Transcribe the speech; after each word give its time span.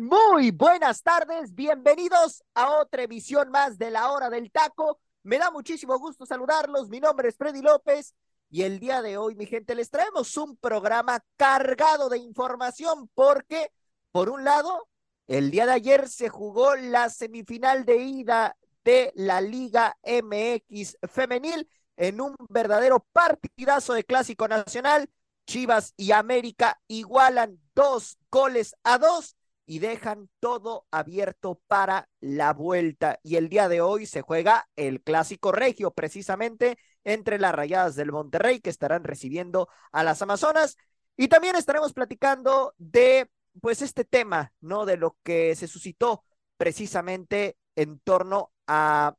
Muy 0.00 0.52
buenas 0.52 1.02
tardes, 1.02 1.54
bienvenidos 1.54 2.42
a 2.54 2.80
otra 2.80 3.02
emisión 3.02 3.50
más 3.50 3.76
de 3.76 3.90
la 3.90 4.10
hora 4.10 4.30
del 4.30 4.50
taco. 4.50 4.98
Me 5.22 5.36
da 5.36 5.50
muchísimo 5.50 5.98
gusto 5.98 6.24
saludarlos, 6.24 6.88
mi 6.88 6.98
nombre 6.98 7.28
es 7.28 7.36
Freddy 7.36 7.60
López 7.60 8.14
y 8.48 8.62
el 8.62 8.80
día 8.80 9.02
de 9.02 9.18
hoy, 9.18 9.34
mi 9.34 9.44
gente, 9.44 9.74
les 9.74 9.90
traemos 9.90 10.34
un 10.38 10.56
programa 10.56 11.22
cargado 11.36 12.08
de 12.08 12.16
información 12.16 13.10
porque, 13.12 13.70
por 14.12 14.30
un 14.30 14.44
lado, 14.44 14.88
el 15.26 15.50
día 15.50 15.66
de 15.66 15.72
ayer 15.72 16.08
se 16.08 16.30
jugó 16.30 16.74
la 16.74 17.10
semifinal 17.10 17.84
de 17.84 17.96
ida 17.98 18.56
de 18.84 19.12
la 19.14 19.42
Liga 19.42 19.98
MX 20.04 20.96
femenil 21.02 21.68
en 21.98 22.18
un 22.22 22.34
verdadero 22.48 23.06
partidazo 23.12 23.92
de 23.92 24.04
clásico 24.04 24.48
nacional. 24.48 25.10
Chivas 25.46 25.92
y 25.98 26.12
América 26.12 26.80
igualan 26.88 27.60
dos 27.74 28.16
goles 28.30 28.74
a 28.84 28.96
dos 28.96 29.36
y 29.66 29.78
dejan 29.78 30.28
todo 30.40 30.86
abierto 30.90 31.60
para 31.66 32.08
la 32.20 32.52
vuelta. 32.52 33.18
Y 33.22 33.36
el 33.36 33.48
día 33.48 33.68
de 33.68 33.80
hoy 33.80 34.06
se 34.06 34.22
juega 34.22 34.68
el 34.76 35.02
clásico 35.02 35.52
regio, 35.52 35.92
precisamente 35.92 36.78
entre 37.04 37.38
las 37.38 37.54
rayadas 37.54 37.94
del 37.94 38.12
Monterrey, 38.12 38.60
que 38.60 38.70
estarán 38.70 39.04
recibiendo 39.04 39.68
a 39.92 40.02
las 40.04 40.22
Amazonas. 40.22 40.76
Y 41.16 41.28
también 41.28 41.56
estaremos 41.56 41.92
platicando 41.92 42.74
de, 42.78 43.30
pues, 43.60 43.82
este 43.82 44.04
tema, 44.04 44.52
¿no? 44.60 44.84
De 44.84 44.96
lo 44.96 45.16
que 45.22 45.54
se 45.56 45.68
suscitó 45.68 46.24
precisamente 46.56 47.56
en 47.76 47.98
torno 48.00 48.52
a 48.66 49.14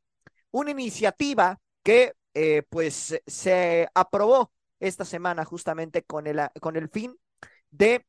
una 0.50 0.70
iniciativa 0.70 1.58
que, 1.82 2.14
eh, 2.34 2.62
pues, 2.68 3.20
se 3.26 3.88
aprobó 3.94 4.52
esta 4.80 5.04
semana 5.04 5.44
justamente 5.44 6.02
con 6.02 6.26
el, 6.26 6.40
con 6.60 6.76
el 6.76 6.88
fin 6.88 7.16
de 7.70 8.04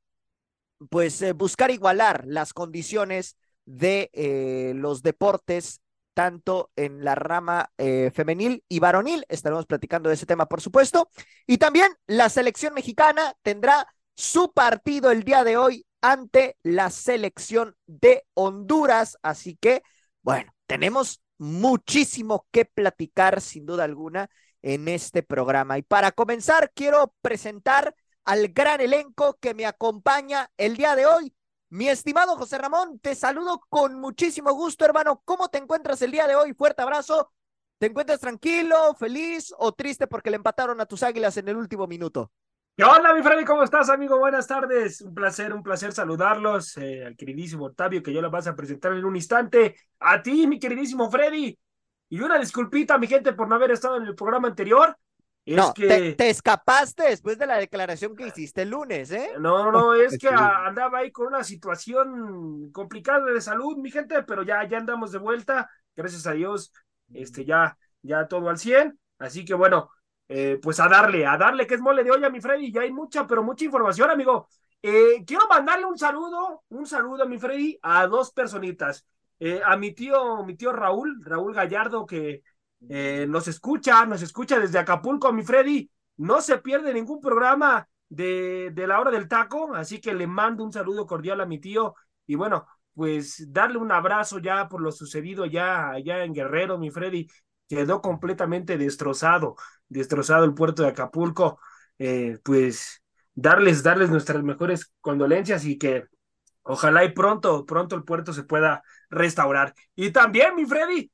pues 0.90 1.22
eh, 1.22 1.34
buscar 1.34 1.72
igualar 1.72 2.24
las 2.26 2.54
condiciones 2.54 3.38
de 3.66 4.10
eh, 4.14 4.74
los 4.76 5.02
deportes 5.02 5.82
tanto 6.14 6.72
en 6.76 7.04
la 7.04 7.14
rama 7.14 7.72
eh, 7.78 8.10
femenil 8.14 8.64
y 8.70 8.80
varonil. 8.80 9.26
Estaremos 9.28 9.66
platicando 9.66 10.10
de 10.10 10.16
ese 10.16 10.26
tema, 10.26 10.48
por 10.48 10.62
supuesto. 10.62 11.10
Y 11.46 11.58
también 11.58 11.92
la 12.08 12.30
selección 12.30 12.74
mexicana 12.74 13.36
tendrá 13.44 13.88
su 14.16 14.54
partido 14.54 15.12
el 15.12 15.24
día 15.24 15.44
de 15.44 15.58
hoy 15.58 15.86
ante 16.02 16.58
la 16.64 16.90
selección 16.90 17.76
de 17.86 18.24
Honduras. 18.34 19.18
Así 19.22 19.58
que, 19.58 19.84
bueno, 20.22 20.54
tenemos 20.68 21.22
muchísimo 21.38 22.48
que 22.50 22.64
platicar, 22.64 23.42
sin 23.42 23.66
duda 23.66 23.84
alguna, 23.84 24.30
en 24.62 24.88
este 24.88 25.22
programa. 25.22 25.78
Y 25.78 25.82
para 25.82 26.12
comenzar, 26.14 26.72
quiero 26.74 27.14
presentar 27.22 27.94
al 28.26 28.50
gran 28.50 28.82
elenco 28.82 29.38
que 29.40 29.54
me 29.54 29.66
acompaña 29.66 30.50
el 30.58 30.76
día 30.76 30.96
de 30.96 31.06
hoy. 31.06 31.34
Mi 31.70 31.90
estimado 31.90 32.36
José 32.36 32.58
Ramón, 32.58 33.00
te 33.00 33.16
saludo 33.16 33.62
con 33.70 34.00
muchísimo 34.00 34.52
gusto, 34.54 34.86
hermano. 34.86 35.22
¿Cómo 35.26 35.50
te 35.50 35.60
encuentras 35.60 36.02
el 36.02 36.12
día 36.12 36.28
de 36.28 36.36
hoy? 36.36 36.54
Fuerte 36.54 36.82
abrazo. 36.82 37.32
¿Te 37.78 37.88
encuentras 37.88 38.20
tranquilo, 38.20 38.96
feliz 38.96 39.54
o 39.58 39.74
triste 39.74 40.08
porque 40.08 40.30
le 40.30 40.38
empataron 40.38 40.80
a 40.82 40.86
tus 40.86 41.04
águilas 41.04 41.38
en 41.38 41.50
el 41.50 41.58
último 41.58 41.88
minuto? 41.88 42.32
¿Qué 42.78 42.84
onda, 42.84 43.14
mi 43.14 43.22
Freddy? 43.22 43.46
¿Cómo 43.46 43.64
estás, 43.64 43.90
amigo? 43.90 44.18
Buenas 44.18 44.48
tardes. 44.48 45.02
Un 45.02 45.14
placer, 45.14 45.54
un 45.54 45.64
placer 45.64 45.94
saludarlos. 45.94 46.78
Eh, 46.78 47.06
al 47.06 47.16
queridísimo 47.16 47.66
Octavio, 47.66 48.02
que 48.02 48.14
yo 48.14 48.22
lo 48.22 48.32
vas 48.32 48.48
a 48.48 48.56
presentar 48.56 48.94
en 48.94 49.06
un 49.06 49.16
instante. 49.16 49.76
A 50.00 50.22
ti, 50.22 50.48
mi 50.48 50.60
queridísimo 50.60 51.10
Freddy. 51.12 51.58
Y 52.10 52.20
una 52.20 52.38
disculpita, 52.38 52.98
mi 52.98 53.08
gente, 53.08 53.34
por 53.34 53.48
no 53.48 53.56
haber 53.56 53.72
estado 53.72 53.98
en 53.98 54.04
el 54.04 54.16
programa 54.16 54.48
anterior 54.48 54.98
no, 55.46 55.74
te, 55.74 56.30
escapaste 56.30 57.04
después 57.04 57.38
de 57.38 57.46
la 57.46 57.58
declaración 57.58 58.16
que 58.16 58.28
hiciste 58.28 58.64
el 58.64 58.70
lunes, 58.70 59.12
¿eh? 59.12 59.32
No, 59.40 59.72
no, 59.72 59.94
es 59.94 60.18
que 60.18 60.30
andaba 60.30 61.00
ahí 61.00 61.12
con 61.12 61.28
una 61.28 61.44
situación 61.44 62.72
complicada 62.72 63.26
de 63.26 63.42
salud, 63.42 63.78
mi 63.78 63.92
gente, 63.92 64.24
pero 64.24 64.44
ya, 64.44 64.68
ya 64.68 64.78
andamos 64.78 65.12
de 65.12 65.20
vuelta, 65.20 65.70
gracias 65.96 66.26
a 66.26 66.32
Dios, 66.32 66.74
este, 67.14 67.46
ya, 67.46 67.78
ya 68.02 68.28
todo 68.28 68.50
al 68.50 68.58
100, 68.58 69.00
así 69.20 69.46
que 69.46 69.54
bueno, 69.54 69.92
eh, 70.28 70.60
pues 70.62 70.80
a 70.80 70.88
darle, 70.88 71.26
a 71.26 71.38
darle, 71.38 71.68
que 71.68 71.76
es 71.76 71.82
mole 71.82 72.04
de 72.04 72.12
olla, 72.12 72.30
mi 72.30 72.42
Freddy, 72.42 72.72
ya 72.72 72.82
hay 72.82 72.92
mucha, 72.92 73.28
pero 73.28 73.44
mucha 73.44 73.66
información, 73.66 74.10
amigo. 74.10 74.48
Eh, 74.82 75.24
quiero 75.26 75.48
mandarle 75.48 75.86
un 75.86 75.98
saludo, 75.98 76.64
un 76.70 76.86
saludo 76.86 77.24
a 77.24 77.28
mi 77.28 77.38
Freddy, 77.38 77.78
a 77.82 78.08
dos 78.08 78.32
personitas, 78.32 79.06
eh, 79.40 79.62
a 79.64 79.78
mi 79.78 79.94
tío, 79.94 80.44
mi 80.44 80.56
tío 80.56 80.72
Raúl, 80.72 81.24
Raúl 81.24 81.54
Gallardo, 81.54 82.06
que 82.06 82.42
eh, 82.90 83.26
nos 83.28 83.48
escucha, 83.48 84.06
nos 84.06 84.22
escucha 84.22 84.60
desde 84.60 84.80
Acapulco, 84.80 85.32
mi 85.34 85.44
Freddy. 85.44 85.90
No 86.18 86.42
se 86.42 86.58
pierde 86.60 86.94
ningún 86.94 87.20
programa 87.22 87.88
de, 88.10 88.72
de 88.74 88.88
la 88.88 89.00
hora 89.00 89.12
del 89.12 89.28
taco, 89.28 89.74
así 89.76 90.00
que 90.00 90.14
le 90.14 90.28
mando 90.28 90.64
un 90.64 90.72
saludo 90.72 91.06
cordial 91.06 91.42
a 91.42 91.46
mi 91.46 91.60
tío 91.60 91.96
y 92.28 92.36
bueno, 92.36 92.68
pues 92.94 93.52
darle 93.52 93.78
un 93.78 93.92
abrazo 93.92 94.40
ya 94.40 94.70
por 94.70 94.82
lo 94.82 94.92
sucedido 94.92 95.46
ya 95.46 95.92
allá 95.92 96.24
en 96.24 96.34
Guerrero, 96.34 96.78
mi 96.78 96.92
Freddy. 96.92 97.28
Quedó 97.68 98.02
completamente 98.02 98.78
destrozado, 98.78 99.56
destrozado 99.90 100.46
el 100.46 100.54
puerto 100.54 100.84
de 100.84 100.90
Acapulco. 100.90 101.60
Eh, 101.98 102.40
pues 102.44 103.04
darles, 103.34 103.84
darles 103.84 104.10
nuestras 104.10 104.44
mejores 104.44 104.94
condolencias 105.02 105.66
y 105.66 105.78
que 105.78 106.06
ojalá 106.64 107.04
y 107.06 107.14
pronto, 107.14 107.66
pronto 107.66 107.96
el 107.96 108.04
puerto 108.04 108.34
se 108.34 108.44
pueda 108.44 108.84
restaurar. 109.10 109.74
Y 109.96 110.12
también, 110.12 110.56
mi 110.56 110.66
Freddy, 110.66 111.12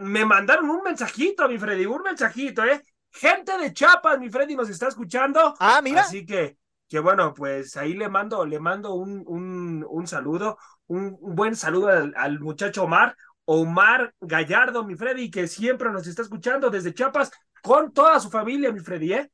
me 0.00 0.24
mandaron 0.24 0.68
un 0.70 0.82
mensajito, 0.82 1.48
mi 1.48 1.58
Freddy, 1.58 1.86
un 1.86 2.02
mensajito, 2.02 2.64
¿eh? 2.64 2.82
Gente 3.10 3.56
de 3.58 3.72
Chiapas, 3.72 4.18
mi 4.18 4.30
Freddy 4.30 4.56
nos 4.56 4.68
está 4.68 4.88
escuchando. 4.88 5.54
Ah, 5.58 5.80
mira. 5.82 6.02
Así 6.02 6.24
que, 6.24 6.56
que 6.88 6.98
bueno, 6.98 7.34
pues 7.34 7.76
ahí 7.76 7.94
le 7.94 8.08
mando, 8.08 8.44
le 8.44 8.58
mando 8.58 8.94
un, 8.94 9.22
un, 9.26 9.86
un 9.88 10.06
saludo, 10.06 10.58
un, 10.86 11.16
buen 11.20 11.56
saludo 11.56 11.88
al, 11.88 12.40
muchacho 12.40 12.84
Omar, 12.84 13.16
Omar 13.44 14.14
Gallardo, 14.20 14.84
mi 14.84 14.94
Freddy, 14.94 15.30
que 15.30 15.46
siempre 15.46 15.90
nos 15.90 16.06
está 16.06 16.22
escuchando 16.22 16.70
desde 16.70 16.94
Chiapas 16.94 17.30
con 17.62 17.92
toda 17.92 18.18
su 18.20 18.30
familia, 18.30 18.72
mi 18.72 18.80
Freddy, 18.80 19.12
¿eh? 19.14 19.30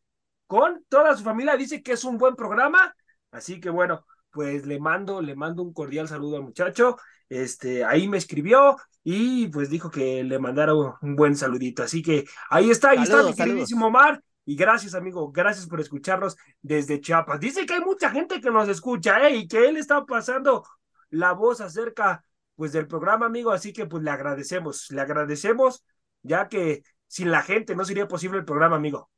Con 0.46 0.84
toda 0.88 1.16
su 1.16 1.22
familia, 1.24 1.56
dice 1.56 1.82
que 1.82 1.92
es 1.92 2.04
un 2.04 2.16
buen 2.16 2.34
programa. 2.34 2.94
Así 3.30 3.60
que 3.60 3.70
bueno, 3.70 4.04
pues 4.30 4.66
le 4.66 4.78
mando, 4.78 5.20
le 5.20 5.34
mando 5.34 5.62
un 5.62 5.72
cordial 5.72 6.08
saludo 6.08 6.36
al 6.36 6.42
muchacho. 6.42 6.96
Este, 7.28 7.84
ahí 7.84 8.08
me 8.08 8.18
escribió 8.18 8.76
y 9.04 9.48
pues 9.48 9.70
dijo 9.70 9.90
que 9.90 10.24
le 10.24 10.38
mandara 10.38 10.74
un, 10.74 11.16
buen 11.16 11.36
saludito. 11.36 11.82
Así 11.82 12.02
que 12.02 12.24
ahí 12.50 12.70
está, 12.70 12.90
ahí 12.90 13.02
está 13.02 13.22
mi 13.22 13.34
queridísimo 13.34 13.86
Omar. 13.86 14.22
Y 14.44 14.56
gracias, 14.56 14.94
amigo, 14.94 15.30
gracias 15.30 15.66
por 15.66 15.80
escucharnos 15.80 16.36
desde 16.62 17.00
Chiapas. 17.00 17.38
Dice 17.38 17.66
que 17.66 17.74
hay 17.74 17.80
mucha 17.80 18.10
gente 18.10 18.40
que 18.40 18.50
nos 18.50 18.68
escucha, 18.68 19.28
¿eh? 19.28 19.36
Y 19.36 19.46
que 19.46 19.68
él 19.68 19.76
está 19.76 20.06
pasando 20.06 20.64
la 21.10 21.32
voz 21.32 21.60
acerca, 21.60 22.24
pues, 22.56 22.72
del 22.72 22.86
programa, 22.86 23.26
amigo. 23.26 23.50
Así 23.50 23.74
que, 23.74 23.84
pues, 23.84 24.02
le 24.02 24.10
agradecemos, 24.10 24.90
le 24.90 25.02
agradecemos, 25.02 25.84
ya 26.22 26.48
que 26.48 26.82
sin 27.06 27.30
la 27.30 27.42
gente 27.42 27.76
no 27.76 27.84
sería 27.84 28.08
posible 28.08 28.38
el 28.38 28.46
programa, 28.46 28.76
amigo. 28.76 29.10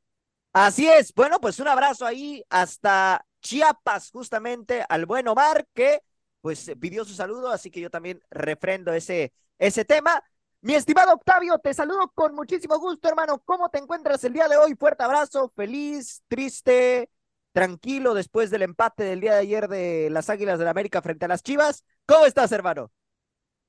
Así 0.53 0.87
es. 0.87 1.13
Bueno, 1.13 1.39
pues 1.39 1.59
un 1.59 1.69
abrazo 1.69 2.05
ahí 2.05 2.43
hasta 2.49 3.25
Chiapas, 3.41 4.11
justamente 4.11 4.85
al 4.89 5.05
buen 5.05 5.29
Omar, 5.29 5.65
que 5.73 6.01
pues 6.41 6.71
pidió 6.79 7.05
su 7.05 7.13
saludo, 7.13 7.49
así 7.49 7.69
que 7.69 7.81
yo 7.81 7.89
también 7.89 8.21
refrendo 8.29 8.93
ese, 8.93 9.33
ese 9.59 9.85
tema. 9.85 10.23
Mi 10.61 10.75
estimado 10.75 11.13
Octavio, 11.13 11.57
te 11.59 11.73
saludo 11.73 12.11
con 12.13 12.35
muchísimo 12.35 12.77
gusto, 12.79 13.07
hermano. 13.07 13.41
¿Cómo 13.45 13.69
te 13.69 13.79
encuentras 13.79 14.23
el 14.23 14.33
día 14.33 14.47
de 14.47 14.57
hoy? 14.57 14.75
Fuerte 14.75 15.03
abrazo, 15.03 15.51
feliz, 15.55 16.21
triste, 16.27 17.09
tranquilo 17.51 18.13
después 18.13 18.49
del 18.49 18.61
empate 18.63 19.03
del 19.03 19.21
día 19.21 19.33
de 19.33 19.39
ayer 19.39 19.67
de 19.67 20.09
las 20.11 20.29
Águilas 20.29 20.59
del 20.59 20.65
la 20.65 20.71
América 20.71 21.01
frente 21.01 21.25
a 21.25 21.27
las 21.27 21.43
Chivas. 21.43 21.83
¿Cómo 22.05 22.25
estás, 22.25 22.51
hermano? 22.51 22.91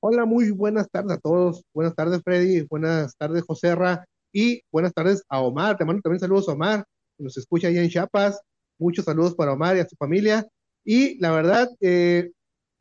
Hola, 0.01 0.25
muy 0.25 0.51
buenas 0.51 0.89
tardes 0.89 1.17
a 1.17 1.19
todos. 1.19 1.63
Buenas 1.73 1.95
tardes, 1.95 2.21
Freddy. 2.23 2.61
Buenas 2.69 3.15
tardes, 3.15 3.43
José 3.43 3.73
Ra. 3.73 4.05
Y 4.31 4.61
buenas 4.71 4.93
tardes 4.93 5.23
a 5.29 5.39
Omar. 5.39 5.77
Te 5.77 5.85
mando 5.85 6.01
también 6.01 6.19
saludos 6.19 6.49
a 6.49 6.53
Omar, 6.53 6.85
que 7.17 7.23
nos 7.23 7.37
escucha 7.37 7.69
ahí 7.69 7.77
en 7.77 7.89
Chiapas. 7.89 8.41
Muchos 8.77 9.05
saludos 9.05 9.33
para 9.35 9.53
Omar 9.53 9.77
y 9.77 9.79
a 9.79 9.87
su 9.87 9.95
familia. 9.95 10.45
Y 10.83 11.17
la 11.19 11.31
verdad, 11.31 11.69
eh, 11.79 12.31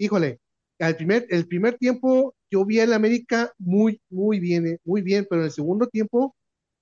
híjole, 0.02 0.40
al 0.80 0.96
primer, 0.96 1.26
el 1.30 1.46
primer 1.46 1.78
tiempo 1.78 2.34
yo 2.50 2.64
vi 2.64 2.80
al 2.80 2.92
América 2.92 3.52
muy, 3.58 4.00
muy 4.10 4.40
bien, 4.40 4.66
eh, 4.66 4.78
muy 4.84 5.00
bien, 5.02 5.26
pero 5.28 5.42
en 5.42 5.46
el 5.46 5.52
segundo 5.52 5.86
tiempo, 5.86 6.34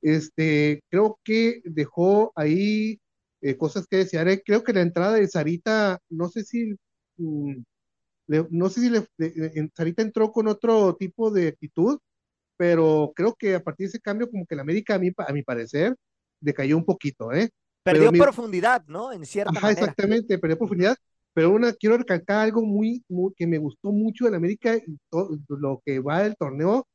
este, 0.03 0.83
creo 0.89 1.19
que 1.23 1.61
dejó 1.65 2.33
ahí 2.35 2.99
eh, 3.43 3.57
cosas 3.57 3.87
que 3.87 3.99
desearé. 3.99 4.43
Creo 4.43 4.65
que 4.65 4.73
la 4.73 4.81
entrada 4.81 5.15
de 5.15 5.29
Sarita, 5.29 5.99
no 6.09 6.29
sé 6.29 6.45
si, 6.45 6.75
mm, 7.19 7.57
no 8.51 8.71
sé 8.71 8.81
si 8.81 8.91
le, 8.91 9.71
Sarita 9.75 10.03
entró 10.03 10.33
con 10.33 10.49
otro 10.49 10.97
tipo 10.97 11.31
de 11.31 11.49
actitud, 11.49 11.99
pero 12.57 13.13
creo 13.15 13.35
que 13.35 13.55
a 13.55 13.63
partir 13.63 13.87
de 13.87 13.89
ese 13.91 14.01
cambio, 14.01 14.31
como 14.31 14.47
que 14.47 14.57
la 14.57 14.63
América, 14.63 14.95
a 14.95 14.99
mí, 14.99 15.11
a 15.17 15.33
mi 15.33 15.43
parecer, 15.43 15.95
decayó 16.41 16.77
un 16.77 16.85
poquito, 16.85 17.33
¿eh? 17.33 17.51
Perdió 17.83 18.13
profundidad, 18.13 18.85
¿no? 18.87 19.13
En 19.13 19.25
cierta 19.25 19.53
Ajá, 19.57 19.73
exactamente, 19.73 20.39
perdió 20.39 20.59
profundidad, 20.59 20.97
pero 21.35 21.51
una, 21.53 21.73
quiero 21.73 21.97
recalcar 21.99 22.39
algo 22.39 22.63
muy, 22.63 23.05
que 23.37 23.47
me 23.47 23.59
gustó 23.59 23.93
mucho 23.93 24.25
de 24.27 24.33
la 24.33 24.37
América 24.39 24.79
lo 25.49 25.83
que 25.85 26.01
va 26.01 26.23
del 26.23 26.37
torneo, 26.37 26.89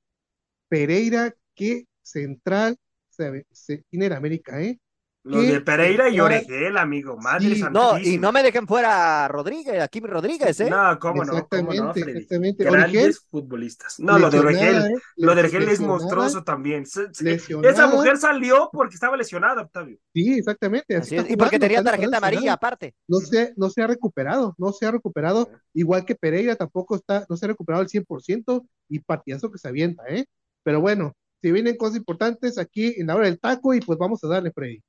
Pereira, 0.69 1.33
que 1.55 1.85
central 2.03 2.77
se, 3.09 3.45
se 3.51 3.79
tiene 3.89 4.09
la 4.09 4.17
América, 4.17 4.61
¿eh? 4.61 4.79
Los 5.25 5.47
de 5.47 5.59
Pereira 5.61 6.07
y 6.07 6.19
Oregel, 6.19 6.77
amigo, 6.77 7.17
madre 7.17 7.59
No, 7.71 7.97
y 7.97 8.19
no 8.19 8.31
me 8.31 8.43
dejen 8.43 8.67
fuera 8.67 9.25
a 9.25 9.27
Rodríguez, 9.27 9.81
a 9.81 9.87
Kimi 9.87 10.07
Rodríguez, 10.07 10.59
¿eh? 10.59 10.69
No, 10.69 10.99
cómo 10.99 11.25
no, 11.25 11.47
cómo 11.47 11.73
no, 11.73 11.91
Exactamente. 11.95 12.63
Grandes 12.63 13.25
futbolistas. 13.31 13.99
No, 13.99 14.19
lo 14.19 14.29
de 14.29 14.37
Oregel, 14.37 14.85
¿eh? 14.85 14.95
lo 15.15 15.33
de 15.33 15.41
Oregel 15.41 15.67
es 15.69 15.79
monstruoso 15.79 16.43
también. 16.43 16.83
Esa 16.83 17.87
mujer 17.87 18.17
salió 18.17 18.69
porque 18.71 18.93
estaba 18.93 19.17
lesionada, 19.17 19.63
Octavio. 19.63 19.97
Sí, 20.13 20.35
exactamente. 20.37 21.01
y 21.27 21.35
porque 21.35 21.57
tenía 21.57 21.83
tarjeta 21.83 22.17
amarilla 22.17 22.53
aparte. 22.53 22.93
No 23.07 23.17
se, 23.17 23.53
no 23.57 23.71
se 23.71 23.81
ha 23.81 23.87
recuperado, 23.87 24.53
no 24.59 24.73
se 24.73 24.85
ha 24.85 24.91
recuperado, 24.91 25.49
igual 25.73 26.05
que 26.05 26.13
Pereira 26.13 26.55
tampoco 26.55 26.95
está, 26.95 27.25
no 27.27 27.35
se 27.35 27.45
ha 27.45 27.47
recuperado 27.47 27.81
al 27.81 27.89
100% 27.89 28.63
y 28.89 28.99
partidazo 28.99 29.51
que 29.51 29.57
se 29.57 29.67
avienta, 29.67 30.03
¿eh? 30.07 30.25
Pero 30.61 30.81
bueno, 30.81 31.13
si 31.41 31.51
vienen 31.51 31.77
cosas 31.77 31.97
importantes 31.97 32.59
aquí 32.59 32.93
en 32.97 33.07
la 33.07 33.15
hora 33.15 33.25
del 33.25 33.39
taco 33.39 33.73
y 33.73 33.79
pues 33.79 33.97
vamos 33.97 34.23
a 34.23 34.27
darle, 34.27 34.51
Freddy. 34.51 34.83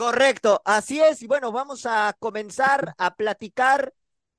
Correcto, 0.00 0.62
así 0.64 0.98
es. 0.98 1.20
Y 1.20 1.26
bueno, 1.26 1.52
vamos 1.52 1.84
a 1.84 2.16
comenzar 2.18 2.94
a 2.96 3.16
platicar, 3.16 3.92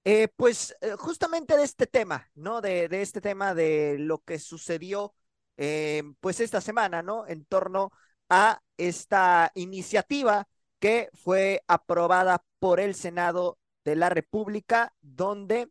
eh, 0.03 0.27
pues 0.35 0.75
eh, 0.81 0.93
justamente 0.97 1.55
de 1.55 1.63
este 1.63 1.85
tema, 1.85 2.31
¿no? 2.33 2.61
De, 2.61 2.89
este 2.99 3.21
tema 3.21 3.53
de 3.53 3.97
lo 3.99 4.23
que 4.23 4.39
sucedió, 4.39 5.13
eh, 5.57 6.01
pues 6.19 6.39
esta 6.39 6.61
semana, 6.61 7.03
¿no? 7.03 7.27
En 7.27 7.45
torno 7.45 7.91
a 8.27 8.59
esta 8.75 9.51
iniciativa 9.53 10.47
que 10.79 11.11
fue 11.13 11.61
aprobada 11.67 12.43
por 12.57 12.79
el 12.79 12.95
Senado 12.95 13.59
de 13.85 13.95
la 13.95 14.09
República, 14.09 14.95
donde 14.99 15.69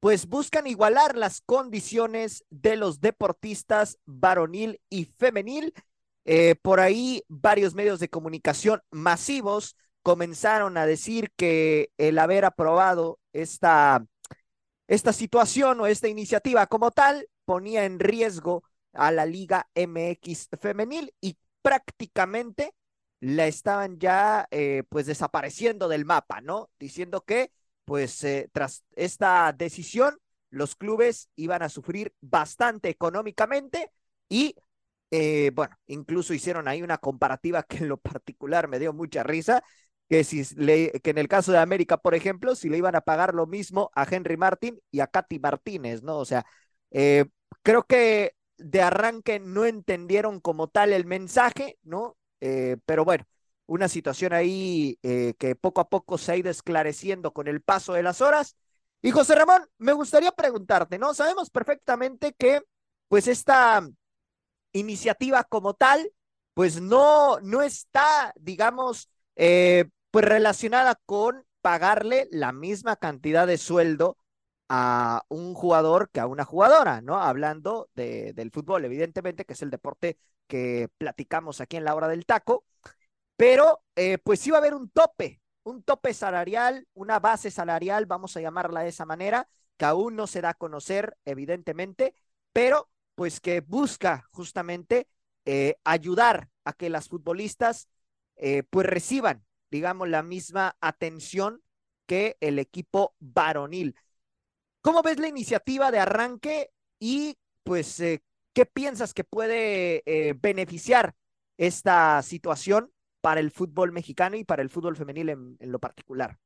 pues 0.00 0.26
buscan 0.26 0.66
igualar 0.66 1.18
las 1.18 1.42
condiciones 1.42 2.46
de 2.48 2.76
los 2.76 3.02
deportistas 3.02 3.98
varonil 4.06 4.80
y 4.88 5.04
femenil 5.04 5.74
eh, 6.30 6.56
por 6.60 6.78
ahí 6.78 7.24
varios 7.28 7.74
medios 7.74 8.00
de 8.00 8.10
comunicación 8.10 8.82
masivos 8.90 9.76
comenzaron 10.02 10.76
a 10.76 10.84
decir 10.84 11.32
que 11.36 11.90
el 11.96 12.18
haber 12.18 12.44
aprobado 12.44 13.18
esta, 13.32 14.04
esta 14.88 15.14
situación 15.14 15.80
o 15.80 15.86
esta 15.86 16.06
iniciativa 16.06 16.66
como 16.66 16.90
tal 16.90 17.26
ponía 17.46 17.86
en 17.86 17.98
riesgo 17.98 18.62
a 18.92 19.10
la 19.10 19.24
Liga 19.24 19.70
MX 19.74 20.50
femenil 20.60 21.14
y 21.22 21.38
prácticamente 21.62 22.74
la 23.20 23.46
estaban 23.46 23.98
ya 23.98 24.48
eh, 24.50 24.82
pues 24.90 25.06
desapareciendo 25.06 25.88
del 25.88 26.04
mapa, 26.04 26.42
¿no? 26.42 26.68
Diciendo 26.78 27.22
que 27.22 27.52
pues 27.86 28.22
eh, 28.24 28.50
tras 28.52 28.84
esta 28.96 29.54
decisión 29.54 30.18
los 30.50 30.76
clubes 30.76 31.30
iban 31.36 31.62
a 31.62 31.70
sufrir 31.70 32.12
bastante 32.20 32.90
económicamente 32.90 33.90
y 34.28 34.56
eh, 35.10 35.50
bueno, 35.54 35.74
incluso 35.86 36.34
hicieron 36.34 36.68
ahí 36.68 36.82
una 36.82 36.98
comparativa 36.98 37.62
que 37.62 37.78
en 37.78 37.88
lo 37.88 37.96
particular 37.98 38.68
me 38.68 38.78
dio 38.78 38.92
mucha 38.92 39.22
risa, 39.22 39.62
que, 40.08 40.24
si 40.24 40.44
le, 40.56 40.92
que 41.02 41.10
en 41.10 41.18
el 41.18 41.28
caso 41.28 41.52
de 41.52 41.58
América, 41.58 41.98
por 41.98 42.14
ejemplo, 42.14 42.54
si 42.54 42.68
le 42.68 42.78
iban 42.78 42.96
a 42.96 43.00
pagar 43.02 43.34
lo 43.34 43.46
mismo 43.46 43.90
a 43.94 44.06
Henry 44.10 44.36
Martin 44.36 44.80
y 44.90 45.00
a 45.00 45.06
Katy 45.06 45.38
Martínez, 45.38 46.02
¿no? 46.02 46.18
O 46.18 46.24
sea, 46.24 46.46
eh, 46.90 47.26
creo 47.62 47.84
que 47.84 48.34
de 48.56 48.82
arranque 48.82 49.40
no 49.40 49.64
entendieron 49.64 50.40
como 50.40 50.68
tal 50.68 50.92
el 50.92 51.04
mensaje, 51.06 51.78
¿no? 51.82 52.16
Eh, 52.40 52.76
pero 52.86 53.04
bueno, 53.04 53.24
una 53.66 53.88
situación 53.88 54.32
ahí 54.32 54.98
que 55.02 55.56
poco 55.60 55.80
a 55.82 55.88
poco 55.88 56.16
se 56.18 56.32
ha 56.32 56.36
ido 56.36 56.50
esclareciendo 56.50 57.32
con 57.32 57.48
el 57.48 57.60
paso 57.60 57.92
de 57.92 58.02
las 58.02 58.20
horas. 58.22 58.56
Y 59.02 59.10
José 59.10 59.34
Ramón, 59.34 59.62
me 59.78 59.92
gustaría 59.92 60.32
preguntarte, 60.32 60.98
¿no? 60.98 61.14
Sabemos 61.14 61.50
perfectamente 61.50 62.34
que, 62.36 62.62
pues, 63.08 63.28
esta 63.28 63.86
iniciativa 64.72 65.44
como 65.44 65.74
tal, 65.74 66.12
pues 66.54 66.80
no, 66.80 67.40
no 67.40 67.62
está, 67.62 68.32
digamos, 68.36 69.10
eh, 69.36 69.86
pues 70.10 70.24
relacionada 70.24 70.98
con 71.06 71.44
pagarle 71.60 72.28
la 72.30 72.52
misma 72.52 72.96
cantidad 72.96 73.46
de 73.46 73.58
sueldo 73.58 74.16
a 74.68 75.24
un 75.28 75.54
jugador 75.54 76.10
que 76.10 76.20
a 76.20 76.26
una 76.26 76.44
jugadora, 76.44 77.00
¿no? 77.00 77.20
Hablando 77.20 77.88
de, 77.94 78.32
del 78.34 78.50
fútbol, 78.50 78.84
evidentemente, 78.84 79.44
que 79.44 79.54
es 79.54 79.62
el 79.62 79.70
deporte 79.70 80.18
que 80.46 80.88
platicamos 80.98 81.60
aquí 81.60 81.76
en 81.76 81.84
la 81.84 81.94
hora 81.94 82.08
del 82.08 82.26
taco, 82.26 82.64
pero 83.36 83.82
eh, 83.96 84.18
pues 84.18 84.40
sí 84.40 84.50
va 84.50 84.58
a 84.58 84.60
haber 84.60 84.74
un 84.74 84.90
tope, 84.90 85.40
un 85.62 85.82
tope 85.82 86.12
salarial, 86.14 86.86
una 86.94 87.20
base 87.20 87.50
salarial, 87.50 88.06
vamos 88.06 88.36
a 88.36 88.40
llamarla 88.40 88.80
de 88.82 88.88
esa 88.88 89.06
manera, 89.06 89.48
que 89.76 89.84
aún 89.84 90.16
no 90.16 90.26
se 90.26 90.40
da 90.40 90.50
a 90.50 90.54
conocer, 90.54 91.16
evidentemente, 91.24 92.14
pero 92.52 92.90
pues 93.18 93.40
que 93.40 93.62
busca 93.62 94.28
justamente 94.30 95.08
eh, 95.44 95.74
ayudar 95.82 96.50
a 96.62 96.72
que 96.72 96.88
las 96.88 97.08
futbolistas 97.08 97.88
eh, 98.36 98.62
pues 98.70 98.86
reciban, 98.86 99.44
digamos, 99.72 100.08
la 100.08 100.22
misma 100.22 100.76
atención 100.80 101.60
que 102.06 102.36
el 102.38 102.60
equipo 102.60 103.16
varonil. 103.18 103.96
¿Cómo 104.82 105.02
ves 105.02 105.18
la 105.18 105.26
iniciativa 105.26 105.90
de 105.90 105.98
arranque 105.98 106.70
y 107.00 107.36
pues 107.64 107.98
eh, 107.98 108.22
qué 108.52 108.66
piensas 108.66 109.12
que 109.14 109.24
puede 109.24 110.04
beneficiar 110.40 111.16
esta 111.56 112.22
situación 112.22 112.92
para 113.20 113.40
el 113.40 113.50
fútbol 113.50 113.90
mexicano 113.90 114.36
y 114.36 114.44
para 114.44 114.62
el 114.62 114.70
fútbol 114.70 114.94
femenil 114.94 115.30
en, 115.30 115.56
en 115.58 115.72
lo 115.72 115.80
particular? 115.80 116.38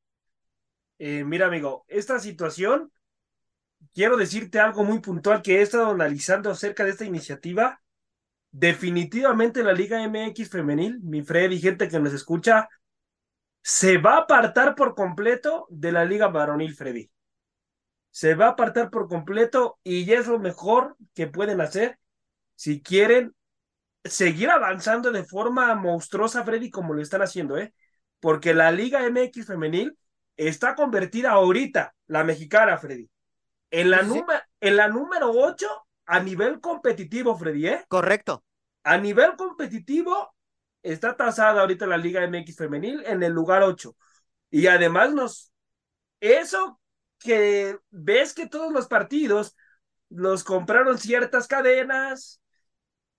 mira, 0.99 1.49
amigo, 1.49 1.85
esta 1.87 2.19
situación 2.19 2.91
quiero 3.95 4.17
decirte 4.17 4.61
algo 4.61 4.85
muy 4.85 5.01
puntual 5.01 5.43
que 5.43 5.59
he 5.59 5.63
estado 5.63 5.91
analizando 5.91 6.51
acerca 6.51 6.85
de 6.85 6.91
esta 6.91 7.05
iniciativa. 7.05 7.81
Definitivamente 8.51 9.63
la 9.63 9.73
Liga 9.73 10.03
MX 10.07 10.51
femenil, 10.51 11.01
mi 11.03 11.23
Freddy, 11.23 11.59
gente 11.59 11.89
que 11.89 11.99
nos 11.99 12.13
escucha, 12.13 12.69
se 13.63 13.99
va 13.99 14.15
a 14.15 14.19
apartar 14.21 14.75
por 14.75 14.95
completo 14.95 15.67
de 15.71 15.93
la 15.93 16.05
Liga 16.05 16.29
varonil, 16.29 16.75
Freddy. 16.75 17.11
Se 18.11 18.35
va 18.35 18.47
a 18.47 18.51
apartar 18.51 18.91
por 18.91 19.09
completo 19.09 19.79
y 19.83 20.05
ya 20.05 20.19
es 20.19 20.27
lo 20.27 20.39
mejor 20.39 20.97
que 21.15 21.29
pueden 21.29 21.61
hacer 21.61 21.99
si 22.55 22.83
quieren 22.83 23.35
seguir 24.05 24.51
avanzando 24.51 25.11
de 25.13 25.25
forma 25.25 25.75
monstruosa, 25.75 26.45
Freddy, 26.45 26.71
como 26.71 26.93
lo 26.95 27.03
están 27.03 27.23
haciendo, 27.23 27.57
¿eh? 27.57 27.73
Porque 28.21 28.55
la 28.55 28.71
Liga 28.73 29.07
MX 29.09 29.47
femenil 29.47 29.97
está 30.37 30.75
convertida 30.75 31.31
ahorita, 31.31 31.95
la 32.07 32.25
mexicana, 32.25 32.79
Freddy, 32.79 33.09
en 33.73 33.91
la, 33.91 34.07
en 34.61 34.77
la 34.77 34.89
número 34.89 35.31
8 35.31 35.67
a 36.07 36.21
nivel 36.21 36.61
competitivo, 36.61 37.37
Freddy, 37.37 37.69
¿eh? 37.69 37.85
Correcto. 37.89 38.45
A 38.85 38.99
nivel 38.99 39.35
competitivo 39.37 40.35
está 40.83 41.17
tasada 41.17 41.63
ahorita 41.63 41.87
la 41.87 41.97
Liga 41.97 42.23
MX 42.23 42.57
femenil 42.57 43.03
en 43.07 43.23
el 43.23 43.33
lugar 43.33 43.63
8. 43.63 43.97
Y 44.51 44.67
además 44.67 45.13
nos... 45.13 45.53
Eso 46.21 46.81
que 47.19 47.79
ves 47.91 48.35
que 48.35 48.47
todos 48.47 48.73
los 48.73 48.87
partidos 48.89 49.57
los 50.11 50.45
compraron 50.45 50.99
ciertas 50.99 51.49
cadenas, 51.49 52.43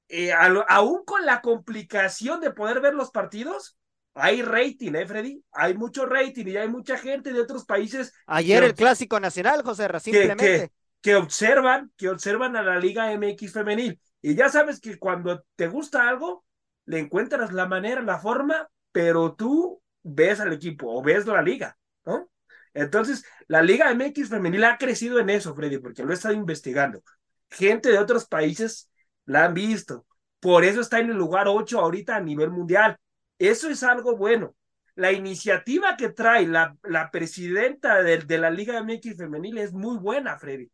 eh, 0.07 0.31
aún 0.31 1.03
con 1.03 1.25
la 1.25 1.41
complicación 1.41 2.39
de 2.39 2.51
poder 2.51 2.79
ver 2.79 2.93
los 2.93 3.09
partidos, 3.09 3.77
hay 4.15 4.41
rating, 4.41 4.93
¿eh, 4.95 5.05
Freddy? 5.05 5.43
Hay 5.51 5.75
mucho 5.75 6.05
rating 6.05 6.45
y 6.47 6.57
hay 6.57 6.67
mucha 6.67 6.97
gente 6.97 7.33
de 7.33 7.41
otros 7.41 7.65
países. 7.65 8.13
Ayer 8.27 8.63
el 8.63 8.75
Clásico 8.75 9.19
Nacional, 9.19 9.63
José 9.63 9.87
simplemente. 9.99 10.71
Que, 11.01 11.15
observan, 11.15 11.91
que 11.97 12.09
observan 12.09 12.55
a 12.55 12.61
la 12.61 12.79
Liga 12.79 13.11
MX 13.11 13.51
femenil. 13.51 13.99
Y 14.21 14.35
ya 14.35 14.49
sabes 14.49 14.79
que 14.79 14.97
cuando 14.97 15.43
te 15.55 15.67
gusta 15.67 16.07
algo, 16.07 16.45
le 16.85 16.99
encuentras 16.99 17.51
la 17.51 17.65
manera, 17.65 18.01
la 18.01 18.19
forma, 18.19 18.69
pero 18.91 19.35
tú 19.35 19.81
ves 20.03 20.39
al 20.39 20.53
equipo 20.53 20.93
o 20.93 21.01
ves 21.01 21.25
la 21.25 21.41
liga, 21.41 21.77
¿no? 22.05 22.29
Entonces, 22.73 23.25
la 23.47 23.61
Liga 23.61 23.93
MX 23.93 24.29
femenil 24.29 24.63
ha 24.63 24.77
crecido 24.77 25.19
en 25.19 25.29
eso, 25.29 25.53
Freddy, 25.55 25.77
porque 25.79 26.03
lo 26.03 26.11
he 26.11 26.15
estado 26.15 26.33
investigando. 26.33 27.03
Gente 27.49 27.89
de 27.89 27.99
otros 27.99 28.25
países 28.25 28.89
la 29.25 29.45
han 29.45 29.53
visto. 29.53 30.05
Por 30.39 30.63
eso 30.63 30.81
está 30.81 30.99
en 30.99 31.09
el 31.09 31.17
lugar 31.17 31.47
8 31.47 31.79
ahorita 31.79 32.15
a 32.15 32.21
nivel 32.21 32.49
mundial. 32.49 32.97
Eso 33.39 33.69
es 33.69 33.83
algo 33.83 34.15
bueno. 34.15 34.55
La 34.95 35.11
iniciativa 35.11 35.97
que 35.97 36.09
trae 36.09 36.47
la, 36.47 36.77
la 36.83 37.09
presidenta 37.11 38.03
de, 38.03 38.19
de, 38.19 38.37
la 38.37 38.51
Liga 38.51 38.77
MX 38.77 39.17
femenil 39.17 39.57
es 39.57 39.73
muy 39.73 39.97
buena, 39.97 40.37
Freddy. 40.37 40.71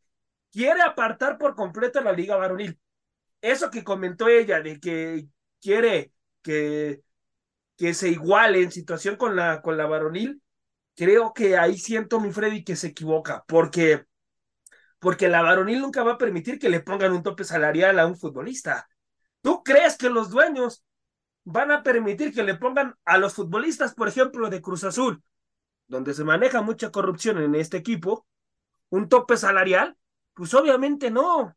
Quiere 0.51 0.81
apartar 0.81 1.37
por 1.37 1.55
completo 1.55 2.01
la 2.01 2.11
Liga 2.11 2.35
varonil. 2.35 2.77
Eso 3.41 3.69
que 3.71 3.83
comentó 3.83 4.27
ella 4.27 4.61
de 4.61 4.79
que 4.79 5.27
quiere 5.61 6.11
que 6.41 7.01
que 7.79 7.93
se 7.93 8.09
iguale 8.09 8.61
en 8.61 8.71
situación 8.71 9.15
con 9.15 9.37
la, 9.37 9.61
con 9.61 9.77
la 9.77 9.85
varonil, 9.85 10.41
creo 10.95 11.33
que 11.33 11.57
ahí 11.57 11.77
siento 11.77 12.19
mi 12.19 12.31
Freddy 12.33 12.65
que 12.65 12.75
se 12.75 12.87
equivoca, 12.87 13.45
porque, 13.47 14.05
porque 14.99 15.29
la 15.29 15.41
varonil 15.41 15.79
nunca 15.79 16.03
va 16.03 16.13
a 16.13 16.17
permitir 16.17 16.59
que 16.59 16.69
le 16.69 16.81
pongan 16.81 17.13
un 17.13 17.23
tope 17.23 17.45
salarial 17.45 17.97
a 17.99 18.05
un 18.05 18.17
futbolista. 18.17 18.89
¿Tú 19.41 19.63
crees 19.63 19.97
que 19.97 20.09
los 20.09 20.29
dueños 20.29 20.83
van 21.43 21.71
a 21.71 21.83
permitir 21.83 22.33
que 22.33 22.43
le 22.43 22.55
pongan 22.55 22.95
a 23.05 23.17
los 23.17 23.33
futbolistas, 23.33 23.93
por 23.93 24.07
ejemplo, 24.07 24.49
de 24.49 24.61
Cruz 24.61 24.83
Azul, 24.83 25.23
donde 25.87 26.13
se 26.13 26.23
maneja 26.23 26.61
mucha 26.61 26.91
corrupción 26.91 27.41
en 27.41 27.55
este 27.55 27.77
equipo, 27.77 28.27
un 28.89 29.09
tope 29.09 29.37
salarial? 29.37 29.97
Pues 30.33 30.53
obviamente 30.53 31.11
no, 31.11 31.55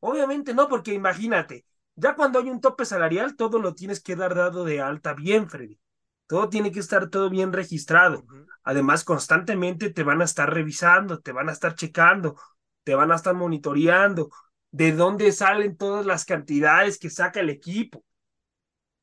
obviamente 0.00 0.54
no, 0.54 0.68
porque 0.68 0.92
imagínate, 0.94 1.66
ya 1.96 2.14
cuando 2.14 2.38
hay 2.38 2.48
un 2.50 2.60
tope 2.60 2.84
salarial, 2.84 3.36
todo 3.36 3.58
lo 3.58 3.74
tienes 3.74 4.00
que 4.00 4.16
dar 4.16 4.34
dado 4.34 4.64
de 4.64 4.80
alta 4.80 5.14
bien, 5.14 5.48
Freddy. 5.48 5.78
Todo 6.26 6.48
tiene 6.48 6.72
que 6.72 6.80
estar 6.80 7.10
todo 7.10 7.28
bien 7.28 7.52
registrado. 7.52 8.24
Además, 8.62 9.04
constantemente 9.04 9.90
te 9.90 10.02
van 10.02 10.22
a 10.22 10.24
estar 10.24 10.52
revisando, 10.52 11.20
te 11.20 11.32
van 11.32 11.48
a 11.48 11.52
estar 11.52 11.74
checando, 11.74 12.36
te 12.82 12.94
van 12.94 13.12
a 13.12 13.16
estar 13.16 13.34
monitoreando 13.34 14.30
de 14.70 14.92
dónde 14.92 15.30
salen 15.32 15.76
todas 15.76 16.04
las 16.06 16.24
cantidades 16.24 16.98
que 16.98 17.10
saca 17.10 17.40
el 17.40 17.50
equipo. 17.50 18.04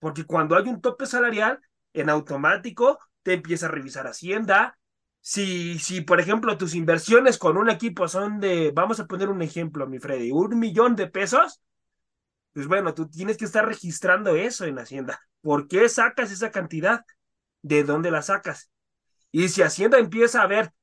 Porque 0.01 0.25
cuando 0.25 0.55
hay 0.58 0.67
un 0.67 0.81
tope 0.81 1.05
salarial, 1.05 1.60
en 1.93 2.10
automático 2.10 2.98
te 3.22 3.34
empieza 3.34 3.67
a 3.67 3.70
revisar 3.70 4.08
Hacienda. 4.08 4.79
Si, 5.20 5.77
si, 5.77 6.01
por 6.01 6.20
ejemplo, 6.20 6.58
tus 6.58 6.74
inversiones 6.74 7.38
con 7.38 7.55
un 7.55 7.70
equipo 7.70 8.08
son 8.08 8.39
de, 8.39 8.72
vamos 8.74 9.00
a 9.00 9.05
poner 9.05 9.29
un 9.29 9.43
ejemplo, 9.43 9.86
mi 9.86 10.00
Freddy, 10.00 10.31
un 10.31 10.58
millón 10.58 10.96
de 10.96 11.05
pesos, 11.05 11.62
pues 12.51 12.65
bueno, 12.65 12.96
tú 12.96 13.08
tienes 13.10 13.38
que 13.38 13.46
estar 13.46 13.63
registrando 13.63 14.36
eso 14.36 14.65
en 14.65 14.79
Hacienda. 14.79 15.20
¿Por 15.41 15.67
qué 15.67 15.88
sacas 15.88 16.31
esa 16.31 16.50
cantidad? 16.50 17.05
¿De 17.62 17.84
dónde 17.84 18.10
la 18.10 18.24
sacas? 18.24 18.72
Y 19.31 19.50
si 19.50 19.62
Hacienda 19.62 20.00
empieza 20.00 20.41
a 20.41 20.48
ver 20.48 20.74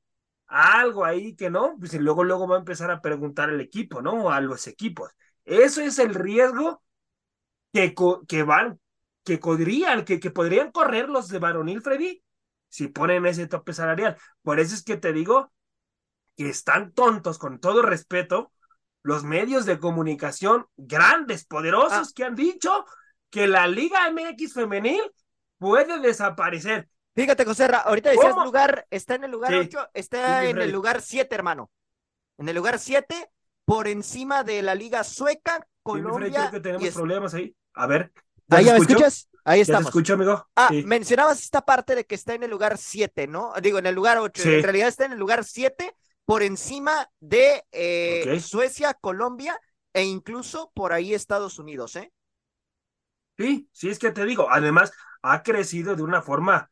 algo 0.47 1.03
ahí 1.03 1.35
que 1.35 1.49
no, 1.49 1.75
pues 1.77 1.93
luego, 1.95 2.23
luego 2.23 2.47
va 2.47 2.55
a 2.55 2.59
empezar 2.59 2.89
a 2.89 3.01
preguntar 3.01 3.49
al 3.49 3.59
equipo, 3.59 4.01
¿no? 4.01 4.31
A 4.31 4.39
los 4.39 4.65
equipos. 4.65 5.11
Eso 5.43 5.81
es 5.81 5.99
el 5.99 6.15
riesgo 6.15 6.81
que, 7.73 7.93
que 8.29 8.43
van, 8.43 8.79
que 9.29 9.37
podrían, 9.37 10.05
que, 10.05 10.19
que 10.19 10.31
podrían 10.31 10.71
correr 10.71 11.07
los 11.07 11.27
de 11.27 11.37
Varonil 11.37 11.83
Freddy 11.83 12.23
si 12.67 12.87
ponen 12.87 13.27
ese 13.27 13.45
tope 13.45 13.73
salarial. 13.73 14.17
Por 14.41 14.59
eso 14.59 14.73
es 14.73 14.83
que 14.83 14.97
te 14.97 15.13
digo 15.13 15.51
que 16.35 16.49
están 16.49 16.93
tontos, 16.93 17.37
con 17.37 17.59
todo 17.59 17.83
respeto, 17.83 18.51
los 19.03 19.23
medios 19.23 19.67
de 19.67 19.77
comunicación 19.77 20.65
grandes, 20.77 21.45
poderosos, 21.45 22.09
ah. 22.09 22.11
que 22.15 22.23
han 22.23 22.33
dicho 22.33 22.85
que 23.29 23.45
la 23.45 23.67
Liga 23.67 24.09
MX 24.09 24.51
femenil 24.51 25.01
puede 25.59 25.99
desaparecer. 25.99 26.89
Fíjate, 27.13 27.45
José, 27.45 27.69
ahorita 27.71 28.09
decías 28.09 28.35
lugar, 28.35 28.87
está 28.89 29.13
en 29.13 29.25
el 29.25 29.31
lugar 29.31 29.53
8, 29.53 29.89
está 29.93 30.43
en 30.45 30.57
el 30.57 30.71
lugar 30.71 31.03
7, 31.03 31.35
hermano. 31.35 31.69
En 32.39 32.49
el 32.49 32.55
lugar 32.55 32.79
7, 32.79 33.29
por 33.63 33.87
encima 33.87 34.43
de 34.43 34.63
la 34.63 34.73
Liga 34.73 35.03
Sueca, 35.03 35.67
Colombia. 35.83 36.31
creo 36.31 36.51
que 36.51 36.59
tenemos 36.61 36.89
problemas 36.95 37.35
ahí. 37.35 37.55
A 37.75 37.85
ver. 37.85 38.11
¿Ahí 38.49 38.65
ya 38.65 38.73
me 38.73 38.79
escuchas? 38.79 39.29
Ahí 39.45 39.61
estamos. 39.61 39.81
¿Ya 39.81 39.85
te 39.85 39.89
escucho, 39.89 40.13
amigo? 40.13 40.47
Ah, 40.55 40.69
mencionabas 40.85 41.41
esta 41.41 41.61
parte 41.61 41.95
de 41.95 42.05
que 42.05 42.15
está 42.15 42.33
en 42.33 42.43
el 42.43 42.51
lugar 42.51 42.77
7, 42.77 43.27
¿no? 43.27 43.53
Digo, 43.61 43.79
en 43.79 43.85
el 43.85 43.95
lugar 43.95 44.17
8. 44.17 44.43
En 44.43 44.63
realidad 44.63 44.87
está 44.87 45.05
en 45.05 45.13
el 45.13 45.19
lugar 45.19 45.43
7 45.43 45.95
por 46.25 46.43
encima 46.43 47.09
de 47.19 47.63
eh, 47.71 48.39
Suecia, 48.39 48.93
Colombia 48.93 49.59
e 49.93 50.03
incluso 50.03 50.71
por 50.75 50.93
ahí 50.93 51.13
Estados 51.13 51.57
Unidos, 51.57 51.95
¿eh? 51.95 52.11
Sí, 53.37 53.69
sí, 53.71 53.89
es 53.89 53.97
que 53.97 54.11
te 54.11 54.25
digo, 54.25 54.47
además 54.51 54.91
ha 55.21 55.41
crecido 55.43 55.95
de 55.95 56.03
una 56.03 56.21
forma 56.21 56.69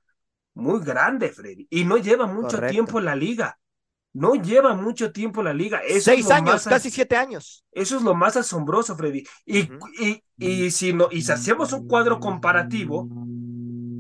muy 0.54 0.84
grande, 0.84 1.30
Freddy, 1.30 1.66
y 1.70 1.86
no 1.86 1.98
lleva 1.98 2.26
mucho 2.28 2.60
tiempo 2.62 3.00
en 3.00 3.06
la 3.06 3.16
liga. 3.16 3.58
No 4.18 4.36
lleva 4.36 4.74
mucho 4.74 5.12
tiempo 5.12 5.44
la 5.44 5.54
liga. 5.54 5.82
Seis 6.00 6.30
años, 6.32 6.66
casi 6.66 6.90
siete 6.90 7.16
años. 7.16 7.66
Eso 7.72 7.98
es 7.98 8.02
lo 8.04 8.16
más 8.16 8.36
asombroso, 8.36 8.96
Freddy. 8.96 9.24
Y, 9.46 9.70
y, 10.00 10.24
y, 10.38 10.72
si 10.72 10.94
no, 10.94 11.08
y 11.12 11.22
si 11.22 11.32
hacemos 11.32 11.72
un 11.74 11.88
cuadro 11.88 12.20
comparativo 12.20 13.08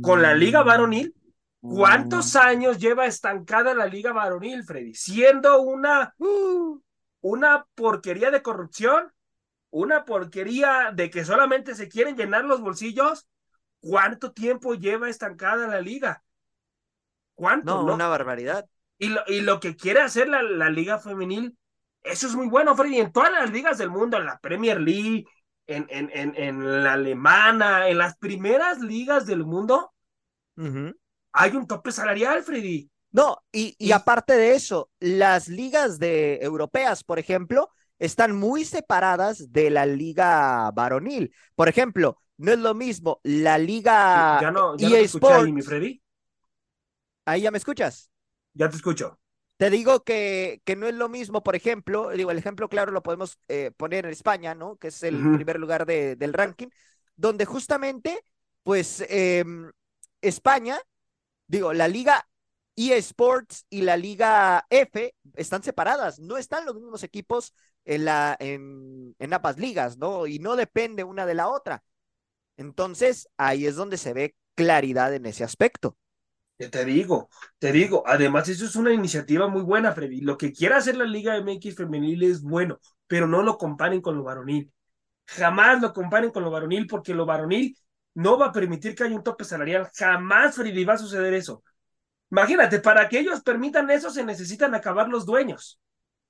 con 0.01 0.21
la 0.21 0.33
liga 0.33 0.63
varonil, 0.63 1.13
¿Cuántos 1.59 2.35
años 2.35 2.77
lleva 2.77 3.07
estancada 3.07 3.73
la 3.73 3.87
Liga 3.87 4.13
Varonil, 4.13 4.63
Freddy? 4.63 4.93
Siendo 4.93 5.61
una, 5.61 6.13
uh. 6.17 6.79
una 7.21 7.65
porquería 7.75 8.31
de 8.31 8.41
corrupción, 8.41 9.11
una 9.69 10.05
porquería 10.05 10.91
de 10.93 11.09
que 11.09 11.25
solamente 11.25 11.75
se 11.75 11.89
quieren 11.89 12.15
llenar 12.15 12.45
los 12.45 12.61
bolsillos. 12.61 13.27
¿Cuánto 13.79 14.31
tiempo 14.31 14.75
lleva 14.75 15.09
estancada 15.09 15.67
la 15.67 15.81
liga? 15.81 16.23
¿Cuánto? 17.35 17.83
No, 17.83 17.93
una 17.93 18.07
barbaridad. 18.07 18.67
Y 18.99 19.09
lo, 19.09 19.21
y 19.27 19.41
lo 19.41 19.59
que 19.59 19.75
quiere 19.75 20.01
hacer 20.01 20.27
la, 20.27 20.41
la, 20.41 20.69
liga 20.69 20.97
femenil, 20.97 21.57
eso 22.01 22.27
es 22.27 22.35
muy 22.35 22.47
bueno, 22.47 22.75
Freddy. 22.75 22.99
En 22.99 23.11
todas 23.11 23.31
las 23.31 23.51
ligas 23.51 23.77
del 23.77 23.89
mundo, 23.89 24.17
en 24.17 24.25
la 24.25 24.39
Premier 24.39 24.79
League, 24.79 25.25
en, 25.67 25.85
en, 25.89 26.09
en, 26.13 26.33
en 26.35 26.83
la 26.83 26.93
alemana, 26.93 27.89
en 27.89 27.97
las 27.97 28.17
primeras 28.17 28.79
ligas 28.79 29.25
del 29.25 29.45
mundo, 29.45 29.93
hay 31.33 31.55
un 31.55 31.67
tope 31.67 31.91
salarial, 31.91 32.41
Freddy. 32.43 32.89
No, 33.11 33.37
y, 33.51 33.75
y, 33.77 33.91
aparte 33.91 34.33
de 34.33 34.55
eso, 34.55 34.89
las 34.99 35.47
ligas 35.47 35.99
de 35.99 36.39
europeas, 36.41 37.03
por 37.03 37.19
ejemplo, 37.19 37.69
están 37.99 38.35
muy 38.35 38.65
separadas 38.65 39.51
de 39.51 39.69
la 39.69 39.85
liga 39.85 40.69
varonil. 40.71 41.33
Por 41.55 41.69
ejemplo, 41.69 42.19
no 42.37 42.51
es 42.51 42.59
lo 42.59 42.73
mismo 42.75 43.19
la 43.23 43.57
liga 43.57 44.39
ya 44.41 44.51
no, 44.51 44.77
ya 44.77 44.89
no 44.89 45.29
ahí, 45.29 45.51
mi 45.51 45.61
Freddy. 45.61 46.01
Ahí 47.25 47.41
ya 47.41 47.51
me 47.51 47.57
escuchas. 47.57 48.11
Ya 48.57 48.69
te 48.69 48.75
escucho. 48.75 49.19
Te 49.57 49.69
digo 49.69 50.03
que, 50.03 50.61
que 50.65 50.75
no 50.75 50.87
es 50.87 50.93
lo 50.93 51.09
mismo, 51.09 51.43
por 51.43 51.55
ejemplo, 51.55 52.09
digo, 52.11 52.29
el 52.29 52.37
ejemplo 52.37 52.69
claro 52.69 52.91
lo 52.91 53.01
podemos 53.01 53.39
eh, 53.47 53.71
poner 53.75 54.05
en 54.05 54.11
España, 54.11 54.53
¿no? 54.53 54.77
Que 54.77 54.89
es 54.89 55.01
el 55.01 55.15
primer 55.35 55.59
lugar 55.59 55.85
de, 55.85 56.15
del 56.15 56.33
ranking, 56.33 56.67
donde 57.15 57.45
justamente, 57.45 58.23
pues, 58.63 59.03
em, 59.09 59.71
España 60.21 60.79
digo, 61.47 61.73
la 61.73 61.87
liga 61.87 62.27
eSports 62.75 63.65
y 63.69 63.81
la 63.81 63.97
liga 63.97 64.65
F 64.69 65.15
están 65.35 65.63
separadas, 65.63 66.19
no 66.19 66.37
están 66.37 66.65
los 66.65 66.75
mismos 66.75 67.03
equipos 67.03 67.53
en, 67.85 68.05
la, 68.05 68.35
en, 68.39 69.15
en 69.19 69.33
ambas 69.33 69.57
ligas, 69.57 69.97
¿no? 69.97 70.27
Y 70.27 70.39
no 70.39 70.55
depende 70.55 71.03
una 71.03 71.25
de 71.25 71.33
la 71.33 71.47
otra. 71.49 71.83
Entonces, 72.57 73.29
ahí 73.37 73.65
es 73.67 73.75
donde 73.75 73.97
se 73.97 74.13
ve 74.13 74.35
claridad 74.55 75.13
en 75.13 75.25
ese 75.25 75.43
aspecto. 75.43 75.97
Te 76.57 76.85
digo, 76.85 77.29
te 77.59 77.71
digo, 77.71 78.03
además 78.07 78.49
eso 78.49 78.65
es 78.65 78.75
una 78.75 78.91
iniciativa 78.91 79.47
muy 79.47 79.61
buena, 79.61 79.91
Freddy. 79.91 80.21
Lo 80.21 80.37
que 80.39 80.51
quiera 80.51 80.77
hacer 80.77 80.97
la 80.97 81.05
Liga 81.05 81.37
MX 81.37 81.75
femenil 81.75 82.23
es 82.23 82.41
bueno, 82.41 82.79
pero 83.05 83.27
no 83.27 83.43
lo 83.43 83.57
comparen 83.59 84.01
con 84.01 84.17
lo 84.17 84.23
varonil. 84.23 84.71
Jamás 85.27 85.81
lo 85.81 85.93
comparen 85.93 86.31
con 86.31 86.43
lo 86.43 86.51
varonil 86.51 86.87
porque 86.87 87.13
lo 87.13 87.25
varonil 87.25 87.77
no 88.15 88.39
va 88.39 88.47
a 88.47 88.51
permitir 88.53 88.95
que 88.95 89.03
haya 89.03 89.15
un 89.15 89.23
tope 89.23 89.43
salarial. 89.45 89.89
Jamás, 89.95 90.55
Freddy, 90.55 90.85
va 90.85 90.93
a 90.95 90.97
suceder 90.97 91.33
eso. 91.35 91.63
Imagínate, 92.31 92.79
para 92.79 93.09
que 93.09 93.19
ellos 93.19 93.41
permitan 93.41 93.89
eso 93.91 94.09
se 94.11 94.25
necesitan 94.25 94.75
acabar 94.75 95.09
los 95.09 95.25
dueños. 95.25 95.79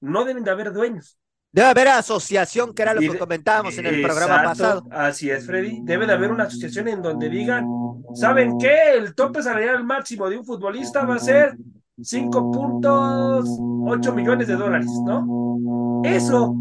No 0.02 0.26
deben 0.26 0.44
de 0.44 0.52
haber 0.52 0.74
dueños. 0.74 1.20
Debe 1.58 1.70
haber 1.70 1.88
asociación, 1.88 2.72
que 2.72 2.84
era 2.84 2.94
lo 2.94 3.00
que 3.00 3.18
comentábamos 3.18 3.76
en 3.80 3.88
el 3.88 4.04
programa 4.04 4.44
pasado. 4.44 4.88
Así 4.92 5.32
es, 5.32 5.44
Freddy. 5.44 5.80
Debe 5.82 6.06
de 6.06 6.14
haber 6.14 6.30
una 6.30 6.44
asociación 6.44 6.88
en 6.88 7.02
donde 7.02 7.30
digan, 7.30 7.68
¿saben 8.14 8.60
qué? 8.60 8.94
El 8.96 9.16
tope 9.16 9.42
salarial 9.42 9.84
máximo 9.84 10.30
de 10.30 10.38
un 10.38 10.46
futbolista 10.46 11.04
va 11.04 11.16
a 11.16 11.20
ser 11.20 11.58
5.8 11.98 14.14
millones 14.14 14.48
de 14.48 14.56
dólares, 14.56 14.92
¿no? 15.04 16.04
Eso, 16.04 16.54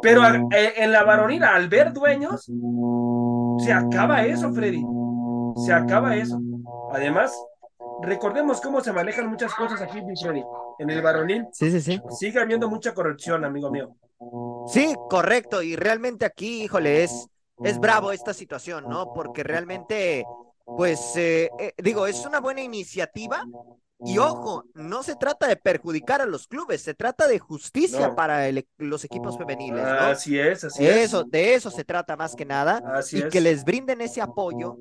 pero 0.00 0.24
eh, 0.24 0.74
en 0.76 0.92
la 0.92 1.02
varonina, 1.02 1.56
al 1.56 1.68
ver 1.68 1.92
dueños, 1.92 2.48
se 3.58 3.72
acaba 3.72 4.24
eso, 4.24 4.52
Freddy. 4.52 4.84
Se 5.66 5.72
acaba 5.72 6.14
eso. 6.14 6.40
Además, 6.92 7.34
recordemos 8.02 8.60
cómo 8.60 8.80
se 8.80 8.92
manejan 8.92 9.28
muchas 9.28 9.54
cosas 9.54 9.80
aquí, 9.80 10.00
Freddy. 10.20 10.42
En 10.78 10.90
el 10.90 11.02
varonil. 11.02 11.46
Sí, 11.52 11.70
sí, 11.70 11.80
sí. 11.80 12.00
Sigue 12.10 12.40
habiendo 12.40 12.68
mucha 12.68 12.94
corrupción, 12.94 13.44
amigo 13.44 13.70
mío. 13.70 13.94
Sí, 14.66 14.94
correcto. 15.08 15.62
Y 15.62 15.76
realmente 15.76 16.24
aquí, 16.24 16.64
híjole, 16.64 17.04
es, 17.04 17.28
es 17.62 17.78
bravo 17.78 18.12
esta 18.12 18.34
situación, 18.34 18.84
¿no? 18.88 19.12
Porque 19.12 19.42
realmente, 19.42 20.24
pues, 20.64 21.16
eh, 21.16 21.50
eh, 21.58 21.72
digo, 21.78 22.06
es 22.06 22.24
una 22.26 22.40
buena 22.40 22.60
iniciativa, 22.62 23.44
y 24.00 24.18
ojo, 24.18 24.64
no 24.74 25.02
se 25.02 25.16
trata 25.16 25.46
de 25.46 25.56
perjudicar 25.56 26.20
a 26.20 26.26
los 26.26 26.46
clubes, 26.46 26.82
se 26.82 26.94
trata 26.94 27.26
de 27.28 27.38
justicia 27.38 28.14
para 28.14 28.48
e, 28.48 28.66
los 28.76 29.04
equipos 29.04 29.38
femeniles. 29.38 29.82
¿no? 29.82 29.88
Así 29.88 30.38
es, 30.38 30.64
así 30.64 30.84
eso, 30.84 31.22
es. 31.22 31.30
De 31.30 31.54
eso 31.54 31.70
se 31.70 31.84
trata 31.84 32.16
más 32.16 32.34
que 32.34 32.44
nada. 32.44 32.82
y 33.12 33.28
que 33.28 33.40
les 33.40 33.64
brinden 33.64 34.00
ese 34.00 34.20
apoyo 34.20 34.76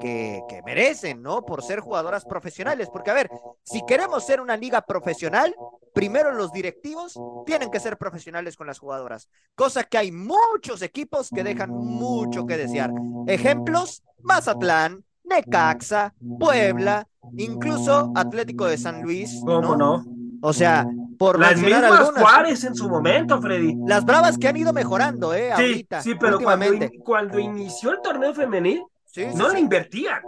que, 0.00 0.42
que, 0.48 0.62
merecen, 0.62 1.22
¿no? 1.22 1.44
Por 1.44 1.62
ser 1.62 1.80
jugadoras 1.80 2.24
profesionales. 2.24 2.88
Porque, 2.92 3.10
a 3.10 3.14
ver, 3.14 3.30
si 3.64 3.84
queremos 3.86 4.24
ser 4.24 4.40
una 4.40 4.56
liga 4.56 4.82
profesional, 4.82 5.54
primero 5.94 6.32
los 6.32 6.52
directivos 6.52 7.18
tienen 7.46 7.70
que 7.70 7.80
ser 7.80 7.96
profesionales 7.96 8.56
con 8.56 8.66
las 8.66 8.78
jugadoras. 8.78 9.28
Cosa 9.54 9.82
que 9.82 9.98
hay 9.98 10.12
muchos 10.12 10.82
equipos 10.82 11.30
que 11.30 11.42
dejan 11.42 11.70
mucho 11.70 12.46
que 12.46 12.56
desear. 12.56 12.92
Ejemplos, 13.26 14.04
Mazatlán, 14.20 15.04
Necaxa, 15.28 16.14
Puebla, 16.38 17.06
incluso 17.36 18.12
Atlético 18.14 18.66
de 18.66 18.78
San 18.78 19.02
Luis. 19.02 19.40
¿Cómo 19.44 19.76
no? 19.76 20.04
O 20.40 20.52
sea, 20.52 20.86
por 21.18 21.38
Las 21.38 21.58
mismas 21.60 21.82
algunas. 21.84 22.22
Juárez 22.22 22.64
en 22.64 22.74
su 22.74 22.88
momento, 22.88 23.40
Freddy. 23.42 23.76
Las 23.86 24.04
bravas 24.04 24.38
que 24.38 24.48
han 24.48 24.56
ido 24.56 24.72
mejorando, 24.72 25.34
¿eh? 25.34 25.50
Sí, 25.56 25.62
ahorita, 25.62 26.02
sí, 26.02 26.14
pero 26.14 26.38
cuando, 26.40 26.72
in- 26.72 26.90
cuando 27.04 27.38
inició 27.38 27.90
el 27.92 28.00
torneo 28.00 28.32
femenil, 28.34 28.84
Sí, 29.04 29.24
sí, 29.30 29.36
no 29.36 29.48
sí. 29.48 29.54
le 29.54 29.60
invertían. 29.60 30.20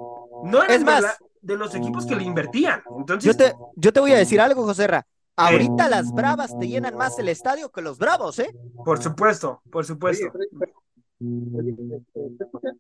No 0.45 0.63
eran 0.63 0.77
Es 0.77 0.85
más- 0.85 0.97
de, 1.03 1.07
la- 1.09 1.17
de 1.43 1.57
los 1.57 1.75
equipos 1.75 2.07
que 2.07 2.17
le 2.17 2.25
invertían. 2.25 2.83
Entonces, 2.99 3.25
Yo 3.31 3.37
te, 3.37 3.55
yo 3.77 3.93
te 3.93 4.01
voy 4.01 4.13
a 4.13 4.17
decir 4.19 4.41
algo, 4.41 4.65
Joserra. 4.65 5.07
Ahorita 5.37 5.89
las 5.89 6.13
bravas 6.13 6.59
te 6.59 6.67
llenan 6.69 6.97
más 6.97 7.19
el 7.19 7.29
estadio 7.29 7.71
que 7.71 7.81
los 7.81 7.97
bravos, 7.99 8.39
¿eh? 8.41 8.51
por 8.85 9.01
supuesto, 9.03 9.63
por 9.71 9.85
supuesto. 9.87 10.27
Oye, 10.35 10.49
Freddy, 10.59 11.57
oye, 11.57 12.03
¿te 12.37 12.45
escuchas? 12.45 12.75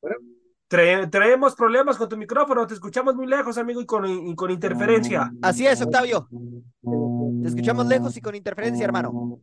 Bueno, 0.00 0.16
Trae- 0.72 1.06
traemos 1.10 1.54
problemas 1.54 1.98
con 1.98 2.08
tu 2.08 2.16
micrófono, 2.16 2.66
te 2.66 2.72
escuchamos 2.72 3.14
muy 3.14 3.26
lejos, 3.26 3.58
amigo, 3.58 3.82
y 3.82 3.84
con, 3.84 4.34
con 4.34 4.50
interferencia. 4.50 5.30
Así 5.42 5.66
es, 5.66 5.82
Octavio. 5.82 6.30
Te 7.42 7.48
escuchamos 7.48 7.84
lejos 7.84 8.16
y 8.16 8.22
con 8.22 8.34
interferencia, 8.34 8.82
hermano. 8.82 9.38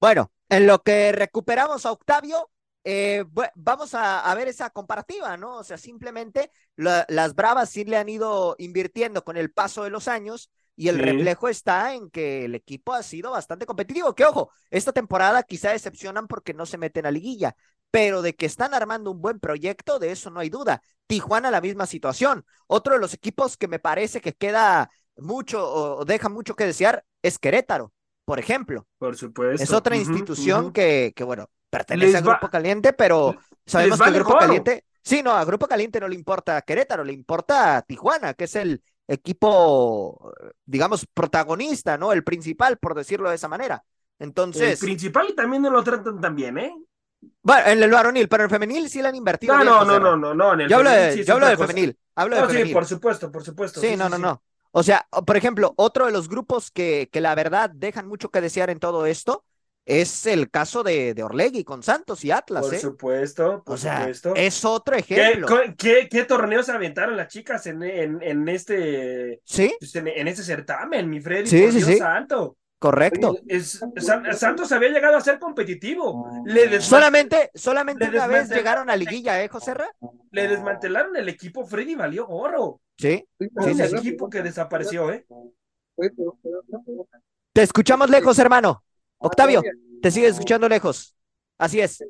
Bueno, 0.00 0.32
en 0.48 0.66
lo 0.66 0.82
que 0.82 1.12
recuperamos 1.12 1.84
a 1.84 1.92
Octavio, 1.92 2.48
eh, 2.84 3.26
vamos 3.56 3.92
a, 3.92 4.34
ver 4.34 4.48
esa 4.48 4.70
comparativa, 4.70 5.36
¿no? 5.36 5.56
O 5.58 5.64
sea, 5.64 5.76
simplemente 5.76 6.50
la- 6.76 7.04
las 7.10 7.34
Bravas 7.34 7.68
sí 7.68 7.84
le 7.84 7.98
han 7.98 8.08
ido 8.08 8.56
invirtiendo 8.58 9.22
con 9.22 9.36
el 9.36 9.52
paso 9.52 9.84
de 9.84 9.90
los 9.90 10.08
años 10.08 10.50
y 10.78 10.88
el 10.88 10.96
Sí. 10.96 11.02
reflejo 11.02 11.48
está 11.48 11.92
en 11.94 12.08
que 12.08 12.44
el 12.44 12.54
equipo 12.54 12.94
ha 12.94 13.02
sido 13.02 13.32
bastante 13.32 13.66
competitivo. 13.66 14.14
Que 14.14 14.24
ojo, 14.24 14.52
esta 14.70 14.92
temporada 14.92 15.42
quizá 15.42 15.70
decepcionan 15.72 16.28
porque 16.28 16.54
no 16.54 16.64
se 16.66 16.78
meten 16.78 17.04
a 17.04 17.10
liguilla, 17.10 17.56
pero 17.90 18.22
de 18.22 18.34
que 18.36 18.46
están 18.46 18.74
armando 18.74 19.10
un 19.10 19.20
buen 19.20 19.40
proyecto, 19.40 19.98
de 19.98 20.12
eso 20.12 20.30
no 20.30 20.38
hay 20.40 20.50
duda. 20.50 20.80
Tijuana 21.08 21.50
la 21.50 21.60
misma 21.60 21.86
situación. 21.86 22.44
Otro 22.68 22.94
de 22.94 23.00
los 23.00 23.12
equipos 23.12 23.56
que 23.56 23.66
me 23.66 23.78
parece 23.80 24.20
que 24.20 24.34
queda 24.34 24.90
mucho 25.16 25.68
o 25.68 26.04
deja 26.04 26.28
mucho 26.28 26.54
que 26.54 26.64
desear 26.66 27.04
es 27.22 27.38
Querétaro, 27.40 27.92
por 28.24 28.38
ejemplo. 28.38 28.86
Por 28.98 29.16
supuesto. 29.16 29.62
Es 29.62 29.72
otra 29.72 29.96
institución 29.96 30.72
que, 30.72 31.12
que, 31.16 31.24
bueno, 31.24 31.50
pertenece 31.70 32.12
Les 32.12 32.14
a 32.16 32.20
va- 32.24 32.32
Grupo 32.34 32.50
Caliente, 32.50 32.92
pero 32.92 33.34
sabemos 33.66 34.00
que 34.00 34.10
Grupo. 34.12 34.38
Caliente, 34.38 34.84
sí, 35.02 35.22
no, 35.24 35.32
a 35.32 35.44
Grupo 35.44 35.66
Caliente 35.66 35.98
no 35.98 36.06
le 36.06 36.14
importa 36.14 36.56
a 36.58 36.62
Querétaro, 36.62 37.02
le 37.02 37.12
importa 37.14 37.78
a 37.78 37.82
Tijuana, 37.82 38.34
que 38.34 38.44
es 38.44 38.54
el 38.54 38.80
equipo, 39.08 40.32
digamos, 40.66 41.06
protagonista, 41.12 41.98
¿no? 41.98 42.12
El 42.12 42.24
principal, 42.24 42.78
por 42.78 42.94
decirlo 42.94 43.30
de 43.30 43.36
esa 43.36 43.48
manera. 43.48 43.84
El 44.52 44.76
Entonces, 44.76 44.78
principal 44.78 45.34
también 45.34 45.62
no 45.62 45.70
lo 45.70 45.82
tratan 45.82 46.20
tan 46.20 46.36
bien, 46.36 46.58
¿eh? 46.58 46.74
bueno, 47.42 47.66
en 47.68 47.82
el 47.82 47.90
varonil, 47.90 48.28
pero 48.28 48.42
en 48.44 48.46
el 48.46 48.50
femenil 48.50 48.88
sí 48.90 49.02
le 49.02 49.08
han 49.08 49.14
invertido. 49.14 49.54
No, 49.54 49.64
bien, 49.64 49.70
no, 49.70 49.84
no, 49.84 49.98
no, 50.00 50.16
no, 50.16 50.34
no. 50.34 50.52
En 50.54 50.60
el 50.60 50.68
Yo 50.68 50.76
hablo 50.76 50.90
femenil 50.90 51.10
de, 51.10 51.12
sí 51.12 51.24
yo 51.24 51.34
hablo 51.34 51.46
otra 51.46 51.50
de 51.50 51.56
cosa. 51.56 51.66
femenil, 51.66 51.98
hablo 52.14 52.36
de 52.36 52.42
No, 52.42 52.48
sí, 52.50 52.54
femenil. 52.54 52.72
por 52.72 52.84
supuesto, 52.86 53.32
por 53.32 53.42
supuesto. 53.44 53.80
Sí, 53.80 53.96
no, 53.96 54.08
no, 54.08 54.18
no. 54.18 54.42
O 54.72 54.82
sea, 54.82 55.06
por 55.26 55.36
ejemplo, 55.36 55.72
otro 55.76 56.06
de 56.06 56.12
los 56.12 56.28
grupos 56.28 56.70
que, 56.70 57.08
que 57.12 57.20
la 57.20 57.34
verdad 57.34 57.70
dejan 57.70 58.06
mucho 58.06 58.30
que 58.30 58.40
desear 58.40 58.70
en 58.70 58.78
todo 58.80 59.06
esto 59.06 59.44
es 59.88 60.26
el 60.26 60.50
caso 60.50 60.82
de, 60.82 61.14
de 61.14 61.22
Orlegui 61.22 61.64
con 61.64 61.82
Santos 61.82 62.24
y 62.24 62.30
Atlas, 62.30 62.66
Por 62.66 62.74
¿eh? 62.74 62.78
supuesto, 62.78 63.62
por 63.64 63.74
O 63.74 63.76
sea, 63.78 63.98
supuesto. 64.00 64.34
es 64.36 64.64
otro 64.64 64.94
¿Qué, 65.06 65.14
ejemplo. 65.14 65.48
qué, 65.78 66.08
qué 66.10 66.24
torneos 66.24 66.66
se 66.66 66.72
aventaron 66.72 67.16
las 67.16 67.28
chicas 67.28 67.66
en, 67.66 67.82
en, 67.82 68.22
en 68.22 68.48
este 68.48 69.40
Sí, 69.44 69.74
pues, 69.78 69.94
en, 69.96 70.08
en 70.08 70.28
este 70.28 70.42
certamen, 70.42 71.08
mi 71.08 71.20
Freddy? 71.20 71.46
Sí, 71.48 71.62
por 71.62 71.70
sí, 71.72 71.76
Dios 71.78 71.88
sí. 71.90 71.96
santo. 71.98 72.56
correcto. 72.78 73.36
Es- 73.48 73.80
San- 73.96 74.36
Santos 74.36 74.70
había 74.72 74.90
llegado 74.90 75.16
a 75.16 75.20
ser 75.20 75.38
competitivo. 75.38 76.30
Le, 76.44 76.70
desma- 76.70 76.80
Solamente, 76.82 77.50
solamente 77.54 78.10
le 78.10 78.18
una 78.18 78.26
vez 78.26 78.48
llegaron 78.50 78.90
a 78.90 78.96
liguilla, 78.96 79.42
¿eh, 79.42 79.48
José 79.48 79.74
Ra? 79.74 79.88
le 80.30 80.48
desmantelaron 80.48 81.16
el 81.16 81.28
equipo. 81.28 81.66
Freddy 81.66 81.94
valió 81.94 82.28
oro. 82.28 82.80
Sí. 82.98 83.26
Un 83.38 83.64
sí, 83.64 83.74
sí. 83.74 83.96
equipo 83.96 84.28
que 84.28 84.42
desapareció, 84.42 85.10
¿eh? 85.10 85.24
Te 87.52 87.62
escuchamos 87.62 88.10
lejos, 88.10 88.38
hermano. 88.38 88.84
Octavio, 89.18 89.62
te 90.00 90.10
sigue 90.10 90.28
escuchando 90.28 90.68
lejos. 90.68 91.16
Así 91.58 91.80
es. 91.80 92.04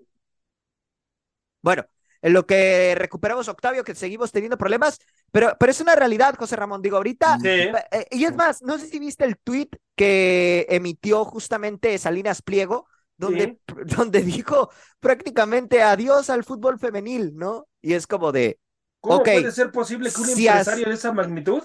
Bueno, 1.62 1.85
en 2.22 2.33
lo 2.33 2.46
que 2.46 2.94
recuperamos, 2.96 3.48
Octavio, 3.48 3.85
que 3.85 3.94
seguimos 3.94 4.33
teniendo 4.33 4.59
problemas, 4.59 4.98
pero, 5.33 5.57
pero 5.59 5.70
es 5.72 5.81
una 5.81 5.94
realidad, 5.94 6.35
José 6.38 6.57
Ramón. 6.57 6.83
Digo, 6.83 6.96
ahorita 6.96 7.38
Sí. 7.42 7.48
Eh, 7.90 8.07
Y 8.11 8.24
es 8.24 8.35
más, 8.35 8.62
no 8.62 8.79
sé 8.79 8.87
si 8.87 8.98
viste 8.98 9.24
el 9.24 9.37
tweet 9.38 9.68
que 9.96 10.66
emitió 10.68 11.24
justamente 11.24 11.96
Salinas 11.98 12.42
Pliego, 12.42 12.87
donde, 13.16 13.59
donde 13.87 14.22
dijo 14.22 14.70
prácticamente 15.01 15.83
adiós 15.83 16.31
al 16.31 16.44
fútbol 16.44 16.79
femenil, 16.79 17.35
¿no? 17.37 17.68
Y 17.83 17.94
es 17.94 18.07
como 18.07 18.33
de, 18.33 18.59
¿Cómo 19.01 19.22
puede 19.22 19.53
ser 19.53 19.70
posible 19.70 20.11
que 20.11 20.20
un 20.20 20.27
Si 20.27 20.48
has- 20.48 20.59
empresario 20.59 20.88
de 20.88 20.94
esa 20.94 21.12
magnitud 21.12 21.62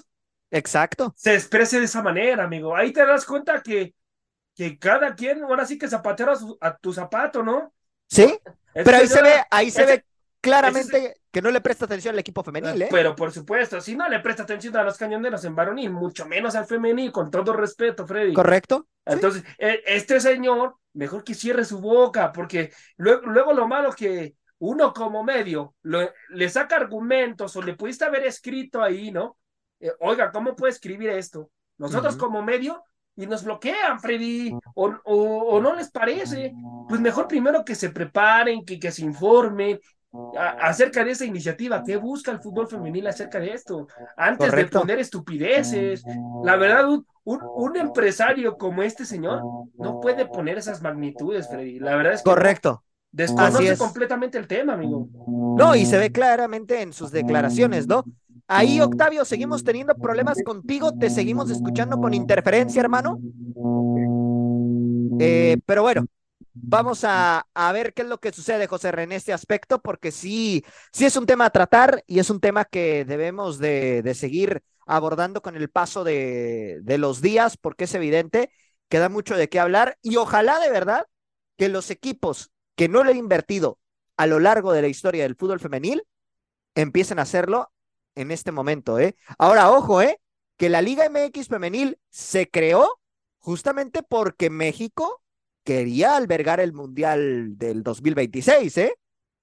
exacto, 0.50 1.14
se 1.14 1.34
exprese 1.34 1.78
de 1.78 1.84
esa 1.86 2.02
manera, 2.02 2.44
amigo? 2.44 2.74
Ahí 2.76 2.92
te 2.92 3.04
das 3.06 3.24
cuenta 3.24 3.62
que, 3.62 3.94
que 4.54 4.78
cada 4.78 5.14
quien, 5.14 5.42
ahora 5.42 5.66
sí 5.66 5.78
que 5.78 5.88
zapatero 5.88 6.32
a, 6.32 6.36
su- 6.36 6.58
a 6.60 6.76
tu 6.76 6.92
zapato, 6.92 7.42
¿no? 7.42 7.72
¿sí? 8.08 8.38
Es 8.74 8.84
Pero 8.84 8.96
ahí 8.98 9.06
se 9.08 9.22
ve, 9.22 9.34
ahí 9.50 9.70
se 9.70 9.84
ve 9.86 10.04
claramente 10.40 11.16
que 11.30 11.42
no 11.42 11.50
le 11.50 11.60
presta 11.60 11.86
atención 11.86 12.14
al 12.14 12.18
equipo 12.20 12.42
femenil, 12.44 12.82
¿eh? 12.82 12.88
Pero 12.90 13.16
por 13.16 13.32
supuesto, 13.32 13.80
si 13.80 13.96
no 13.96 14.08
le 14.08 14.20
presta 14.20 14.44
atención 14.44 14.76
a 14.76 14.84
los 14.84 14.96
cañoneros 14.96 15.44
en 15.44 15.54
varonil, 15.54 15.90
mucho 15.90 16.26
menos 16.26 16.54
al 16.54 16.66
femenil, 16.66 17.10
con 17.10 17.30
todo 17.30 17.52
respeto, 17.52 18.06
Freddy. 18.06 18.32
¿Correcto? 18.34 18.86
Entonces, 19.06 19.42
e- 19.58 19.82
este 19.86 20.20
señor, 20.20 20.76
mejor 20.92 21.24
que 21.24 21.34
cierre 21.34 21.64
su 21.64 21.80
boca, 21.80 22.32
porque 22.32 22.72
luego, 22.96 23.22
luego 23.26 23.52
lo 23.52 23.66
malo 23.66 23.92
que 23.92 24.36
uno 24.58 24.92
como 24.92 25.24
medio 25.24 25.74
lo- 25.82 26.08
le 26.30 26.48
saca 26.48 26.76
argumentos 26.76 27.56
o 27.56 27.62
le 27.62 27.74
pudiste 27.74 28.04
haber 28.04 28.24
escrito 28.24 28.82
ahí, 28.82 29.10
¿no? 29.10 29.36
Eh, 29.80 29.92
Oiga, 30.00 30.30
¿cómo 30.30 30.54
puede 30.54 30.72
escribir 30.72 31.10
esto? 31.10 31.50
Nosotros 31.78 32.16
como 32.16 32.42
medio 32.42 32.84
y 33.16 33.26
nos 33.26 33.44
bloquean, 33.44 34.00
Freddy, 34.00 34.52
o, 34.74 34.86
o- 35.04 35.44
o 35.56 35.60
no 35.60 35.74
les 35.74 35.90
parece. 35.90 36.52
Pues 36.88 37.00
mejor 37.00 37.28
primero 37.28 37.64
que 37.64 37.74
se 37.74 37.90
preparen, 37.90 38.64
que, 38.64 38.78
que 38.78 38.90
se 38.90 39.02
informen 39.02 39.78
a- 40.36 40.68
acerca 40.68 41.04
de 41.04 41.12
esa 41.12 41.24
iniciativa. 41.24 41.82
¿Qué 41.84 41.96
busca 41.96 42.30
el 42.30 42.40
fútbol 42.40 42.68
femenil 42.68 43.06
acerca 43.06 43.38
de 43.40 43.52
esto? 43.52 43.86
Antes 44.16 44.48
Correcto. 44.50 44.78
de 44.78 44.82
poner 44.82 44.98
estupideces. 45.00 46.04
La 46.42 46.56
verdad, 46.56 46.88
un, 46.88 47.06
un, 47.24 47.40
un 47.42 47.76
empresario 47.76 48.56
como 48.56 48.82
este 48.82 49.04
señor 49.04 49.42
no 49.76 50.00
puede 50.00 50.26
poner 50.26 50.58
esas 50.58 50.82
magnitudes, 50.82 51.48
Freddy. 51.48 51.78
La 51.80 51.96
verdad 51.96 52.14
es 52.14 52.20
que. 52.22 52.30
Correcto. 52.30 52.84
Así 53.16 53.32
desconoce 53.34 53.68
es. 53.72 53.78
completamente 53.78 54.38
el 54.38 54.48
tema, 54.48 54.72
amigo. 54.74 55.08
No, 55.56 55.76
y 55.76 55.86
se 55.86 55.98
ve 55.98 56.10
claramente 56.10 56.82
en 56.82 56.92
sus 56.92 57.12
declaraciones, 57.12 57.86
¿no? 57.86 58.04
Ahí, 58.48 58.80
Octavio, 58.80 59.24
seguimos 59.24 59.64
teniendo 59.64 59.94
problemas 59.96 60.42
contigo, 60.42 60.92
te 60.92 61.10
seguimos 61.10 61.50
escuchando 61.50 61.98
con 61.98 62.14
interferencia, 62.14 62.80
hermano. 62.80 63.20
Eh, 65.18 65.58
pero 65.66 65.82
bueno, 65.82 66.06
vamos 66.60 67.04
a, 67.04 67.46
a 67.54 67.72
ver 67.72 67.94
qué 67.94 68.02
es 68.02 68.08
lo 68.08 68.18
que 68.18 68.32
sucede, 68.32 68.66
José, 68.66 68.88
en 68.90 69.12
este 69.12 69.32
aspecto, 69.32 69.80
porque 69.80 70.10
sí, 70.12 70.64
sí 70.92 71.04
es 71.04 71.16
un 71.16 71.26
tema 71.26 71.46
a 71.46 71.50
tratar 71.50 72.02
y 72.06 72.18
es 72.18 72.30
un 72.30 72.40
tema 72.40 72.64
que 72.64 73.04
debemos 73.04 73.58
de, 73.58 74.02
de 74.02 74.14
seguir 74.14 74.62
abordando 74.86 75.40
con 75.42 75.56
el 75.56 75.70
paso 75.70 76.04
de, 76.04 76.80
de 76.82 76.98
los 76.98 77.20
días, 77.22 77.56
porque 77.56 77.84
es 77.84 77.94
evidente 77.94 78.50
que 78.88 78.98
da 78.98 79.08
mucho 79.08 79.36
de 79.36 79.48
qué 79.48 79.60
hablar 79.60 79.98
y 80.02 80.16
ojalá 80.16 80.58
de 80.60 80.70
verdad 80.70 81.06
que 81.56 81.68
los 81.68 81.90
equipos 81.90 82.50
que 82.76 82.88
no 82.88 83.04
le 83.04 83.12
han 83.12 83.16
invertido 83.18 83.78
a 84.16 84.26
lo 84.26 84.40
largo 84.40 84.72
de 84.72 84.82
la 84.82 84.88
historia 84.88 85.22
del 85.22 85.36
fútbol 85.36 85.60
femenil 85.60 86.02
empiecen 86.74 87.18
a 87.18 87.22
hacerlo 87.22 87.72
en 88.14 88.30
este 88.30 88.52
momento, 88.52 88.98
¿eh? 88.98 89.16
Ahora, 89.38 89.70
ojo, 89.70 90.02
¿eh? 90.02 90.20
Que 90.56 90.68
la 90.68 90.82
Liga 90.82 91.08
MX 91.08 91.48
femenil 91.48 91.98
se 92.10 92.48
creó 92.48 93.00
justamente 93.38 94.02
porque 94.02 94.50
México 94.50 95.22
quería 95.64 96.16
albergar 96.16 96.60
el 96.60 96.72
Mundial 96.72 97.58
del 97.58 97.82
2026, 97.82 98.78
¿eh? 98.78 98.94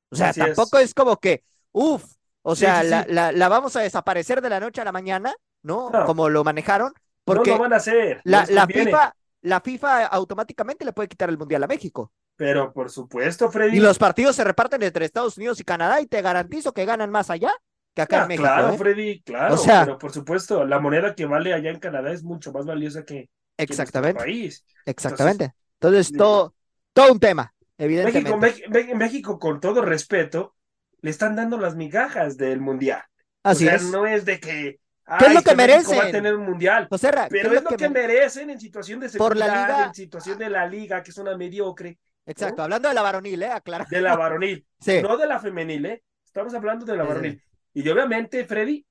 O 0.10 0.16
sea, 0.16 0.30
Así 0.30 0.40
tampoco 0.40 0.78
es. 0.78 0.94
como 0.94 1.18
que, 1.18 1.44
uff, 1.72 2.04
o 2.42 2.56
sea, 2.56 2.82
sí, 2.82 2.88
la, 2.90 3.04
sí. 3.04 3.12
La, 3.12 3.32
la 3.32 3.50
vamos 3.50 3.76
a 3.76 3.82
desaparecer 3.82 4.42
de 4.42 4.50
la 4.50 4.60
noche 4.60 4.82
a 4.82 4.86
la 4.86 4.92
mañana, 4.92 5.34
¿no? 5.64 5.90
No. 5.90 6.06
Como 6.06 6.30
lo 6.30 6.44
manejaron, 6.44 6.94
porque 7.24 7.52
no 7.52 7.58
lo 7.58 7.64
van 7.64 7.74
a 7.74 7.78
hacer. 7.78 8.22
la, 8.24 8.46
la. 8.50 8.68
FIFA, 8.68 9.16
la 9.42 9.62
FIFA 9.62 10.06
automáticamente 10.08 10.86
le 10.86 10.94
puede 10.94 11.10
quitar 11.10 11.30
el 11.30 11.38
Mundial 11.38 11.64
a 11.64 11.68
México. 11.68 12.12
Pero 12.36 12.74
por 12.74 12.90
supuesto, 12.90 13.52
Freddy. 13.52 13.78
Y 13.78 13.80
los 13.80 13.98
partidos 14.00 14.36
se 14.36 14.44
reparten 14.44 14.82
entre 14.84 15.06
Estados 15.06 15.38
Unidos 15.38 15.60
y 15.60 15.64
Canadá 15.64 16.02
y 16.02 16.08
te 16.08 16.22
garantizo 16.22 16.74
que 16.74 16.86
ganan 16.86 17.12
más 17.12 17.30
allá 17.30 17.54
que 17.94 18.02
acá 18.02 18.20
Ah, 18.20 18.22
en 18.24 18.28
México. 18.30 18.44
claro, 18.44 18.70
¿eh? 18.74 18.78
Freddy, 18.78 19.22
claro. 19.22 19.56
O 19.56 19.58
sea- 19.58 19.86
pero 19.86 19.98
por 19.98 20.12
supuesto, 20.12 20.66
la 20.66 20.80
moneda 20.80 21.16
que 21.16 21.26
vale 21.26 21.54
allá 21.54 21.70
en 21.70 21.80
Canadá 21.80 22.12
es 22.12 22.24
mucho 22.24 22.52
más 22.52 22.66
valiosa 22.66 23.04
que, 23.04 23.30
que 23.66 23.74
en 23.74 23.78
nuestro 23.78 23.84
Exactamente, 23.84 24.20
país. 24.24 24.66
exactamente. 24.86 25.54
Entonces, 25.80 26.12
todo, 26.12 26.56
todo 26.94 27.12
un 27.12 27.20
tema, 27.20 27.54
México, 27.78 27.78
evidentemente. 27.78 28.68
Me- 28.70 28.96
México, 28.96 29.40
con 29.40 29.60
todo 29.60 29.82
respeto, 29.82 30.56
le 31.02 31.10
están 31.10 31.36
dando 31.36 31.58
las 31.58 31.76
migajas 31.76 32.38
del 32.38 32.62
mundial. 32.62 33.04
Así 33.44 33.66
o 33.66 33.68
sea, 33.68 33.76
es. 33.78 33.84
no 33.84 34.06
es 34.06 34.26
de 34.26 34.40
que 34.40 34.80
¿Qué 35.20 35.26
es 35.26 35.34
lo 35.34 35.42
que 35.42 35.56
merecen? 35.56 36.00
Va 36.00 36.06
a 36.06 36.12
tener 36.12 36.36
un 36.36 36.46
mundial. 36.46 36.88
pero 37.30 37.54
es, 37.54 37.64
lo 37.64 37.70
que, 37.76 37.90
merecen 37.90 38.50
en 38.50 38.60
situación 38.60 39.00
de 39.00 39.10
seguridad, 39.10 39.28
por 39.30 39.38
la 39.38 39.48
liga... 39.48 39.86
en 39.88 39.94
situación 39.94 40.38
de 40.38 40.50
la 40.50 40.66
liga, 40.68 41.04
que 41.04 41.12
es 41.12 41.18
una 41.18 41.36
mediocre. 41.36 42.00
Exacto, 42.26 42.64
hablando 42.64 42.88
de 42.88 42.94
la 42.94 43.02
varonil, 43.02 43.42
¿eh? 43.44 43.48
Aclara. 43.52 43.86
De 43.90 44.00
la 44.00 44.16
varonil, 44.16 44.66
sí. 44.80 45.02
no 45.02 45.18
de 45.18 45.28
la 45.28 45.40
femenil, 45.40 45.86
¿eh? 45.86 46.04
Estamos 46.26 46.54
hablando 46.54 46.86
de 46.86 46.96
la 46.96 47.04
varonil. 47.04 47.42
Y 47.74 47.88
obviamente, 47.90 48.46
Freddy, 48.46 48.86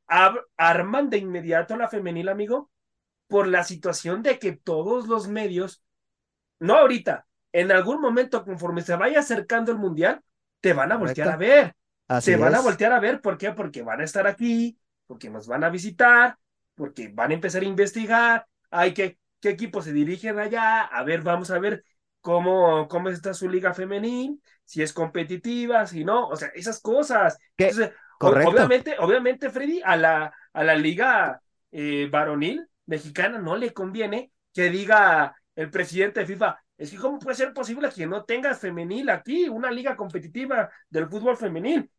arman 0.56 1.10
de 1.10 1.18
inmediato 1.18 1.74
a 1.74 1.78
la 1.78 1.88
femenil, 1.88 2.28
amigo, 2.28 2.70
por 3.28 3.46
la 3.46 3.64
situación 3.64 4.22
de 4.22 4.38
que 4.38 4.52
todos 4.52 5.06
los 5.06 5.28
medios, 5.28 5.82
no 6.58 6.76
ahorita, 6.76 7.26
en 7.52 7.72
algún 7.72 8.00
momento, 8.00 8.44
conforme 8.44 8.82
se 8.82 8.96
vaya 8.96 9.20
acercando 9.20 9.72
el 9.72 9.78
mundial, 9.78 10.20
te 10.60 10.72
van 10.72 10.92
a 10.92 10.96
voltear 10.96 11.28
a 11.28 11.36
ver. 11.36 11.74
Así 12.08 12.32
te 12.32 12.36
van 12.36 12.54
a 12.54 12.60
voltear 12.60 12.92
a 12.92 13.00
ver, 13.00 13.20
¿por 13.20 13.38
qué? 13.38 13.52
Porque 13.52 13.82
van 13.82 14.00
a 14.00 14.04
estar 14.04 14.26
aquí, 14.26 14.78
porque 15.06 15.30
nos 15.30 15.46
van 15.46 15.62
a 15.64 15.70
visitar, 15.70 16.36
porque 16.74 17.08
van 17.08 17.30
a 17.30 17.34
empezar 17.34 17.62
a 17.62 17.66
investigar, 17.66 18.46
hay 18.70 18.94
que, 18.94 19.18
qué 19.40 19.50
equipos 19.50 19.84
se 19.84 19.92
dirigen 19.92 20.38
allá, 20.38 20.82
a 20.82 21.02
ver, 21.04 21.22
vamos 21.22 21.50
a 21.50 21.58
ver 21.58 21.84
cómo, 22.20 22.88
cómo 22.88 23.08
está 23.08 23.34
su 23.34 23.48
liga 23.48 23.74
femenil, 23.74 24.42
si 24.64 24.82
es 24.82 24.92
competitiva, 24.92 25.86
si 25.86 26.04
no, 26.04 26.28
o 26.28 26.36
sea, 26.36 26.48
esas 26.54 26.80
cosas. 26.80 27.38
Entonces, 27.56 27.92
obviamente, 28.20 28.96
obviamente, 28.98 29.50
Freddy, 29.50 29.80
a 29.84 29.96
la, 29.96 30.34
a 30.52 30.64
la 30.64 30.74
liga 30.74 31.40
eh, 31.72 32.08
varonil 32.10 32.66
mexicana 32.86 33.38
no 33.38 33.56
le 33.56 33.72
conviene 33.72 34.32
que 34.52 34.68
diga 34.68 35.34
el 35.54 35.70
presidente 35.70 36.20
de 36.20 36.26
FIFA, 36.26 36.60
es 36.76 36.90
que 36.90 36.96
cómo 36.96 37.18
puede 37.18 37.36
ser 37.36 37.52
posible 37.52 37.90
que 37.94 38.06
no 38.06 38.24
tengas 38.24 38.58
femenil 38.58 39.10
aquí, 39.10 39.48
una 39.48 39.70
liga 39.70 39.96
competitiva 39.96 40.70
del 40.88 41.08
fútbol 41.08 41.36
femenil, 41.36 41.90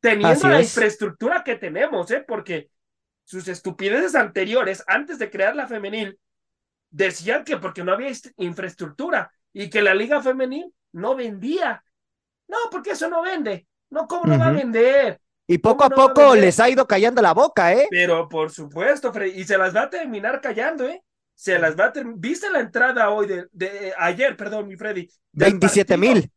teniendo 0.00 0.48
la 0.48 0.60
infraestructura 0.60 1.44
que 1.44 1.56
tenemos, 1.56 2.10
¿eh? 2.10 2.24
Porque 2.26 2.70
sus 3.24 3.46
estupideces 3.48 4.14
anteriores, 4.14 4.82
antes 4.86 5.18
de 5.18 5.30
crear 5.30 5.54
la 5.54 5.68
femenil, 5.68 6.18
decían 6.90 7.44
que 7.44 7.58
porque 7.58 7.84
no 7.84 7.92
había 7.92 8.10
infraestructura 8.38 9.30
y 9.52 9.70
que 9.70 9.82
la 9.82 9.94
liga 9.94 10.20
femenil 10.22 10.72
no 10.92 11.14
vendía. 11.14 11.84
No, 12.48 12.56
porque 12.70 12.92
eso 12.92 13.08
no 13.08 13.22
vende. 13.22 13.66
No, 13.90 14.08
¿cómo 14.08 14.26
no 14.26 14.38
va 14.38 14.48
a 14.48 14.52
vender? 14.52 15.20
Y 15.50 15.58
poco 15.58 15.82
a 15.82 15.90
poco 15.90 16.36
les 16.36 16.60
ha 16.60 16.70
ido 16.70 16.86
callando 16.86 17.20
la 17.20 17.34
boca, 17.34 17.72
¿eh? 17.72 17.88
Pero 17.90 18.28
por 18.28 18.52
supuesto, 18.52 19.12
Freddy, 19.12 19.40
y 19.40 19.44
se 19.44 19.58
las 19.58 19.74
va 19.74 19.82
a 19.82 19.90
terminar 19.90 20.40
callando, 20.40 20.86
¿eh? 20.86 21.02
Se 21.34 21.58
las 21.58 21.76
va 21.76 21.86
a 21.86 21.92
terminar. 21.92 22.20
¿Viste 22.20 22.48
la 22.50 22.60
entrada 22.60 23.10
hoy 23.10 23.26
de, 23.26 23.46
de 23.50 23.92
ayer, 23.98 24.36
perdón, 24.36 24.68
mi 24.68 24.76
Freddy? 24.76 25.08
27 25.32 25.96
mil. 25.96 26.30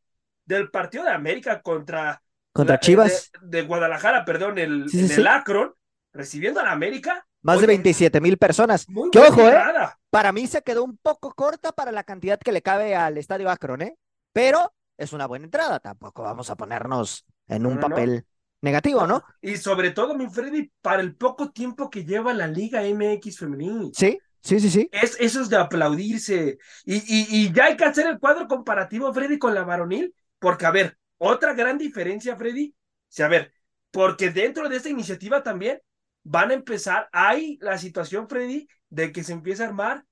Del 0.45 0.71
partido 0.71 1.03
de 1.03 1.11
América 1.11 1.61
contra. 1.61 2.23
Contra 2.51 2.79
Chivas. 2.79 3.29
De, 3.43 3.61
Guadalajara, 3.61 4.25
perdón, 4.25 4.57
el, 4.57 4.87
el 4.91 5.27
Akron, 5.27 5.75
recibiendo 6.11 6.59
a 6.59 6.63
la 6.63 6.71
América. 6.71 7.23
Más 7.43 7.61
de 7.61 7.67
27 7.67 8.19
mil 8.19 8.39
personas. 8.39 8.89
Muy 8.89 9.11
¿Qué 9.11 9.19
ojo, 9.19 9.47
eh? 9.47 9.61
Para 10.09 10.31
mí 10.31 10.47
se 10.47 10.63
quedó 10.63 10.83
un 10.83 10.97
poco 10.97 11.35
corta 11.35 11.71
para 11.71 11.91
la 11.91 12.03
cantidad 12.03 12.39
que 12.39 12.51
le 12.51 12.63
cabe 12.63 12.95
al 12.95 13.19
estadio 13.19 13.51
Akron, 13.51 13.83
¿eh? 13.83 13.95
Pero 14.31 14.73
es 14.97 15.13
una 15.13 15.27
buena 15.27 15.45
entrada. 15.45 15.79
Tampoco 15.79 16.23
vamos 16.23 16.49
a 16.49 16.55
ponernos 16.55 17.27
en 17.47 17.67
un 17.67 17.79
papel 17.79 18.25
negativo, 18.63 19.05
¿no? 19.05 19.23
Y 19.41 19.57
sobre 19.57 19.91
todo, 19.91 20.15
mi 20.15 20.27
Freddy, 20.27 20.71
para 20.81 21.01
el 21.01 21.15
poco 21.15 21.51
tiempo 21.51 21.89
que 21.89 22.05
lleva 22.05 22.33
la 22.33 22.47
Liga 22.47 22.83
MX 22.83 23.37
femenil. 23.37 23.91
Sí, 23.93 24.17
sí, 24.41 24.59
sí, 24.59 24.69
sí. 24.69 24.89
Es, 24.91 25.17
eso 25.19 25.41
es 25.41 25.49
de 25.49 25.57
aplaudirse. 25.57 26.57
Y, 26.85 26.95
y, 26.95 27.27
y 27.29 27.53
ya 27.53 27.65
hay 27.65 27.77
que 27.77 27.85
hacer 27.85 28.07
el 28.07 28.19
cuadro 28.19 28.47
comparativo, 28.47 29.13
Freddy, 29.13 29.37
con 29.37 29.53
la 29.53 29.63
varonil, 29.63 30.15
porque, 30.39 30.65
a 30.65 30.71
ver, 30.71 30.97
otra 31.17 31.53
gran 31.53 31.77
diferencia, 31.77 32.35
Freddy, 32.37 32.73
sí, 33.09 33.21
a 33.21 33.27
ver, 33.27 33.53
porque 33.91 34.29
dentro 34.29 34.69
de 34.69 34.77
esta 34.77 34.89
iniciativa 34.89 35.43
también 35.43 35.79
van 36.23 36.51
a 36.51 36.53
empezar, 36.53 37.09
hay 37.11 37.57
la 37.61 37.77
situación, 37.77 38.29
Freddy, 38.29 38.67
de 38.89 39.11
que 39.11 39.23
se 39.23 39.33
empieza 39.33 39.65
a 39.65 39.67
armar 39.67 40.05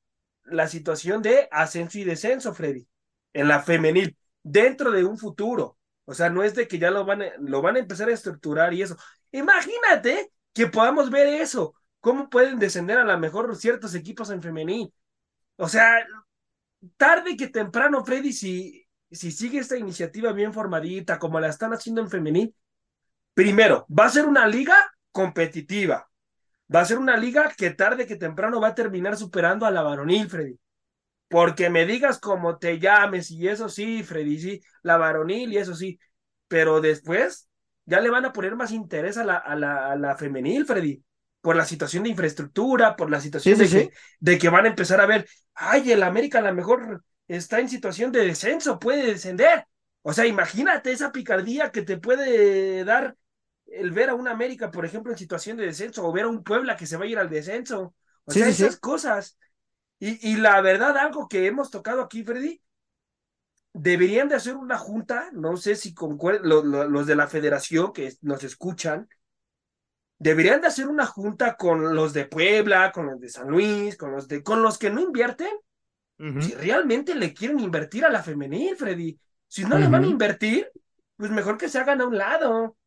la 0.44 0.68
situación 0.68 1.22
de 1.22 1.48
ascenso 1.52 2.00
y 2.00 2.04
descenso, 2.04 2.54
Freddy, 2.54 2.88
en 3.34 3.48
la 3.48 3.62
femenil, 3.62 4.18
dentro 4.44 4.92
de 4.92 5.06
un 5.06 5.18
futuro. 5.18 5.78
O 6.06 6.14
sea, 6.14 6.30
no 6.30 6.44
es 6.44 6.56
de 6.56 6.68
que 6.68 6.80
ya 6.80 6.92
lo 6.92 7.06
van 7.06 7.22
a, 7.22 7.32
lo 7.40 7.62
van 7.62 7.76
a 7.76 7.80
empezar 7.80 8.10
a 8.10 8.14
estructurar 8.14 8.74
y 8.74 8.82
eso. 8.82 8.98
Imagínate 9.32 10.32
que 10.54 10.68
podamos 10.68 11.10
ver 11.10 11.28
eso. 11.28 11.76
¿Cómo 12.00 12.30
pueden 12.30 12.60
descender 12.60 12.98
a 12.98 13.04
lo 13.06 13.18
mejor 13.20 13.56
ciertos 13.56 13.96
equipos 13.96 14.30
en 14.32 14.42
femenil? 14.42 14.94
O 15.58 15.70
sea, 15.70 16.06
tarde 16.98 17.38
que 17.38 17.48
temprano, 17.48 18.04
Freddy, 18.06 18.34
si, 18.34 18.88
si 19.12 19.32
sigue 19.32 19.60
esta 19.60 19.78
iniciativa 19.78 20.32
bien 20.34 20.54
formadita, 20.54 21.20
como 21.20 21.40
la 21.40 21.50
están 21.50 21.74
haciendo 21.74 22.02
en 22.02 22.10
femenil, 22.10 22.56
primero, 23.34 23.86
va 23.90 24.06
a 24.06 24.10
ser 24.10 24.26
una 24.26 24.48
liga 24.48 24.76
competitiva. 25.12 26.10
Va 26.74 26.82
a 26.82 26.86
ser 26.86 26.98
una 27.00 27.18
liga 27.18 27.54
que 27.58 27.72
tarde 27.72 28.08
que 28.08 28.16
temprano 28.16 28.62
va 28.62 28.70
a 28.70 28.76
terminar 28.76 29.18
superando 29.18 29.66
a 29.66 29.72
la 29.72 29.82
varonil, 29.84 30.30
Freddy. 30.30 30.58
Porque 31.32 31.70
me 31.72 31.86
digas 31.86 32.20
cómo 32.20 32.60
te 32.60 32.80
llames 32.80 33.32
y 33.32 33.48
eso 33.48 33.70
sí, 33.70 34.04
Freddy, 34.04 34.40
sí, 34.40 34.62
la 34.84 34.98
varonil 34.98 35.54
y 35.54 35.58
eso 35.58 35.76
sí. 35.76 36.00
Pero 36.50 36.82
después 36.82 37.50
ya 37.86 38.02
le 38.02 38.10
van 38.10 38.26
a 38.26 38.34
poner 38.34 38.56
más 38.56 38.72
interés 38.72 39.18
a 39.18 39.24
la, 39.24 39.38
a 39.38 39.56
la, 39.56 39.92
a 39.92 39.96
la 39.96 40.18
femenil, 40.18 40.66
Freddy. 40.66 41.04
Por 41.42 41.56
la 41.56 41.66
situación 41.66 42.04
de 42.04 42.10
infraestructura, 42.10 42.96
por 42.96 43.10
la 43.10 43.22
situación 43.22 43.58
de, 43.58 43.68
Que, 43.70 43.92
de 44.20 44.38
que 44.38 44.50
van 44.50 44.66
a 44.66 44.70
empezar 44.70 45.02
a 45.02 45.08
ver, 45.08 45.28
ay, 45.56 45.92
el 45.92 46.04
América 46.04 46.40
a 46.40 46.42
lo 46.42 46.54
mejor 46.54 47.04
está 47.28 47.60
en 47.60 47.70
situación 47.70 48.12
de 48.12 48.26
descenso, 48.28 48.78
puede 48.80 49.08
descender. 49.08 49.66
O 50.04 50.14
sea, 50.14 50.28
imagínate 50.28 50.92
esa 50.92 51.12
picardía 51.12 51.72
que 51.72 51.82
te 51.84 51.98
puede 51.98 52.84
dar 52.84 53.16
el 53.68 53.92
ver 53.92 54.10
a 54.10 54.16
una 54.16 54.32
América, 54.32 54.70
por 54.72 54.86
ejemplo, 54.86 55.12
en 55.14 55.18
situación 55.18 55.58
de 55.58 55.66
descenso, 55.66 56.06
o 56.06 56.12
ver 56.12 56.26
a 56.26 56.28
un 56.28 56.44
Puebla 56.44 56.76
que 56.76 56.86
se 56.86 56.98
va 56.98 57.06
a 57.06 57.08
ir 57.08 57.18
al 57.20 57.30
descenso. 57.30 57.96
O 58.26 58.34
sea, 58.34 58.50
esas 58.50 58.78
cosas. 58.78 59.38
Y, 60.02 60.32
y, 60.32 60.36
la 60.38 60.60
verdad, 60.62 60.98
algo 60.98 61.28
que 61.28 61.46
hemos 61.46 61.70
tocado 61.70 62.02
aquí, 62.02 62.24
Freddy, 62.24 62.60
deberían 63.72 64.28
de 64.28 64.36
hacer 64.36 64.56
una 64.56 64.78
junta, 64.78 65.30
no 65.32 65.56
sé 65.58 65.76
si 65.76 65.94
con 65.94 66.18
los 66.20 67.06
de 67.06 67.16
la 67.16 67.28
federación 67.28 67.94
que 67.94 68.12
nos 68.22 68.44
escuchan, 68.44 69.08
deberían 70.18 70.60
de 70.60 70.68
hacer 70.68 70.88
una 70.88 71.06
junta 71.06 71.56
con 71.56 71.96
los 71.96 72.14
de 72.14 72.26
Puebla, 72.26 72.92
con 72.92 73.06
los 73.06 73.20
de 73.20 73.30
San 73.30 73.48
Luis, 73.48 73.96
con 73.96 74.12
los 74.12 74.28
de, 74.28 74.42
con 74.42 74.64
los 74.64 74.80
que 74.80 74.90
no 74.90 75.02
invierten, 75.02 75.52
si 76.40 76.54
realmente 76.54 77.16
le 77.16 77.34
quieren 77.34 77.60
invertir 77.60 78.06
a 78.06 78.10
la 78.10 78.22
femenil, 78.22 78.76
Freddy. 78.76 79.20
Si 79.48 79.64
no 79.64 79.80
le 79.80 79.88
van 79.88 80.04
a 80.04 80.08
invertir, 80.08 80.72
pues 81.16 81.32
mejor 81.32 81.58
que 81.58 81.68
se 81.68 81.80
hagan 81.80 82.00
a 82.02 82.06
un 82.06 82.18
lado 82.18 82.78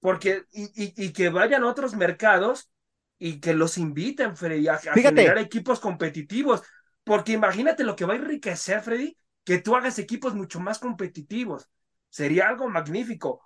porque 0.00 0.44
y, 0.50 0.70
y, 0.74 1.12
que 1.12 1.28
vayan 1.28 1.62
a 1.62 1.68
otros 1.68 1.94
mercados 1.94 2.68
y 3.22 3.38
que 3.38 3.52
los 3.52 3.76
inviten, 3.76 4.34
Freddy, 4.34 4.66
a, 4.66 4.78
generar 4.78 5.38
equipos 5.38 5.78
competitivos, 5.78 6.62
porque 7.04 7.32
imagínate 7.32 7.84
lo 7.84 7.94
que 7.94 8.06
va 8.06 8.14
a 8.14 8.16
enriquecer, 8.16 8.80
Freddy, 8.80 9.16
que 9.44 9.58
tú 9.58 9.76
hagas 9.76 9.98
equipos 9.98 10.34
mucho 10.34 10.58
más 10.58 10.78
competitivos. 10.78 11.68
Sería 12.08 12.48
algo 12.48 12.66
magnífico. 12.68 13.42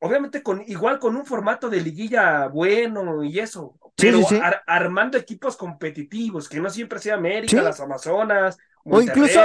Obviamente 0.00 0.42
con 0.42 0.62
igual 0.66 0.98
con 0.98 1.16
un 1.16 1.24
formato 1.24 1.70
de 1.70 1.80
liguilla 1.80 2.48
bueno 2.48 3.24
y 3.24 3.38
eso, 3.38 3.78
pero 3.96 4.20
armando 4.66 5.16
equipos 5.16 5.56
competitivos, 5.56 6.50
que 6.50 6.60
no 6.60 6.68
siempre 6.68 6.98
sea 6.98 7.14
América, 7.14 7.62
las 7.62 7.80
Amazonas, 7.80 8.58
o 8.84 9.00
incluso, 9.00 9.40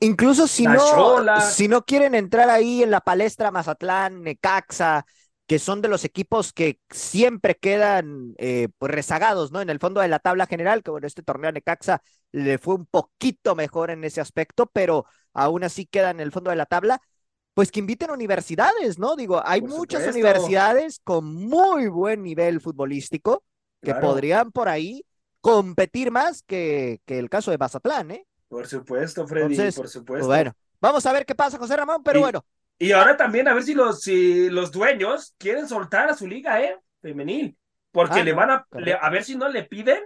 incluso 0.00 0.46
si 0.46 0.66
no, 0.66 1.40
si 1.40 1.68
no 1.68 1.86
quieren 1.86 2.14
entrar 2.14 2.50
ahí 2.50 2.82
en 2.82 2.90
la 2.90 3.00
palestra 3.00 3.50
Mazatlán, 3.50 4.22
Necaxa, 4.22 5.06
que 5.46 5.58
son 5.58 5.80
de 5.80 5.88
los 5.88 6.04
equipos 6.04 6.52
que 6.52 6.80
siempre 6.90 7.54
quedan 7.54 8.34
eh, 8.38 8.68
pues 8.78 8.90
rezagados, 8.90 9.52
¿no? 9.52 9.60
En 9.60 9.70
el 9.70 9.78
fondo 9.78 10.00
de 10.00 10.08
la 10.08 10.18
tabla 10.18 10.46
general, 10.46 10.82
que 10.82 10.90
bueno, 10.90 11.06
este 11.06 11.22
torneo 11.22 11.48
a 11.50 11.52
Necaxa 11.52 12.02
le 12.32 12.58
fue 12.58 12.74
un 12.74 12.86
poquito 12.86 13.54
mejor 13.54 13.90
en 13.90 14.02
ese 14.04 14.20
aspecto, 14.20 14.66
pero 14.66 15.06
aún 15.32 15.62
así 15.62 15.86
queda 15.86 16.10
en 16.10 16.20
el 16.20 16.32
fondo 16.32 16.50
de 16.50 16.56
la 16.56 16.66
tabla, 16.66 17.00
pues 17.54 17.70
que 17.70 17.80
inviten 17.80 18.10
universidades, 18.10 18.98
¿no? 18.98 19.14
Digo, 19.14 19.40
hay 19.44 19.62
muchas 19.62 20.06
universidades 20.06 21.00
con 21.02 21.32
muy 21.34 21.88
buen 21.88 22.22
nivel 22.22 22.60
futbolístico 22.60 23.44
que 23.82 23.94
podrían 23.94 24.50
por 24.50 24.68
ahí 24.68 25.06
competir 25.40 26.10
más 26.10 26.42
que, 26.42 27.00
que 27.04 27.18
el 27.18 27.30
caso 27.30 27.52
de 27.52 27.56
Bazatlán, 27.56 28.10
¿eh? 28.10 28.26
Por 28.48 28.66
supuesto, 28.66 29.26
Freddy, 29.26 29.56
por 29.56 29.74
pues 29.74 29.92
supuesto. 29.92 30.26
bueno, 30.26 30.52
vamos 30.80 31.06
a 31.06 31.12
ver 31.12 31.24
qué 31.24 31.34
pasa, 31.34 31.58
José 31.58 31.76
Ramón, 31.76 32.02
pero 32.02 32.20
bueno, 32.20 32.44
y 32.78 32.92
ahora 32.92 33.16
también 33.16 33.48
a 33.48 33.54
ver 33.54 33.62
si 33.62 33.74
los, 33.74 34.02
si 34.02 34.50
los 34.50 34.70
dueños 34.70 35.34
quieren 35.38 35.68
soltar 35.68 36.10
a 36.10 36.14
su 36.14 36.26
liga, 36.26 36.62
¿eh? 36.62 36.78
Femenil. 37.00 37.56
Porque 37.90 38.20
ah, 38.20 38.24
le 38.24 38.32
van 38.34 38.50
a, 38.50 38.66
a 39.00 39.10
ver 39.10 39.24
si 39.24 39.36
no 39.36 39.48
le 39.48 39.64
piden 39.64 40.02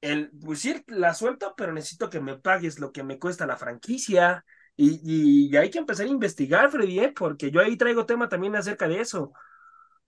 el, 0.00 0.30
pues 0.44 0.60
sí, 0.60 0.82
la 0.88 1.14
suelto, 1.14 1.54
pero 1.56 1.72
necesito 1.72 2.10
que 2.10 2.20
me 2.20 2.38
pagues 2.38 2.80
lo 2.80 2.92
que 2.92 3.04
me 3.04 3.18
cuesta 3.18 3.46
la 3.46 3.56
franquicia. 3.56 4.44
Y, 4.74 5.00
y, 5.48 5.56
hay 5.56 5.70
que 5.70 5.78
empezar 5.78 6.06
a 6.06 6.10
investigar, 6.10 6.70
Freddy, 6.70 6.98
¿eh? 6.98 7.12
porque 7.16 7.50
yo 7.50 7.60
ahí 7.60 7.76
traigo 7.76 8.04
tema 8.04 8.28
también 8.28 8.56
acerca 8.56 8.88
de 8.88 9.00
eso. 9.00 9.32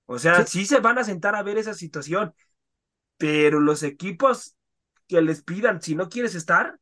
O 0.07 0.19
sea, 0.19 0.45
sí. 0.45 0.61
sí 0.61 0.67
se 0.67 0.81
van 0.81 0.99
a 0.99 1.05
sentar 1.05 1.37
a 1.37 1.43
ver 1.43 1.57
esa 1.59 1.75
situación, 1.75 2.35
pero 3.17 3.61
los 3.61 3.83
equipos 3.83 4.57
que 5.07 5.23
les 5.23 5.43
pidan, 5.43 5.81
si 5.81 5.95
no 5.95 6.09
quieres 6.09 6.35
estar, 6.35 6.79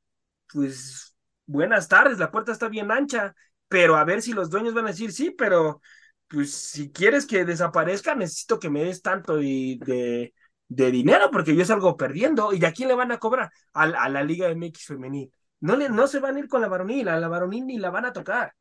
pues 0.52 1.14
buenas 1.46 1.88
tardes, 1.88 2.18
la 2.18 2.30
puerta 2.30 2.52
está 2.52 2.68
bien 2.68 2.90
ancha 2.90 3.34
pero 3.68 3.96
a 3.96 4.04
ver 4.04 4.22
si 4.22 4.32
los 4.32 4.50
dueños 4.50 4.74
van 4.74 4.86
a 4.86 4.90
decir 4.90 5.12
sí, 5.12 5.30
pero 5.30 5.80
pues 6.28 6.52
si 6.54 6.90
quieres 6.92 7.26
que 7.26 7.44
desaparezca, 7.44 8.14
necesito 8.14 8.58
que 8.58 8.70
me 8.70 8.84
des 8.84 9.02
tanto 9.02 9.36
de, 9.36 10.32
de 10.68 10.90
dinero, 10.90 11.30
porque 11.30 11.54
yo 11.54 11.64
salgo 11.64 11.96
perdiendo. 11.96 12.52
¿Y 12.52 12.64
a 12.64 12.72
quién 12.72 12.88
le 12.88 12.94
van 12.94 13.12
a 13.12 13.18
cobrar? 13.18 13.50
A, 13.72 14.08
la 14.08 14.22
Liga 14.22 14.48
MX 14.48 14.86
femenil. 14.86 15.32
No, 15.60 15.76
le, 15.76 15.88
no 15.88 16.06
se 16.06 16.20
van 16.20 16.36
a 16.36 16.38
ir 16.38 16.48
con 16.48 16.60
la 16.60 16.68
varonil, 16.68 17.08
a 17.08 17.18
la 17.18 17.28
varonil 17.28 17.66
ni 17.66 17.78
la 17.78 17.90
van 17.90 18.06
a 18.06 18.12
tocar. 18.12 18.54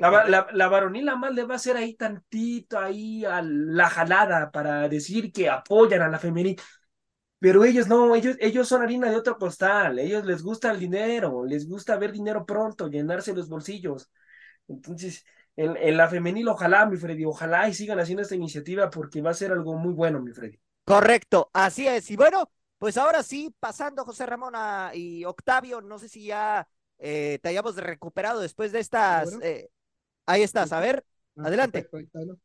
la, 0.00 0.26
la, 0.28 0.46
la, 0.52 0.68
varonil 0.68 1.06
la 1.06 1.16
más 1.16 1.32
le 1.34 1.44
va 1.44 1.54
a 1.54 1.56
hacer 1.56 1.76
ahí 1.76 1.94
tantito, 1.94 2.78
ahí 2.78 3.24
a 3.24 3.42
la 3.42 3.88
jalada 3.88 4.50
para 4.50 4.88
decir 4.88 5.32
que 5.32 5.48
apoyan 5.48 6.02
a 6.02 6.08
la 6.08 6.18
femenil. 6.18 6.60
Pero 7.40 7.64
ellos 7.64 7.88
no, 7.88 8.14
ellos, 8.14 8.36
ellos 8.38 8.68
son 8.68 8.82
harina 8.82 9.10
de 9.10 9.16
otro 9.16 9.38
costal, 9.38 9.98
ellos 9.98 10.24
les 10.24 10.42
gusta 10.42 10.70
el 10.70 10.78
dinero, 10.78 11.44
les 11.44 11.66
gusta 11.66 11.96
ver 11.96 12.12
dinero 12.12 12.46
pronto, 12.46 12.88
llenarse 12.88 13.34
los 13.34 13.48
bolsillos. 13.48 14.10
Entonces, 14.68 15.24
en, 15.56 15.76
en 15.76 15.96
la 15.96 16.08
femenil, 16.08 16.48
ojalá, 16.48 16.86
mi 16.86 16.96
Freddy, 16.96 17.24
ojalá 17.24 17.68
y 17.68 17.74
sigan 17.74 17.98
haciendo 17.98 18.22
esta 18.22 18.34
iniciativa 18.34 18.90
porque 18.90 19.22
va 19.22 19.30
a 19.30 19.34
ser 19.34 19.52
algo 19.52 19.74
muy 19.76 19.94
bueno, 19.94 20.20
mi 20.20 20.32
Freddy. 20.32 20.60
Correcto, 20.84 21.50
así 21.52 21.86
es. 21.88 22.10
Y 22.10 22.16
bueno, 22.16 22.50
pues 22.78 22.96
ahora 22.96 23.22
sí, 23.22 23.54
pasando 23.58 24.04
José 24.04 24.26
Ramón 24.26 24.54
y 24.94 25.24
Octavio, 25.24 25.80
no 25.80 25.98
sé 25.98 26.08
si 26.08 26.26
ya 26.26 26.68
eh, 26.98 27.38
te 27.42 27.48
hayamos 27.48 27.76
recuperado 27.76 28.40
después 28.40 28.72
de 28.72 28.80
estas. 28.80 29.38
Eh, 29.42 29.70
ahí 30.26 30.42
estás, 30.42 30.72
a 30.72 30.80
ver, 30.80 31.04
ah, 31.36 31.46
adelante. 31.46 31.88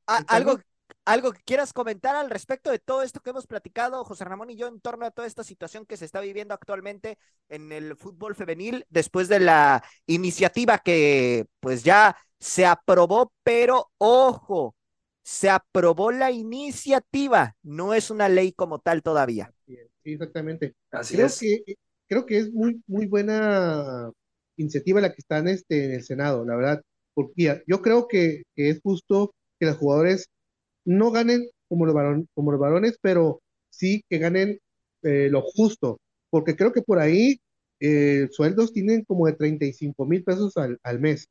algo, 0.05 0.59
algo 1.05 1.31
que 1.31 1.41
quieras 1.43 1.71
comentar 1.71 2.15
al 2.15 2.29
respecto 2.29 2.71
de 2.71 2.79
todo 2.79 3.03
esto 3.03 3.21
que 3.21 3.29
hemos 3.29 3.47
platicado, 3.47 4.03
José 4.03 4.25
Ramón 4.25 4.49
y 4.49 4.57
yo, 4.57 4.67
en 4.67 4.81
torno 4.81 5.05
a 5.05 5.11
toda 5.11 5.27
esta 5.27 5.43
situación 5.43 5.85
que 5.85 5.97
se 5.97 6.05
está 6.05 6.19
viviendo 6.19 6.53
actualmente 6.53 7.17
en 7.49 7.71
el 7.71 7.95
fútbol 7.95 8.35
femenil, 8.35 8.85
después 8.89 9.27
de 9.27 9.39
la 9.39 9.83
iniciativa 10.07 10.79
que 10.79 11.45
pues 11.59 11.83
ya 11.83 12.17
se 12.39 12.65
aprobó, 12.65 13.31
pero 13.43 13.91
ojo, 13.97 14.75
se 15.23 15.49
aprobó 15.49 16.11
la 16.11 16.31
iniciativa, 16.31 17.55
no 17.63 17.93
es 17.93 18.09
una 18.09 18.29
ley 18.29 18.51
como 18.51 18.79
tal 18.79 19.01
todavía. 19.01 19.51
Sí, 19.65 19.77
exactamente. 20.03 20.75
creo 20.89 21.27
Que, 21.39 21.75
creo 22.07 22.25
que 22.25 22.37
es 22.37 22.53
muy, 22.53 22.81
muy 22.87 23.07
buena 23.07 24.11
iniciativa 24.57 25.01
la 25.01 25.11
que 25.11 25.21
está 25.21 25.39
en, 25.39 25.49
este, 25.49 25.85
en 25.85 25.91
el 25.93 26.03
Senado, 26.03 26.45
la 26.45 26.55
verdad, 26.55 26.81
porque 27.13 27.63
yo 27.65 27.81
creo 27.81 28.07
que, 28.07 28.43
es 28.55 28.79
justo 28.83 29.33
que 29.59 29.65
los 29.65 29.77
jugadores 29.77 30.29
no 30.85 31.11
ganen 31.11 31.47
como 31.67 31.85
los, 31.85 31.95
como 32.33 32.51
los 32.51 32.59
varones, 32.59 32.97
pero 33.01 33.41
sí 33.69 34.03
que 34.09 34.19
ganen 34.19 34.59
eh, 35.03 35.27
lo 35.29 35.41
justo, 35.41 35.99
porque 36.29 36.55
creo 36.55 36.71
que 36.71 36.81
por 36.81 36.99
ahí 36.99 37.39
eh, 37.79 38.27
sueldos 38.31 38.71
tienen 38.71 39.03
como 39.03 39.27
de 39.27 39.33
35 39.33 40.05
mil 40.05 40.23
pesos 40.23 40.55
al, 40.57 40.79
al 40.83 40.99
mes. 40.99 41.27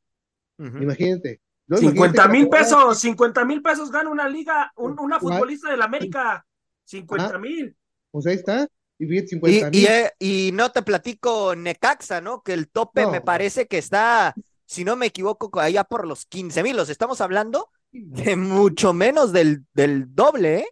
Imagínate, 0.58 1.40
50 1.68 2.28
mil 2.28 2.48
pesos, 2.48 2.98
50 3.00 3.44
mil 3.44 3.62
pesos 3.62 3.90
gana 3.90 4.10
una 4.10 4.28
liga, 4.28 4.72
una 4.76 5.18
futbolista 5.18 5.70
del 5.70 5.82
América. 5.82 6.44
50 6.84 7.38
mil. 7.38 7.74
Pues 8.10 8.26
ahí 8.26 8.34
está. 8.34 8.68
Y, 8.98 9.18
y, 9.18 9.86
eh, 9.86 10.12
y, 10.20 10.50
no 10.52 10.70
te 10.70 10.82
platico 10.82 11.56
Necaxa, 11.56 12.20
¿no? 12.20 12.42
Que 12.42 12.52
el 12.52 12.68
tope 12.68 13.06
me 13.08 13.20
parece 13.20 13.66
que 13.66 13.78
está, 13.78 14.34
si 14.74 14.84
no 14.84 14.96
me 14.96 15.06
equivoco, 15.06 15.60
allá 15.60 15.84
por 15.84 16.06
los 16.06 16.26
15 16.26 16.62
mil. 16.62 16.76
Los 16.76 16.90
estamos 16.90 17.20
hablando 17.20 17.70
de 17.92 18.36
mucho 18.36 18.92
menos 18.92 19.32
del, 19.32 19.64
del 19.72 20.14
doble, 20.14 20.58
¿eh? 20.58 20.66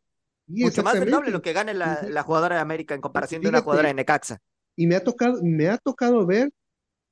Mucho 0.49 0.83
más 0.83 0.99
del 0.99 1.11
doble 1.11 1.31
lo 1.31 1.41
que 1.41 1.53
gane 1.53 1.73
la, 1.73 2.03
la 2.03 2.23
jugadora 2.23 2.57
de 2.57 2.62
América 2.62 2.95
en 2.95 3.01
comparación 3.01 3.43
de 3.43 3.49
una 3.49 3.62
jugadora 3.62 3.88
de 3.88 3.95
Necaxa. 3.95 4.38
Y 4.77 4.87
me 4.87 4.97
ha 4.97 5.05
tocado, 5.05 5.38
me 5.43 5.69
ha 5.69 5.79
tocado 5.79 6.27
ver 6.27 6.51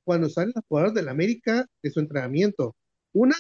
cuando 0.05 0.29
salen 0.29 0.53
las 0.55 0.65
jugadoras 0.69 0.95
del 0.95 1.09
América 1.09 1.65
de 1.83 1.91
su 1.91 2.01
entrenamiento. 2.01 2.75
Una 3.13 3.37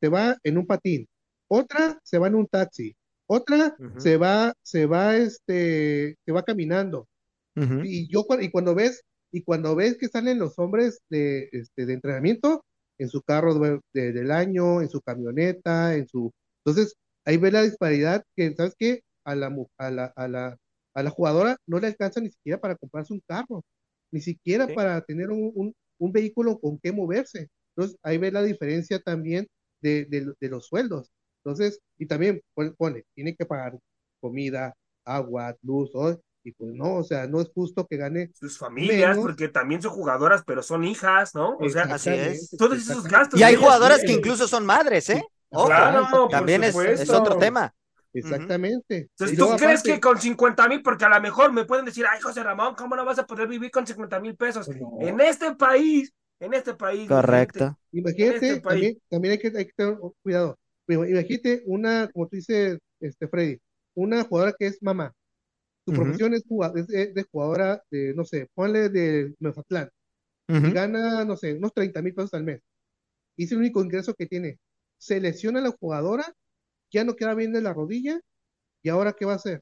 se 0.00 0.08
va 0.08 0.36
en 0.44 0.58
un 0.58 0.66
patín, 0.66 1.08
otra 1.48 1.98
se 2.04 2.18
va 2.18 2.28
en 2.28 2.34
un 2.34 2.46
taxi, 2.46 2.94
otra 3.26 3.74
se 3.96 4.18
va, 4.18 4.52
se 4.62 4.86
va, 4.86 5.16
este, 5.16 6.16
se 6.24 6.32
va 6.32 6.42
caminando. 6.42 7.08
Y 7.56 8.08
yo 8.12 8.26
y 8.40 8.50
cuando 8.50 8.74
ves, 8.74 9.02
y 9.32 9.42
cuando 9.42 9.74
ves 9.74 9.96
que 9.96 10.08
salen 10.08 10.38
los 10.38 10.58
hombres 10.58 11.00
de, 11.08 11.48
este, 11.52 11.86
de 11.86 11.94
entrenamiento 11.94 12.64
en 12.98 13.08
su 13.08 13.22
carro 13.22 13.54
del 13.92 14.30
año, 14.30 14.80
en 14.82 14.88
su 14.88 15.00
camioneta, 15.00 15.94
en 15.94 16.08
su, 16.08 16.32
entonces 16.64 16.94
ahí 17.24 17.36
ves 17.36 17.52
la 17.52 17.62
disparidad 17.62 18.24
que, 18.36 18.54
¿sabes 18.54 18.74
qué? 18.78 19.02
A 19.24 19.34
la, 19.34 19.54
a 19.78 19.90
la, 19.90 20.12
a 20.16 20.28
la, 20.28 20.56
a 20.94 21.02
la 21.02 21.10
jugadora 21.10 21.56
no 21.66 21.78
le 21.80 21.88
alcanza 21.88 22.20
ni 22.20 22.30
siquiera 22.30 22.60
para 22.60 22.76
comprarse 22.76 23.12
un 23.12 23.22
carro, 23.26 23.64
ni 24.12 24.20
siquiera 24.20 24.68
para 24.68 25.00
tener 25.02 25.30
un, 25.30 25.52
un, 25.54 25.74
un, 25.98 26.12
vehículo 26.12 26.58
con 26.60 26.78
qué 26.78 26.92
moverse. 26.92 27.48
Entonces 27.76 27.98
ahí 28.02 28.18
ves 28.18 28.32
la 28.32 28.42
diferencia 28.42 29.00
también 29.00 29.46
de, 29.80 30.34
los 30.40 30.66
sueldos. 30.66 31.10
Entonces, 31.44 31.80
y 31.98 32.06
también 32.06 32.40
pone, 32.78 33.04
tiene 33.14 33.34
que 33.36 33.46
pagar 33.46 33.78
comida, 34.20 34.74
agua, 35.04 35.56
luz, 35.62 35.90
y 36.44 36.52
pues 36.52 36.72
no, 36.74 36.96
o 36.96 37.02
sea, 37.02 37.26
no 37.26 37.40
es 37.40 37.48
justo 37.54 37.86
que 37.86 37.96
gane. 37.96 38.30
Sus 38.38 38.58
familias, 38.58 39.16
porque 39.16 39.48
también 39.48 39.82
son 39.82 39.92
jugadoras, 39.92 40.44
pero 40.46 40.62
son 40.62 40.84
hijas, 40.84 41.34
¿no? 41.34 41.56
O 41.56 41.68
sea, 41.68 41.84
así 41.84 42.10
es. 42.10 42.50
Todos 42.56 42.78
esos 42.78 43.04
gastos. 43.04 43.40
Y 43.40 43.42
hay 43.42 43.56
jugadoras 43.56 44.02
que 44.02 44.12
incluso 44.12 44.46
son 44.46 44.66
madres, 44.66 45.10
¿eh? 45.10 45.24
claro, 45.50 46.28
también 46.28 46.64
es, 46.64 46.76
es, 46.76 47.10
otro 47.10 47.38
tema. 47.38 47.74
Exactamente. 48.12 49.08
Entonces, 49.10 49.36
¿tú 49.36 49.56
crees 49.56 49.82
que 49.82 49.98
con 49.98 50.20
50 50.20 50.68
mil, 50.68 50.82
porque 50.82 51.04
a 51.04 51.08
lo 51.08 51.20
mejor 51.20 51.52
me 51.52 51.64
pueden 51.64 51.84
decir, 51.84 52.04
ay, 52.08 52.20
José 52.20 52.42
Ramón, 52.44 52.74
¿cómo 52.76 52.94
no 52.94 53.04
vas 53.04 53.18
a 53.18 53.26
poder 53.26 53.48
vivir 53.48 53.70
con 53.72 53.86
50 53.86 54.20
mil 54.20 54.36
pesos? 54.36 54.66
Pues 54.66 55.08
en 55.08 55.20
este 55.20 55.54
país 55.56 56.12
en 56.40 56.54
este 56.54 56.74
país. 56.74 57.08
Correcto. 57.08 57.78
Imagínate, 57.92 58.48
este 58.48 58.60
también, 58.60 58.98
también 59.08 59.32
hay, 59.32 59.38
que, 59.38 59.48
hay 59.48 59.66
que 59.66 59.72
tener 59.72 59.96
cuidado. 60.22 60.58
Imagínate 60.86 61.62
una, 61.66 62.08
como 62.12 62.28
tú 62.28 62.36
dices, 62.36 62.78
este, 63.00 63.28
Freddy, 63.28 63.58
una 63.94 64.24
jugadora 64.24 64.54
que 64.58 64.66
es 64.66 64.82
mamá. 64.82 65.12
Su 65.86 65.92
profesión 65.92 66.34
es, 66.34 66.44
de, 66.44 67.26
jugadora 67.30 67.82
de, 67.90 68.14
no 68.14 68.24
sé, 68.24 68.48
ponle 68.54 68.88
de 68.88 69.34
Mefatlán. 69.38 69.90
Y 70.48 70.72
gana, 70.72 71.24
no 71.24 71.36
sé, 71.36 71.54
unos 71.54 71.72
30 71.72 72.02
mil 72.02 72.14
pesos 72.14 72.34
al 72.34 72.44
mes. 72.44 72.62
Y 73.36 73.44
es 73.44 73.52
el 73.52 73.58
único 73.58 73.82
ingreso 73.82 74.14
que 74.14 74.26
tiene. 74.26 74.58
Se 74.98 75.20
lesiona 75.20 75.60
la 75.60 75.70
jugadora, 75.70 76.24
ya 76.90 77.04
no 77.04 77.16
queda 77.16 77.34
bien 77.34 77.52
de 77.52 77.62
la 77.62 77.72
rodilla, 77.72 78.20
y 78.82 78.88
ahora 78.88 79.12
qué 79.12 79.24
va 79.24 79.32
a 79.32 79.36
hacer. 79.36 79.60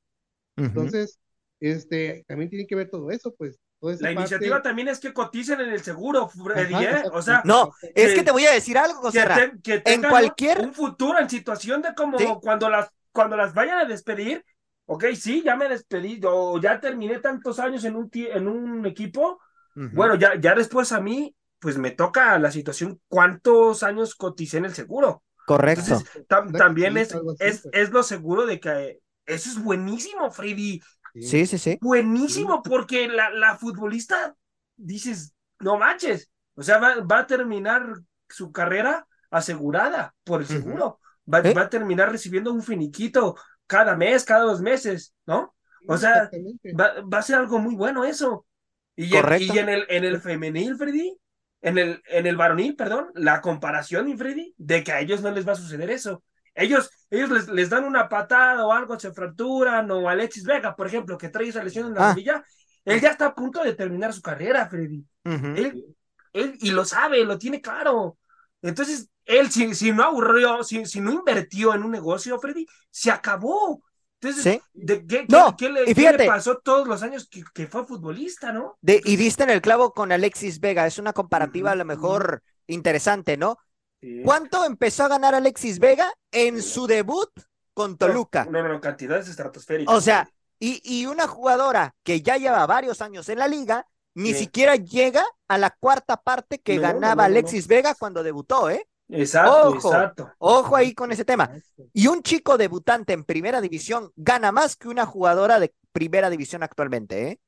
Entonces, 0.56 1.18
este, 1.60 2.24
también 2.26 2.50
tiene 2.50 2.66
que 2.66 2.74
ver 2.74 2.90
todo 2.90 3.10
eso, 3.10 3.34
pues 3.36 3.58
la 3.82 4.12
iniciativa 4.12 4.62
también 4.62 4.88
es 4.88 5.00
que 5.00 5.12
coticen 5.12 5.60
en 5.60 5.70
el 5.70 5.82
seguro, 5.82 6.28
Freddy, 6.28 6.74
¿eh? 6.74 7.02
O 7.12 7.20
sea, 7.20 7.42
no, 7.44 7.72
es 7.94 8.14
que 8.14 8.22
te 8.22 8.30
voy 8.30 8.46
a 8.46 8.52
decir 8.52 8.78
algo, 8.78 9.00
José 9.00 9.24
que, 9.62 9.82
en 9.84 10.02
cualquier 10.02 10.60
un 10.60 10.72
futuro 10.72 11.18
en 11.18 11.28
situación 11.28 11.82
de 11.82 11.94
como 11.94 12.40
cuando 12.40 12.70
las 12.70 12.90
cuando 13.10 13.36
las 13.36 13.52
vayan 13.54 13.78
a 13.78 13.84
despedir, 13.84 14.44
ok, 14.86 15.04
sí, 15.14 15.42
ya 15.44 15.56
me 15.56 15.68
despedí, 15.68 16.20
o 16.24 16.60
ya 16.60 16.80
terminé 16.80 17.18
tantos 17.18 17.58
años 17.58 17.84
en 17.84 17.96
un 17.96 18.10
en 18.12 18.48
un 18.48 18.86
equipo, 18.86 19.40
bueno, 19.74 20.16
ya 20.16 20.38
ya 20.38 20.54
después 20.54 20.92
a 20.92 21.00
mí 21.00 21.34
pues 21.58 21.78
me 21.78 21.92
toca 21.92 22.38
la 22.40 22.50
situación 22.50 23.00
cuántos 23.06 23.84
años 23.84 24.16
coticé 24.16 24.58
en 24.58 24.64
el 24.64 24.74
seguro. 24.74 25.22
Correcto. 25.46 26.00
también 26.26 26.96
es, 26.96 27.14
es, 27.38 27.62
pues. 27.62 27.68
es 27.72 27.90
lo 27.90 28.02
seguro 28.02 28.46
de 28.46 28.58
que 28.58 28.98
eso 29.26 29.48
es 29.48 29.62
buenísimo, 29.62 30.30
Freddy. 30.30 30.80
Sí, 31.14 31.46
sí, 31.46 31.58
sí. 31.58 31.78
Buenísimo, 31.80 32.62
porque 32.62 33.06
la, 33.06 33.30
la 33.30 33.56
futbolista, 33.56 34.34
dices, 34.76 35.34
no 35.60 35.78
manches, 35.78 36.30
o 36.54 36.62
sea, 36.62 36.78
va, 36.78 36.96
va 37.00 37.20
a 37.20 37.26
terminar 37.26 37.94
su 38.28 38.50
carrera 38.50 39.06
asegurada 39.30 40.14
por 40.24 40.40
el 40.40 40.46
seguro. 40.46 40.98
Va, 41.32 41.40
va, 41.40 41.62
a 41.62 41.70
terminar 41.70 42.10
recibiendo 42.10 42.52
un 42.52 42.62
finiquito 42.62 43.36
cada 43.72 43.96
mes, 43.96 44.22
cada 44.22 44.44
dos 44.44 44.60
meses, 44.60 45.14
¿no? 45.24 45.54
O 45.88 45.96
sea, 45.96 46.30
va, 46.78 46.92
va 47.10 47.18
a 47.18 47.22
ser 47.22 47.36
algo 47.36 47.58
muy 47.58 47.74
bueno 47.74 48.04
eso. 48.04 48.44
Y, 48.94 49.16
en, 49.16 49.24
y 49.40 49.58
en 49.58 49.68
el, 49.70 49.86
en 49.88 50.04
el 50.04 50.20
femenil, 50.20 50.76
Freddy, 50.76 51.16
en 51.62 51.78
el, 51.78 52.02
en 52.06 52.26
el 52.26 52.36
varonil, 52.36 52.76
perdón, 52.76 53.08
la 53.14 53.40
comparación, 53.40 54.14
Freddy, 54.18 54.54
de 54.58 54.84
que 54.84 54.92
a 54.92 55.00
ellos 55.00 55.22
no 55.22 55.30
les 55.30 55.48
va 55.48 55.52
a 55.52 55.56
suceder 55.56 55.90
eso. 55.90 56.22
Ellos, 56.54 56.90
ellos 57.08 57.30
les, 57.30 57.48
les, 57.48 57.70
dan 57.70 57.84
una 57.84 58.10
patada 58.10 58.66
o 58.66 58.72
algo, 58.72 59.00
se 59.00 59.10
fracturan, 59.10 59.90
o 59.90 60.06
Alexis 60.06 60.44
Vega, 60.44 60.76
por 60.76 60.86
ejemplo, 60.86 61.16
que 61.16 61.30
trae 61.30 61.48
esa 61.48 61.64
lesión 61.64 61.86
en 61.86 61.94
la 61.94 62.10
ah. 62.10 62.12
rodilla, 62.12 62.44
él 62.84 63.00
ya 63.00 63.12
está 63.12 63.26
a 63.26 63.34
punto 63.34 63.64
de 63.64 63.72
terminar 63.72 64.12
su 64.12 64.20
carrera, 64.20 64.68
Freddy. 64.68 65.02
él, 65.24 65.96
él, 66.34 66.58
y 66.60 66.72
lo 66.72 66.84
sabe, 66.84 67.24
lo 67.24 67.38
tiene 67.38 67.62
claro. 67.62 68.18
Entonces, 68.60 69.08
él, 69.24 69.50
si, 69.50 69.74
si 69.74 69.92
no 69.92 70.04
aburrió, 70.04 70.62
si, 70.64 70.84
si, 70.86 71.00
no 71.00 71.12
invirtió 71.12 71.74
en 71.74 71.84
un 71.84 71.90
negocio, 71.90 72.38
Freddy, 72.38 72.66
se 72.90 73.10
acabó. 73.10 73.82
Entonces, 74.20 74.60
¿de 74.72 75.04
qué, 75.04 75.26
qué, 75.58 75.68
le, 75.68 76.26
pasó 76.26 76.58
todos 76.58 76.86
los 76.86 77.02
años 77.02 77.28
que, 77.28 77.66
fue 77.66 77.84
futbolista, 77.84 78.52
no? 78.52 78.78
De, 78.80 79.00
y 79.04 79.16
diste 79.16 79.42
en 79.42 79.50
el 79.50 79.60
clavo 79.60 79.92
con 79.92 80.12
Alexis 80.12 80.60
Vega, 80.60 80.86
es 80.86 80.98
una 80.98 81.12
comparativa 81.12 81.72
a 81.72 81.74
lo 81.74 81.84
mejor 81.84 82.42
interesante, 82.68 83.36
¿no? 83.36 83.58
¿Cuánto 84.24 84.64
empezó 84.64 85.04
a 85.04 85.08
ganar 85.08 85.34
Alexis 85.34 85.78
Vega 85.78 86.12
en 86.30 86.62
su 86.62 86.86
debut 86.86 87.30
con 87.74 87.96
Toluca? 87.96 88.44
No, 88.44 88.62
no, 88.62 88.68
no, 88.68 88.80
cantidades 88.80 89.28
estratosféricas. 89.28 89.94
O 89.94 90.00
sea, 90.00 90.28
y, 90.58 90.80
y, 90.84 91.06
una 91.06 91.26
jugadora 91.26 91.94
que 92.04 92.20
ya 92.22 92.36
lleva 92.36 92.64
varios 92.66 93.00
años 93.00 93.28
en 93.28 93.38
la 93.38 93.48
liga, 93.48 93.86
ni 94.14 94.34
siquiera 94.34 94.76
llega 94.76 95.24
a 95.48 95.58
la 95.58 95.70
cuarta 95.70 96.16
parte 96.16 96.60
que 96.60 96.78
ganaba 96.78 97.24
Alexis 97.24 97.66
Vega 97.66 97.94
cuando 97.94 98.22
debutó, 98.22 98.70
¿eh? 98.70 98.88
Exacto, 99.18 99.68
ojo, 99.68 99.74
exacto. 99.74 100.32
Ojo 100.38 100.76
ahí 100.76 100.94
con 100.94 101.12
ese 101.12 101.24
tema. 101.24 101.50
Y 101.92 102.06
un 102.06 102.22
chico 102.22 102.56
debutante 102.58 103.12
en 103.12 103.24
primera 103.24 103.60
división 103.60 104.10
gana 104.16 104.52
más 104.52 104.76
que 104.76 104.88
una 104.88 105.06
jugadora 105.06 105.60
de 105.60 105.74
primera 105.92 106.30
división 106.30 106.62
actualmente, 106.62 107.28
¿eh? 107.28 107.40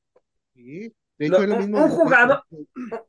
Sí. 0.53 0.93
De 1.17 1.27
hecho, 1.27 1.41
Lo- 1.41 1.43
es 1.43 1.49
lo 1.49 1.55
un, 1.55 1.59
mismo 1.59 1.77
un 1.83 1.89
jugador, 1.89 2.43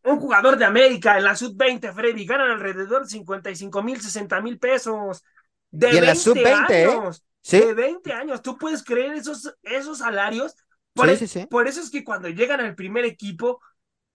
un 0.04 0.20
jugador 0.20 0.56
de 0.58 0.64
América 0.64 1.18
en 1.18 1.24
la 1.24 1.34
sub-20, 1.36 1.92
Freddy, 1.92 2.24
ganan 2.24 2.50
alrededor 2.50 3.02
de 3.02 3.08
55 3.08 3.82
mil, 3.82 4.00
60 4.00 4.40
mil 4.40 4.58
pesos. 4.58 5.24
De 5.70 5.88
Y 5.88 5.96
en 5.96 6.06
la 6.06 6.14
20 6.14 6.14
sub-20, 6.14 6.84
¿eh? 6.84 6.86
años. 6.86 7.24
Sí, 7.42 7.60
De 7.60 7.74
20 7.74 8.12
años. 8.12 8.42
¿Tú 8.42 8.56
puedes 8.58 8.84
creer 8.84 9.14
esos, 9.14 9.52
esos 9.62 9.98
salarios? 9.98 10.54
Por, 10.94 11.08
Sí, 11.08 11.10
e- 11.10 11.16
sí, 11.16 11.26
sí. 11.26 11.46
por 11.48 11.66
eso 11.68 11.80
es 11.80 11.90
que 11.90 12.04
cuando 12.04 12.28
llegan 12.28 12.60
al 12.60 12.74
primer 12.76 13.04
equipo, 13.04 13.60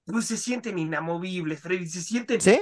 pues 0.06 0.26
se 0.28 0.38
sienten 0.38 0.80
inamovibles, 0.80 1.62
Freddy. 1.62 1.88
Se 1.88 2.02
sienten, 2.02 2.40
sí, 2.40 2.62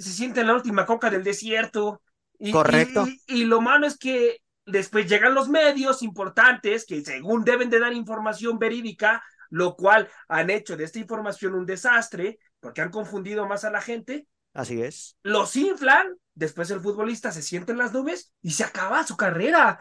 se 0.00 0.12
sienten 0.12 0.46
la 0.46 0.54
última 0.54 0.86
coca 0.86 1.10
del 1.10 1.24
desierto. 1.24 2.02
Y, 2.38 2.52
Correcto. 2.52 3.06
Y, 3.06 3.42
y 3.42 3.44
lo 3.44 3.60
malo 3.60 3.86
es 3.86 3.98
que 3.98 4.38
después 4.66 5.08
llegan 5.08 5.34
los 5.34 5.48
medios 5.48 6.02
importantes 6.02 6.86
que 6.86 7.04
según 7.04 7.44
deben 7.44 7.70
de 7.70 7.80
dar 7.80 7.92
información 7.92 8.58
verídica, 8.58 9.22
lo 9.50 9.76
cual 9.76 10.08
han 10.28 10.50
hecho 10.50 10.76
de 10.76 10.84
esta 10.84 10.98
información 10.98 11.54
un 11.54 11.66
desastre 11.66 12.38
porque 12.60 12.80
han 12.80 12.90
confundido 12.90 13.46
más 13.46 13.64
a 13.64 13.70
la 13.70 13.80
gente, 13.80 14.26
así 14.54 14.80
es. 14.82 15.16
los 15.22 15.56
inflan, 15.56 16.14
después 16.34 16.70
el 16.70 16.80
futbolista 16.80 17.32
se 17.32 17.42
siente 17.42 17.72
en 17.72 17.78
las 17.78 17.92
nubes 17.92 18.32
y 18.42 18.52
se 18.52 18.64
acaba 18.64 19.06
su 19.06 19.16
carrera. 19.16 19.80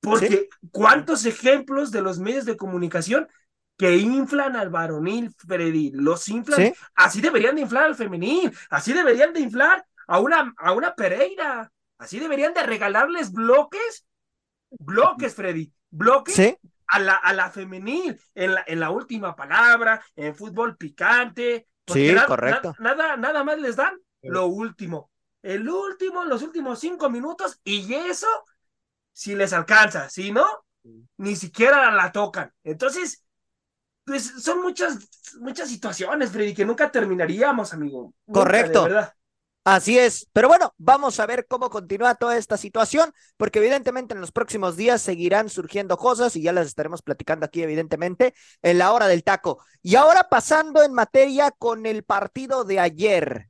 Porque 0.00 0.48
cuántos 0.70 1.24
ejemplos 1.24 1.90
de 1.90 2.02
los 2.02 2.18
medios 2.18 2.44
de 2.44 2.58
comunicación 2.58 3.26
que 3.76 3.96
inflan 3.96 4.56
al 4.56 4.70
varonil, 4.70 5.32
Freddy, 5.36 5.90
los 5.92 6.28
inflan. 6.28 6.58
Sí, 6.60 6.72
Así 6.94 7.20
deberían 7.20 7.56
de 7.56 7.62
inflar 7.62 7.84
al 7.84 7.94
femenil, 7.94 8.52
así 8.70 8.92
deberían 8.92 9.32
de 9.32 9.40
inflar 9.40 9.84
a 10.06 10.20
una, 10.20 10.54
a 10.58 10.72
una 10.72 10.94
Pereira, 10.94 11.72
así 11.98 12.20
deberían 12.20 12.54
de 12.54 12.62
regalarles 12.62 13.32
bloques, 13.32 14.06
bloques, 14.70 15.34
Freddy, 15.34 15.72
bloques 15.90 16.34
sí, 16.34 16.56
a, 16.86 16.98
la, 17.00 17.14
a 17.16 17.32
la 17.32 17.50
femenil, 17.50 18.18
en 18.34 18.54
la, 18.54 18.64
en 18.66 18.80
la 18.80 18.90
última 18.90 19.34
palabra, 19.34 20.04
en 20.16 20.34
fútbol 20.34 20.76
picante. 20.76 21.66
Sí, 21.86 22.12
na- 22.12 22.26
correcto. 22.26 22.74
na- 22.78 22.94
nada, 22.94 23.16
nada 23.16 23.44
más 23.44 23.58
les 23.58 23.76
dan 23.76 23.98
lo 24.22 24.46
último, 24.46 25.10
el 25.42 25.68
último, 25.68 26.24
los 26.24 26.42
últimos 26.42 26.78
cinco 26.80 27.10
minutos, 27.10 27.60
y 27.64 27.92
eso, 27.92 28.26
si 29.12 29.34
les 29.34 29.52
alcanza, 29.52 30.08
si 30.08 30.32
no, 30.32 30.46
ni 31.18 31.36
siquiera 31.36 31.90
la 31.90 32.12
tocan. 32.12 32.52
Entonces, 32.62 33.23
pues 34.04 34.42
son 34.42 34.62
muchas, 34.62 34.98
muchas 35.40 35.68
situaciones, 35.68 36.30
Freddy, 36.30 36.54
que 36.54 36.64
nunca 36.64 36.90
terminaríamos, 36.90 37.72
amigo. 37.72 38.14
Nunca, 38.26 38.40
Correcto. 38.40 38.88
Así 39.66 39.98
es, 39.98 40.28
pero 40.34 40.48
bueno, 40.48 40.74
vamos 40.76 41.18
a 41.18 41.24
ver 41.24 41.46
cómo 41.46 41.70
continúa 41.70 42.14
toda 42.16 42.36
esta 42.36 42.58
situación, 42.58 43.14
porque 43.38 43.60
evidentemente 43.60 44.12
en 44.12 44.20
los 44.20 44.30
próximos 44.30 44.76
días 44.76 45.00
seguirán 45.00 45.48
surgiendo 45.48 45.96
cosas 45.96 46.36
y 46.36 46.42
ya 46.42 46.52
las 46.52 46.66
estaremos 46.66 47.00
platicando 47.00 47.46
aquí, 47.46 47.62
evidentemente, 47.62 48.34
en 48.60 48.76
la 48.76 48.92
hora 48.92 49.08
del 49.08 49.24
taco. 49.24 49.64
Y 49.80 49.96
ahora 49.96 50.28
pasando 50.28 50.82
en 50.82 50.92
materia 50.92 51.50
con 51.50 51.86
el 51.86 52.04
partido 52.04 52.64
de 52.64 52.78
ayer. 52.78 53.48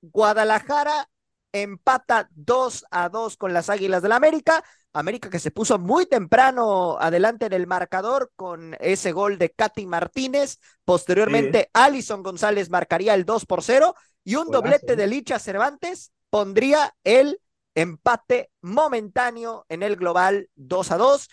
Guadalajara 0.00 1.08
empata 1.52 2.28
2 2.34 2.86
a 2.90 3.08
2 3.08 3.36
con 3.36 3.52
las 3.52 3.70
Águilas 3.70 4.02
del 4.02 4.10
la 4.10 4.16
América. 4.16 4.64
América 4.94 5.30
que 5.30 5.38
se 5.38 5.50
puso 5.50 5.78
muy 5.78 6.06
temprano 6.06 6.98
adelante 6.98 7.46
en 7.46 7.52
el 7.52 7.66
marcador 7.66 8.30
con 8.36 8.76
ese 8.80 9.12
gol 9.12 9.38
de 9.38 9.50
Katy 9.50 9.86
Martínez. 9.86 10.58
Posteriormente, 10.84 11.70
Alison 11.72 12.22
González 12.22 12.68
marcaría 12.68 13.14
el 13.14 13.24
2 13.24 13.46
por 13.46 13.62
0 13.62 13.94
y 14.24 14.36
un 14.36 14.50
doblete 14.50 14.92
¿eh? 14.92 14.96
de 14.96 15.06
Licha 15.06 15.38
Cervantes 15.38 16.12
pondría 16.30 16.94
el 17.04 17.40
empate 17.74 18.50
momentáneo 18.60 19.64
en 19.68 19.82
el 19.82 19.96
global 19.96 20.48
2 20.56 20.90
a 20.90 20.96
2. 20.96 21.28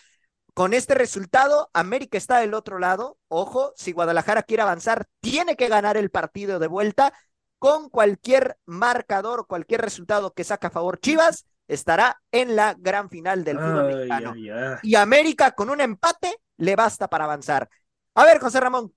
Con 0.53 0.73
este 0.73 0.93
resultado, 0.93 1.69
América 1.73 2.17
está 2.17 2.39
del 2.39 2.53
otro 2.53 2.79
lado. 2.79 3.17
Ojo, 3.27 3.73
si 3.75 3.91
Guadalajara 3.91 4.43
quiere 4.43 4.63
avanzar, 4.63 5.05
tiene 5.21 5.55
que 5.55 5.69
ganar 5.69 5.95
el 5.95 6.09
partido 6.09 6.59
de 6.59 6.67
vuelta 6.67 7.13
con 7.59 7.89
cualquier 7.89 8.57
marcador, 8.65 9.45
cualquier 9.47 9.81
resultado 9.81 10.33
que 10.33 10.43
saca 10.43 10.67
a 10.67 10.71
favor 10.71 10.99
Chivas, 10.99 11.45
estará 11.67 12.19
en 12.31 12.55
la 12.55 12.75
gran 12.77 13.09
final 13.09 13.43
del 13.43 13.57
fútbol 13.57 13.85
Ay, 13.85 13.95
mexicano. 13.95 14.31
ay, 14.35 14.49
ay. 14.49 14.75
Y 14.81 14.95
América 14.95 15.51
con 15.51 15.69
un 15.69 15.81
empate 15.81 16.35
le 16.57 16.75
basta 16.75 17.07
para 17.07 17.25
avanzar. 17.25 17.69
A 18.15 18.25
ver, 18.25 18.39
José 18.39 18.59
Ramón, 18.59 18.93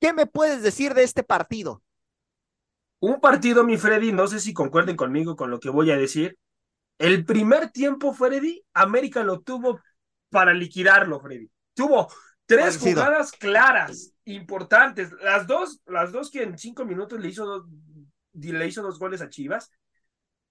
¿qué 0.00 0.12
me 0.12 0.26
puedes 0.26 0.62
decir 0.62 0.94
de 0.94 1.04
este 1.04 1.22
partido? 1.22 1.82
Un 3.00 3.20
partido, 3.20 3.62
mi 3.62 3.76
Freddy, 3.76 4.12
no 4.12 4.26
sé 4.26 4.40
si 4.40 4.52
concuerden 4.52 4.96
conmigo 4.96 5.36
con 5.36 5.50
lo 5.50 5.60
que 5.60 5.70
voy 5.70 5.90
a 5.90 5.96
decir. 5.96 6.36
El 6.98 7.24
primer 7.24 7.70
tiempo, 7.70 8.12
Freddy, 8.12 8.64
América 8.74 9.22
lo 9.22 9.40
tuvo 9.40 9.80
para 10.30 10.52
liquidarlo, 10.52 11.20
Freddy. 11.20 11.48
Tuvo 11.74 12.08
tres 12.46 12.76
jugadas 12.78 13.30
claras, 13.30 14.12
importantes. 14.24 15.12
Las 15.22 15.46
dos, 15.46 15.80
las 15.86 16.10
dos 16.10 16.30
que 16.30 16.42
en 16.42 16.58
cinco 16.58 16.84
minutos 16.84 17.20
le 17.20 17.28
hizo 17.28 17.46
dos, 17.46 17.64
le 18.40 18.66
hizo 18.66 18.82
dos 18.82 18.98
goles 18.98 19.20
a 19.22 19.28
Chivas. 19.28 19.70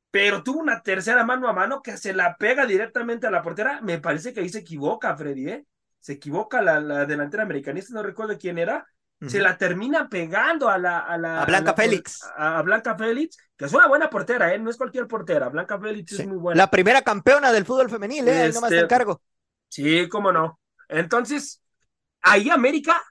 Pero 0.09 0.41
tuvo 0.41 0.59
una 0.61 0.81
tercera 0.81 1.23
mano 1.25 1.47
a 1.49 1.53
mano 1.53 1.81
que 1.81 1.97
se 1.97 2.13
la 2.13 2.37
pega 2.37 2.65
directamente 2.65 3.27
a 3.27 3.31
la 3.31 3.41
portera. 3.41 3.81
Me 3.81 3.99
parece 3.99 4.33
que 4.33 4.39
ahí 4.39 4.49
se 4.49 4.59
equivoca, 4.59 5.15
Freddy, 5.15 5.49
¿eh? 5.49 5.65
Se 5.99 6.13
equivoca 6.13 6.61
la, 6.61 6.79
la 6.79 7.05
delantera 7.05 7.43
americanista, 7.43 7.93
no 7.93 8.03
recuerdo 8.03 8.37
quién 8.37 8.57
era. 8.57 8.85
Se 9.27 9.39
la 9.39 9.57
termina 9.57 10.07
pegando 10.09 10.69
a 10.69 10.77
la. 10.77 10.99
A, 10.99 11.17
la, 11.17 11.41
A 11.41 11.45
Blanca 11.45 11.71
la- 11.71 11.75
Félix. 11.75 12.23
A, 12.37 12.59
a 12.59 12.61
Blanca 12.61 12.95
Félix, 12.95 13.35
que 13.57 13.65
es 13.65 13.73
una 13.73 13.87
buena 13.87 14.09
portera, 14.11 14.53
¿eh? 14.53 14.59
No 14.59 14.69
es 14.69 14.77
cualquier 14.77 15.07
portera. 15.07 15.49
Blanca 15.49 15.79
Félix 15.79 16.15
Sí. 16.15 16.21
es 16.21 16.27
muy 16.27 16.37
buena. 16.37 16.55
La 16.57 16.69
primera 16.69 17.01
campeona 17.01 17.51
del 17.51 17.65
fútbol 17.65 17.89
femenil, 17.89 18.27
¿eh? 18.27 18.43
Ahí 18.43 18.51
nomás 18.53 18.71
Este, 18.71 18.83
encargo. 18.83 19.21
Sí, 19.69 20.07
cómo 20.07 20.31
no. 20.31 20.59
Entonces, 20.87 21.63
ahí 22.21 22.49
América, 22.51 23.01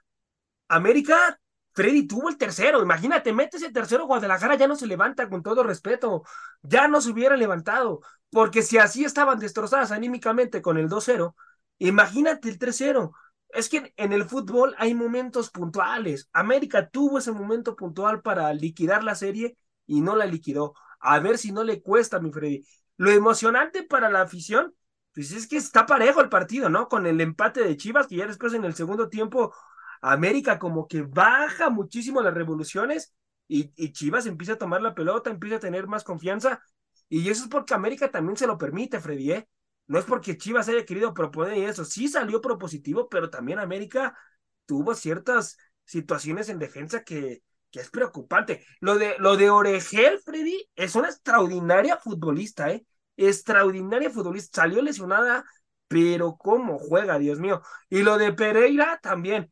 América, 0.69 1.37
Freddy 1.77 2.07
tuvo 2.07 2.27
el 2.29 2.37
tercero. 2.37 2.81
Imagínate, 2.81 3.31
mete 3.33 3.57
ese 3.57 3.71
tercero, 3.71 4.07
Guadalajara 4.07 4.55
ya 4.55 4.67
no 4.67 4.75
se 4.75 4.87
levanta 4.87 5.29
con 5.29 5.43
todo 5.43 5.61
respeto. 5.61 6.23
Ya 6.63 6.87
no 6.87 7.01
se 7.01 7.11
hubiera 7.11 7.37
levantado. 7.37 8.01
Porque 8.31 8.63
si 8.63 8.79
así 8.79 9.05
estaban 9.05 9.37
destrozadas 9.37 9.91
anímicamente 9.91 10.63
con 10.63 10.79
el 10.79 10.89
2-0, 10.89 11.35
imagínate 11.77 12.49
el 12.49 12.57
3-0. 12.57 13.11
Es 13.49 13.69
que 13.69 13.93
en 13.95 14.11
el 14.11 14.25
fútbol 14.25 14.73
hay 14.79 14.95
momentos 14.95 15.51
puntuales. 15.51 16.27
América 16.33 16.89
tuvo 16.89 17.19
ese 17.19 17.31
momento 17.31 17.75
puntual 17.75 18.23
para 18.23 18.51
liquidar 18.53 19.03
la 19.03 19.13
serie 19.13 19.55
y 19.85 20.01
no 20.01 20.15
la 20.15 20.25
liquidó. 20.25 20.73
A 20.99 21.19
ver 21.19 21.37
si 21.37 21.51
no 21.51 21.63
le 21.63 21.83
cuesta, 21.83 22.19
mi 22.19 22.31
Freddy. 22.31 22.65
Lo 22.97 23.11
emocionante 23.11 23.83
para 23.83 24.09
la 24.09 24.21
afición, 24.21 24.73
pues 25.13 25.31
es 25.31 25.47
que 25.47 25.57
está 25.57 25.85
parejo 25.85 26.21
el 26.21 26.29
partido, 26.29 26.69
¿no? 26.69 26.87
Con 26.87 27.05
el 27.05 27.21
empate 27.21 27.63
de 27.63 27.77
Chivas, 27.77 28.07
que 28.07 28.15
ya 28.15 28.25
después 28.25 28.55
en 28.55 28.65
el 28.65 28.73
segundo 28.73 29.09
tiempo, 29.09 29.53
América 30.01 30.59
como 30.59 30.87
que 30.87 31.01
baja 31.03 31.69
muchísimo 31.69 32.21
las 32.21 32.33
revoluciones 32.33 33.13
y, 33.47 33.71
y 33.75 33.91
Chivas 33.93 34.25
empieza 34.25 34.53
a 34.53 34.57
tomar 34.57 34.81
la 34.81 34.95
pelota, 34.95 35.29
empieza 35.29 35.57
a 35.57 35.59
tener 35.59 35.87
más 35.87 36.03
confianza. 36.03 36.61
Y 37.09 37.29
eso 37.29 37.43
es 37.43 37.49
porque 37.49 37.73
América 37.73 38.11
también 38.11 38.37
se 38.37 38.47
lo 38.47 38.57
permite, 38.57 38.99
Freddy, 38.99 39.31
¿eh? 39.31 39.47
No 39.87 39.97
es 39.99 40.05
porque 40.05 40.37
Chivas 40.37 40.67
haya 40.67 40.85
querido 40.85 41.13
proponer 41.13 41.57
eso, 41.69 41.85
sí 41.85 42.07
salió 42.09 42.41
propositivo, 42.41 43.07
pero 43.07 43.29
también 43.29 43.59
América 43.59 44.17
tuvo 44.65 44.93
ciertas 44.93 45.57
situaciones 45.85 46.49
en 46.49 46.59
defensa 46.59 47.03
que, 47.03 47.41
que 47.71 47.79
es 47.79 47.89
preocupante. 47.89 48.65
Lo 48.81 48.97
de, 48.97 49.15
lo 49.19 49.37
de 49.37 49.49
Oregel, 49.49 50.19
Freddy, 50.19 50.69
es 50.75 50.95
una 50.95 51.07
extraordinaria 51.07 51.97
futbolista, 51.97 52.71
¿eh? 52.71 52.85
Extraordinaria 53.15 54.09
futbolista. 54.09 54.61
Salió 54.63 54.81
lesionada, 54.81 55.45
pero 55.87 56.35
cómo 56.37 56.77
juega, 56.79 57.17
Dios 57.17 57.39
mío. 57.39 57.61
Y 57.89 58.03
lo 58.03 58.17
de 58.17 58.33
Pereira 58.33 58.99
también. 59.01 59.51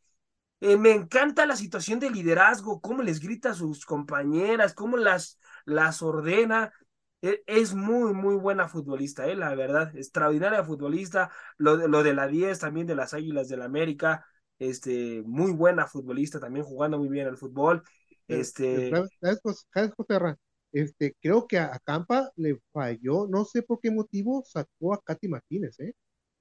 Eh, 0.66 0.78
me 0.78 0.92
encanta 0.94 1.46
la 1.46 1.56
situación 1.56 2.00
de 2.00 2.10
liderazgo, 2.10 2.82
cómo 2.82 3.04
les 3.04 3.20
grita 3.20 3.52
a 3.52 3.54
sus 3.54 3.86
compañeras, 3.86 4.74
cómo 4.74 4.98
las, 4.98 5.40
las 5.66 6.02
ordena. 6.02 6.74
E- 7.22 7.44
Es 7.48 7.74
muy, 7.74 8.14
muy 8.14 8.36
buena 8.36 8.68
futbolista, 8.68 9.28
eh, 9.28 9.36
la 9.36 9.54
verdad, 9.56 9.96
extraordinaria 9.96 10.64
futbolista. 10.64 11.32
Lo 11.58 11.78
de, 11.78 11.88
lo 11.88 12.04
de 12.04 12.14
la 12.14 12.28
10 12.28 12.60
también 12.60 12.88
de 12.88 12.96
las 12.96 13.14
Águilas 13.14 13.48
del 13.50 13.62
América, 13.62 14.26
este, 14.60 15.22
muy 15.26 15.52
buena 15.52 15.86
futbolista 15.88 16.40
también, 16.40 16.66
jugando 16.66 16.98
muy 16.98 17.10
bien 17.10 17.28
al 17.28 17.38
fútbol. 17.38 17.84
Este, 18.28 18.90
¿Sabes, 18.90 19.12
sabes, 19.22 19.40
Jos- 19.44 19.68
sabes, 19.74 19.92
Joserra? 19.98 20.38
Este, 20.72 21.16
creo 21.22 21.48
que 21.48 21.58
a, 21.60 21.80
Campa 21.84 22.32
le 22.36 22.60
falló, 22.74 23.28
no 23.28 23.46
sé 23.46 23.62
por 23.64 23.80
qué 23.80 23.92
motivo 23.92 24.44
sacó 24.46 24.94
a 24.94 25.02
Katy 25.02 25.28
Martínez, 25.30 25.80
¿eh? 25.80 25.94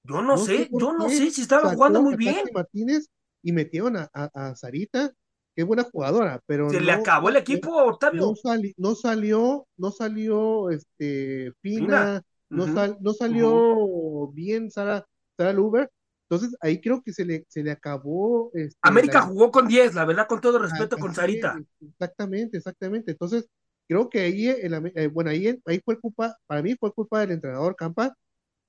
yo 0.05 0.22
no, 0.22 0.37
No 0.37 0.47
sé 0.47 0.66
sé, 0.66 0.68
yo 0.72 0.93
no 0.93 1.09
sé 1.09 1.31
si 1.31 1.43
estaba 1.43 1.68
jugando 1.68 2.03
muy 2.03 2.14
bien. 2.16 2.37
Katy 2.37 2.51
Martínez 2.53 3.09
y 3.45 3.53
metieron 3.53 3.99
a, 3.99 4.11
a, 4.14 4.30
a 4.51 4.57
Sarita, 4.57 5.11
que 5.57 5.62
es 5.62 5.68
buena 5.68 5.84
jugadora, 5.84 6.42
pero 6.47 6.72
Se 6.72 6.80
no, 6.80 6.82
le 6.82 6.92
acabó 6.92 7.30
el 7.30 7.36
equipo, 7.36 7.70
Octavio. 7.84 8.22
no, 8.22 8.36
sali- 8.36 8.74
no 8.78 8.95
salió, 8.95 9.66
no 9.76 9.90
salió 9.92 10.70
este 10.70 11.53
Fina. 11.76 12.12
Fina, 12.12 12.22
no, 12.53 12.66
Ujú. 12.66 12.68
sal- 12.68 12.99
no 13.01 13.14
salió 13.14 14.28
bien 14.32 14.70
Sara, 14.70 15.07
Sara 15.36 15.53
Luber, 15.53 15.90
entonces 16.28 16.57
ahí 16.61 16.80
creo 16.80 17.03
que 17.03 17.12
se 17.12 17.24
le, 17.24 17.45
se 17.49 17.62
le 17.62 17.70
acabó 17.72 18.51
este, 18.55 18.90
América 18.90 19.20
la- 19.20 19.22
jugó 19.22 19.51
con 19.51 19.66
10, 19.66 19.95
la 19.95 20.05
verdad, 20.05 20.28
con 20.28 20.40
todo 20.40 20.61
respeto, 20.61 21.01
con 21.01 21.12
Sarita. 21.12 21.64
Exactamente, 21.80 22.57
exactamente. 22.59 23.12
Entonces, 23.12 23.47
creo 23.88 24.09
que 24.09 24.20
ahí, 24.20 24.49
eh, 24.49 25.09
bueno, 25.12 25.30
ahí, 25.30 25.59
ahí 25.66 25.80
fue 25.84 25.99
culpa, 26.01 26.36
para 26.47 26.62
mí 26.62 26.74
fue 26.78 26.92
culpa 26.92 27.20
del 27.20 27.32
entrenador 27.32 27.76
Campa, 27.76 28.14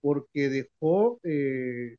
porque 0.02 0.50
dejó 0.50 1.20
eh, 1.24 1.98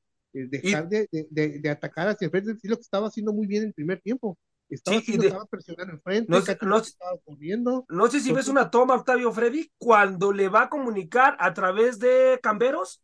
dejar 0.49 0.89
de, 0.89 1.09
de, 1.11 1.59
de, 1.61 1.71
atacar 1.71 2.09
hacia 2.09 2.27
el 2.27 2.31
frente, 2.31 2.57
sí 2.57 2.69
lo 2.69 2.77
que 2.77 2.83
estaba 2.83 3.09
haciendo 3.09 3.33
muy 3.33 3.47
bien 3.47 3.63
en 3.63 3.69
el 3.69 3.75
primer 3.75 4.01
tiempo. 4.01 4.39
Estaba, 4.69 4.97
sí, 4.97 5.03
haciendo, 5.03 5.27
estaba 5.27 5.47
presionando 5.47 5.95
el 5.95 6.01
frente, 6.01 6.33
no, 6.33 6.41
sé, 6.41 6.59
no, 6.63 6.77
estaba 6.79 7.19
corriendo. 7.25 7.85
No 7.89 8.09
sé 8.09 8.21
si 8.21 8.33
ves 8.33 8.49
una 8.49 8.71
toma, 8.71 8.95
Octavio 8.97 9.33
Freddy, 9.33 9.71
cuando 9.79 10.33
le 10.33 10.49
va 10.49 10.63
a 10.63 10.69
comunicar 10.69 11.37
a 11.39 11.55
través 11.55 11.99
de 11.99 12.41
Camberos 12.43 13.03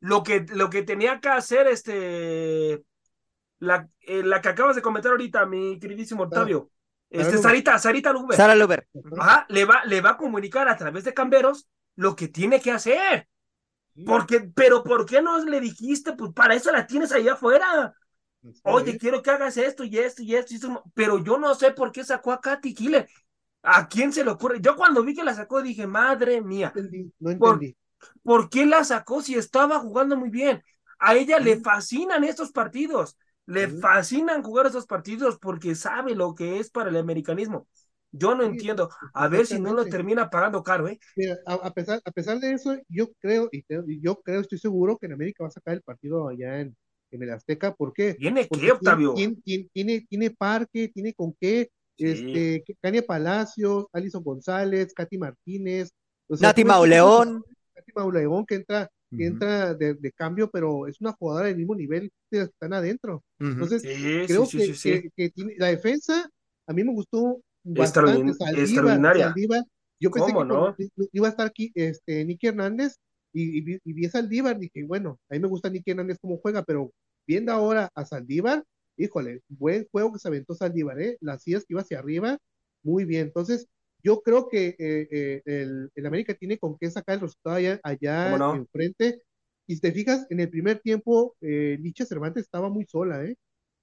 lo 0.00 0.22
que, 0.22 0.46
lo 0.52 0.68
que 0.68 0.82
tenía 0.82 1.20
que 1.20 1.28
hacer 1.28 1.68
este 1.68 2.84
la, 3.58 3.88
eh, 4.00 4.22
la 4.22 4.40
que 4.40 4.48
acabas 4.48 4.76
de 4.76 4.82
comentar 4.82 5.12
ahorita, 5.12 5.46
mi 5.46 5.78
queridísimo 5.78 6.24
Octavio. 6.24 6.70
Este, 7.08 7.38
Sarita, 7.38 7.78
Sarita 7.78 8.12
Luber. 8.12 8.36
Sara 8.36 8.54
Luber. 8.54 8.86
Ajá, 9.18 9.46
le 9.48 9.64
va, 9.64 9.84
le 9.84 10.00
va 10.00 10.10
a 10.10 10.16
comunicar 10.16 10.68
a 10.68 10.76
través 10.76 11.04
de 11.04 11.14
Camberos 11.14 11.68
lo 11.94 12.16
que 12.16 12.28
tiene 12.28 12.60
que 12.60 12.72
hacer. 12.72 13.28
Porque, 14.04 14.40
pero 14.54 14.82
¿por 14.84 15.06
qué 15.06 15.22
no 15.22 15.42
le 15.44 15.60
dijiste? 15.60 16.12
Pues 16.12 16.32
para 16.32 16.54
eso 16.54 16.70
la 16.70 16.86
tienes 16.86 17.12
ahí 17.12 17.28
afuera. 17.28 17.94
Oye, 18.62 18.98
quiero 18.98 19.22
que 19.22 19.30
hagas 19.30 19.56
esto 19.56 19.84
y 19.84 19.98
esto 19.98 20.22
y 20.22 20.34
esto, 20.34 20.52
y 20.52 20.56
esto. 20.56 20.82
Pero 20.94 21.18
yo 21.22 21.38
no 21.38 21.54
sé 21.54 21.72
por 21.72 21.92
qué 21.92 22.04
sacó 22.04 22.32
a 22.32 22.40
Katy 22.40 22.74
Killer. 22.74 23.08
¿A 23.62 23.88
quién 23.88 24.12
se 24.12 24.24
le 24.24 24.30
ocurre? 24.30 24.60
Yo 24.60 24.76
cuando 24.76 25.02
vi 25.02 25.14
que 25.14 25.24
la 25.24 25.34
sacó 25.34 25.62
dije, 25.62 25.86
madre 25.86 26.40
mía. 26.40 26.72
No 26.74 26.82
entendí, 26.82 27.12
no 27.18 27.30
entendí. 27.30 27.76
¿Por, 28.22 28.40
¿por 28.40 28.50
qué 28.50 28.66
la 28.66 28.84
sacó 28.84 29.22
si 29.22 29.34
estaba 29.34 29.78
jugando 29.80 30.16
muy 30.16 30.30
bien? 30.30 30.62
A 30.98 31.14
ella 31.14 31.38
le 31.38 31.60
fascinan 31.60 32.22
estos 32.24 32.52
partidos. 32.52 33.16
Le 33.46 33.68
fascinan 33.68 34.42
jugar 34.42 34.66
esos 34.66 34.86
partidos 34.86 35.38
porque 35.40 35.74
sabe 35.74 36.14
lo 36.14 36.34
que 36.34 36.58
es 36.58 36.70
para 36.70 36.90
el 36.90 36.96
americanismo. 36.96 37.66
Yo 38.18 38.34
no 38.34 38.44
entiendo. 38.44 38.90
A 39.12 39.28
ver 39.28 39.46
si 39.46 39.60
no 39.60 39.74
lo 39.74 39.84
termina 39.86 40.30
pagando 40.30 40.62
caro, 40.62 40.88
¿eh? 40.88 40.98
Mira, 41.16 41.36
a, 41.46 41.72
pesar, 41.72 42.00
a 42.04 42.10
pesar 42.10 42.40
de 42.40 42.52
eso, 42.52 42.76
yo 42.88 43.12
creo, 43.20 43.48
y 43.52 43.64
yo 44.00 44.20
creo, 44.22 44.40
estoy 44.40 44.58
seguro 44.58 44.96
que 44.96 45.06
en 45.06 45.12
América 45.12 45.44
va 45.44 45.48
a 45.48 45.52
sacar 45.52 45.74
el 45.74 45.82
partido 45.82 46.28
allá 46.28 46.60
en, 46.60 46.76
en 47.10 47.22
el 47.22 47.30
Azteca. 47.30 47.74
¿Por 47.74 47.92
qué? 47.92 48.14
¿Tiene 48.14 48.48
qué, 48.48 48.72
Octavio? 48.72 49.14
Tiene, 49.14 49.36
tiene, 49.72 50.06
tiene, 50.08 50.30
parque, 50.30 50.88
tiene 50.88 51.14
con 51.14 51.34
qué. 51.40 51.70
Este, 51.98 52.62
Cania 52.80 53.02
Palacios, 53.02 53.86
Alison 53.92 54.22
González, 54.22 54.92
Katy 54.94 55.18
Martínez. 55.18 55.90
O 56.28 56.36
sea, 56.36 56.48
Nati 56.48 56.64
Mauleón. 56.64 57.42
Katy 57.74 57.92
Mauleón 57.94 58.44
que 58.44 58.56
entra, 58.56 58.90
que 59.16 59.26
entra 59.26 59.74
de, 59.74 59.94
de, 59.94 60.12
cambio, 60.12 60.50
pero 60.50 60.86
es 60.86 61.00
una 61.00 61.12
jugadora 61.12 61.46
del 61.46 61.56
mismo 61.56 61.74
nivel 61.74 62.10
que 62.30 62.42
están 62.42 62.74
adentro. 62.74 63.22
Entonces, 63.38 63.82
creo 63.82 64.46
que, 64.48 64.74
que, 64.82 65.10
que 65.16 65.30
tiene, 65.30 65.54
la 65.56 65.68
defensa, 65.68 66.28
a 66.66 66.72
mí 66.72 66.84
me 66.84 66.92
gustó 66.92 67.40
bastante 67.74 68.30
extraordinaria. 68.62 69.34
Yo 69.98 70.10
pensé 70.10 70.32
que 70.32 70.44
no? 70.44 70.76
iba 71.12 71.26
a 71.26 71.30
estar 71.30 71.46
aquí 71.46 71.72
este, 71.74 72.24
Nicky 72.24 72.48
Hernández 72.48 72.96
y, 73.32 73.58
y, 73.58 73.78
y, 73.82 73.92
vi 73.92 74.06
a 74.06 74.10
Saldívar, 74.10 74.58
dije, 74.58 74.84
bueno, 74.84 75.18
a 75.30 75.34
mí 75.34 75.40
me 75.40 75.48
gusta 75.48 75.70
Nicky 75.70 75.90
Hernández 75.90 76.18
como 76.20 76.38
juega, 76.38 76.62
pero 76.64 76.92
viendo 77.26 77.52
ahora 77.52 77.90
a 77.94 78.04
Saldívar, 78.04 78.62
híjole, 78.96 79.40
buen 79.48 79.86
juego 79.90 80.12
que 80.12 80.18
se 80.18 80.28
aventó 80.28 80.54
Saldívar, 80.54 81.00
¿eh? 81.00 81.16
Las 81.20 81.42
sillas 81.42 81.62
que 81.62 81.74
iba 81.74 81.80
hacia 81.80 81.98
arriba, 81.98 82.38
muy 82.82 83.04
bien. 83.04 83.28
Entonces, 83.28 83.66
yo 84.02 84.20
creo 84.20 84.48
que 84.48 84.76
eh, 84.78 85.08
eh, 85.10 85.42
el, 85.44 85.90
el, 85.94 86.06
América 86.06 86.34
tiene 86.34 86.58
con 86.58 86.76
qué 86.78 86.90
sacar 86.90 87.16
el 87.16 87.22
resultado 87.22 87.56
allá, 87.56 87.80
allá 87.82 88.38
no? 88.38 88.54
enfrente. 88.54 89.22
Y 89.66 89.74
si 89.74 89.80
te 89.80 89.92
fijas, 89.92 90.26
en 90.30 90.40
el 90.40 90.48
primer 90.48 90.78
tiempo, 90.78 91.34
eh, 91.40 91.76
Licha 91.80 92.06
Cervantes 92.06 92.44
estaba 92.44 92.68
muy 92.68 92.84
sola, 92.86 93.24
¿eh? 93.24 93.36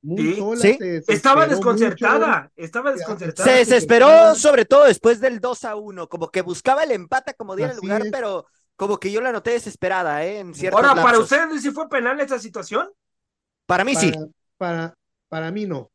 Muy 0.03 0.33
¿Sí? 0.33 0.35
sola, 0.35 0.61
¿Sí? 0.61 0.77
se 0.79 1.03
estaba 1.07 1.47
desconcertada, 1.47 2.41
mucho. 2.41 2.51
estaba 2.57 2.91
desconcertada. 2.91 3.49
Se 3.49 3.55
desesperó 3.57 4.35
sobre 4.35 4.65
todo 4.65 4.83
después 4.83 5.21
del 5.21 5.39
2 5.39 5.63
a 5.63 5.75
1, 5.75 6.09
como 6.09 6.29
que 6.29 6.41
buscaba 6.41 6.83
el 6.83 6.91
empate 6.91 7.33
como 7.35 7.55
diera 7.55 7.71
el 7.71 7.77
lugar, 7.77 8.05
es. 8.05 8.11
pero 8.11 8.45
como 8.75 8.99
que 8.99 9.11
yo 9.11 9.21
la 9.21 9.31
noté 9.31 9.51
desesperada, 9.51 10.25
¿eh? 10.25 10.39
En 10.39 10.53
Ahora, 10.73 10.89
lapsos. 10.89 11.03
¿para 11.05 11.19
ustedes 11.19 11.61
si 11.61 11.71
fue 11.71 11.87
penal 11.87 12.19
esta 12.19 12.37
situación? 12.37 12.89
Para 13.65 13.85
mí 13.85 13.93
para, 13.93 14.05
sí. 14.05 14.13
Para, 14.57 14.93
para 15.29 15.51
mí 15.51 15.65
no. 15.65 15.89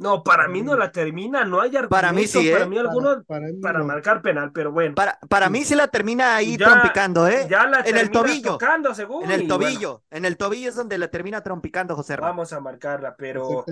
No, 0.00 0.24
para 0.24 0.48
mí 0.48 0.62
no 0.62 0.74
la 0.76 0.90
termina, 0.90 1.44
no 1.44 1.60
hay 1.60 1.76
argumento 1.76 1.90
para 1.90 2.10
mí, 2.10 2.26
sí, 2.26 2.48
¿eh? 2.48 2.52
para 2.54 2.64
mí 2.64 2.78
alguno 2.78 3.22
para, 3.22 3.24
para, 3.24 3.46
mí 3.48 3.60
para 3.60 3.78
no. 3.80 3.84
marcar 3.84 4.22
penal, 4.22 4.50
pero 4.50 4.72
bueno. 4.72 4.94
Para, 4.94 5.18
para 5.28 5.50
mí 5.50 5.62
sí 5.62 5.74
la 5.74 5.88
termina 5.88 6.36
ahí 6.36 6.56
ya, 6.56 6.70
trompicando, 6.70 7.28
¿eh? 7.28 7.46
Ya 7.50 7.66
la 7.66 7.80
en 7.80 7.98
el 7.98 8.10
tobillo. 8.10 8.52
Tocando, 8.52 8.94
según, 8.94 9.24
en 9.24 9.30
el 9.30 9.46
tobillo, 9.46 9.90
bueno. 9.90 10.04
en 10.10 10.24
el 10.24 10.38
tobillo 10.38 10.70
es 10.70 10.74
donde 10.74 10.96
la 10.96 11.10
termina 11.10 11.42
trompicando 11.42 11.94
José 11.96 12.16
Ramón. 12.16 12.30
Vamos 12.30 12.52
a 12.54 12.60
marcarla, 12.60 13.14
pero 13.14 13.66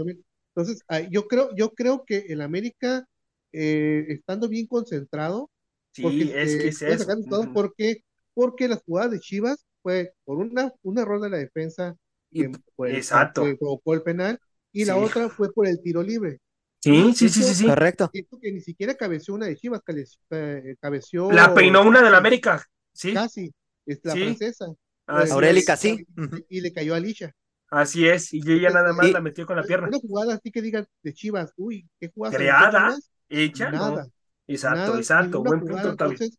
entonces 0.55 0.85
yo 1.09 1.27
creo 1.27 1.49
yo 1.57 1.73
creo 1.73 2.05
que 2.05 2.27
el 2.29 2.43
América 2.43 3.07
eh, 3.53 4.05
estando 4.09 4.51
bien 4.51 4.67
concentrado, 4.67 5.51
sí, 5.93 6.03
porque, 6.03 6.43
es 6.43 6.55
eh, 6.55 6.59
que 6.59 6.69
es 6.69 6.83
eso. 6.83 7.07
Todo 7.27 7.45
-huh. 7.45 7.55
porque 7.55 8.05
porque 8.35 8.69
las 8.69 8.83
jugadas 8.83 9.13
de 9.13 9.21
Chivas 9.21 9.65
fue 9.81 10.13
por 10.25 10.37
una 10.37 10.75
un 10.83 10.99
error 10.99 11.23
de 11.23 11.31
la 11.31 11.39
defensa 11.39 11.97
que, 12.31 12.53
exacto. 12.89 13.45
que 13.45 13.57
provocó 13.57 13.95
el 13.95 14.03
penal 14.03 14.39
y 14.79 14.83
sí. 14.83 14.87
la 14.87 14.97
otra 14.97 15.29
fue 15.29 15.53
por 15.53 15.67
el 15.67 15.83
tiro 15.83 16.05
libre. 16.05 16.39
Sí, 16.81 17.13
sí, 17.13 17.29
sí, 17.29 17.43
sí, 17.43 17.55
sí. 17.55 17.67
Correcto. 17.67 18.09
Que 18.13 18.53
ni 18.53 18.61
siquiera 18.61 18.95
cabeció 18.95 19.35
una 19.35 19.47
de 19.47 19.57
Chivas, 19.57 19.83
eh, 20.31 20.77
cabeció. 20.81 21.33
La 21.33 21.53
peinó 21.53 21.83
una 21.83 22.01
de 22.01 22.11
la 22.11 22.19
América, 22.19 22.65
sí. 22.93 23.13
Casi, 23.13 23.53
es 23.85 23.99
la 24.05 24.13
sí. 24.13 24.21
francesa. 24.21 24.67
Así 25.05 25.33
Aurélica, 25.33 25.75
es. 25.75 25.81
sí. 25.81 26.07
Y, 26.49 26.61
le 26.61 26.73
cayó 26.73 26.95
a 26.95 26.99
Alicia. 26.99 27.35
Así 27.71 28.07
es, 28.07 28.33
y 28.33 28.41
ella 28.47 28.71
nada 28.71 28.93
más 28.93 29.11
la 29.11 29.21
metió 29.21 29.47
con 29.47 29.57
la 29.57 29.65
pierna. 29.65 29.89
Una 29.89 29.99
jugada 29.99 30.35
así 30.35 30.53
que 30.53 30.63
digan 30.63 30.87
de 31.03 31.13
Chivas, 31.13 31.53
uy, 31.57 31.89
qué 31.99 32.09
jugada. 32.15 32.37
Creada, 32.37 32.97
hecha, 33.29 33.73
nada. 33.73 34.05
No. 34.05 34.13
Exacto, 34.47 34.79
nada, 34.79 34.99
exacto, 34.99 35.43
buen 35.43 35.61
jugada, 35.61 35.89
punto, 35.89 36.05
Entonces, 36.05 36.39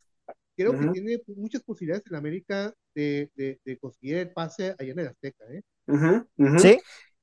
creo 0.56 0.72
uh 0.72 0.76
-huh. 0.76 0.94
que 0.94 1.02
tiene 1.02 1.22
muchas 1.36 1.62
posibilidades 1.62 2.06
en 2.10 2.16
América 2.16 2.74
de, 2.96 3.30
de, 3.36 3.60
de 3.66 3.78
conseguir 3.78 4.16
el 4.16 4.32
pase 4.32 4.74
allá 4.80 4.92
en 4.94 5.00
el 5.00 5.08
Azteca, 5.08 5.44
¿eh? 5.52 5.62
Uh 5.88 5.96
-huh, 5.96 6.28
uh 6.38 6.46
-huh. 6.46 6.60
Sí. 6.60 6.80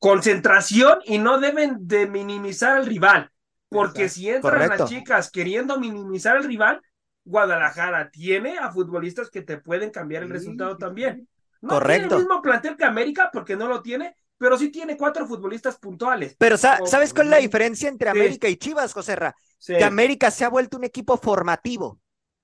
Concentración 0.06 0.98
y 1.04 1.18
no 1.18 1.40
deben 1.40 1.86
de 1.86 2.06
minimizar 2.06 2.76
al 2.76 2.86
rival. 2.86 3.30
Porque 3.68 4.04
Exacto. 4.04 4.14
si 4.14 4.28
entran 4.30 4.52
Correcto. 4.52 4.82
las 4.84 4.90
chicas 4.90 5.30
queriendo 5.30 5.80
minimizar 5.80 6.36
al 6.36 6.44
rival, 6.44 6.80
Guadalajara 7.24 8.10
tiene 8.10 8.56
a 8.58 8.70
futbolistas 8.70 9.30
que 9.30 9.42
te 9.42 9.58
pueden 9.58 9.90
cambiar 9.90 10.22
el 10.22 10.30
resultado 10.30 10.76
también. 10.76 11.28
No 11.60 11.70
Correcto. 11.70 12.08
tiene 12.08 12.14
el 12.14 12.28
mismo 12.28 12.40
plantel 12.40 12.76
que 12.76 12.84
América 12.84 13.30
porque 13.32 13.56
no 13.56 13.66
lo 13.66 13.82
tiene, 13.82 14.14
pero 14.38 14.56
sí 14.56 14.70
tiene 14.70 14.96
cuatro 14.96 15.26
futbolistas 15.26 15.76
puntuales. 15.78 16.36
Pero 16.38 16.56
¿sabes 16.56 17.12
cuál 17.12 17.26
es 17.26 17.30
la 17.32 17.38
diferencia 17.38 17.88
entre 17.88 18.08
América 18.08 18.46
sí. 18.46 18.52
y 18.52 18.56
Chivas, 18.58 18.92
José 18.92 19.16
Ra? 19.16 19.34
Sí. 19.58 19.74
Que 19.76 19.84
América 19.84 20.30
se 20.30 20.44
ha 20.44 20.48
vuelto 20.48 20.76
un 20.76 20.84
equipo 20.84 21.16
formativo. 21.16 21.98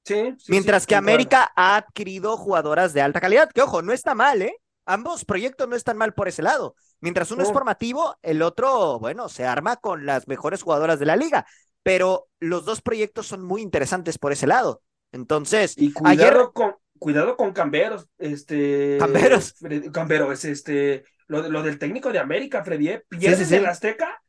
Sí, 0.05 0.35
Mientras 0.49 0.85
que 0.85 0.97
América 0.97 1.53
ha 1.55 1.77
adquirido 1.77 2.37
jugadoras 2.37 2.93
de 2.93 3.03
alta 3.03 3.21
calidad, 3.21 3.49
que 3.53 3.63
ojo, 3.63 3.83
no 3.83 3.93
está 3.93 4.17
mal, 4.17 4.43
¿eh? 4.43 4.57
Ambos 4.87 5.25
proyectos 5.25 5.69
no 5.69 5.77
están 5.77 5.97
mal 5.97 6.15
por 6.15 6.29
ese 6.29 6.43
lado. 6.43 6.75
Mientras 7.01 7.31
uno 7.31 7.43
oh. 7.43 7.47
es 7.47 7.53
formativo, 7.53 8.17
el 8.23 8.43
otro, 8.43 8.99
bueno, 8.99 9.29
se 9.29 9.45
arma 9.45 9.77
con 9.77 10.07
las 10.07 10.29
mejores 10.29 10.63
jugadoras 10.63 10.99
de 10.99 11.07
la 11.07 11.17
liga. 11.17 11.47
Pero 11.83 12.29
los 12.41 12.65
dos 12.65 12.81
proyectos 12.81 13.27
son 13.27 13.45
muy 13.45 13.63
interesantes 13.63 14.19
por 14.19 14.33
ese 14.33 14.47
lado. 14.47 14.83
Entonces, 15.13 15.75
y 15.77 15.93
cuidado 15.93 16.41
ayer... 16.41 16.51
con 16.53 16.75
cuidado 16.99 17.37
con 17.37 17.53
Camberos, 17.53 18.09
este 18.17 18.97
Camberos, 18.99 19.57
Camberos, 19.93 20.45
este 20.45 21.05
lo, 21.27 21.49
lo 21.49 21.63
del 21.63 21.79
técnico 21.79 22.13
de 22.13 22.21
América, 22.21 22.63
Freddy, 22.63 22.89
¿eh? 22.89 23.05
sí, 23.11 23.35
sí, 23.35 23.45
sí. 23.45 23.57
el 23.57 23.67
Azteca 23.67 24.23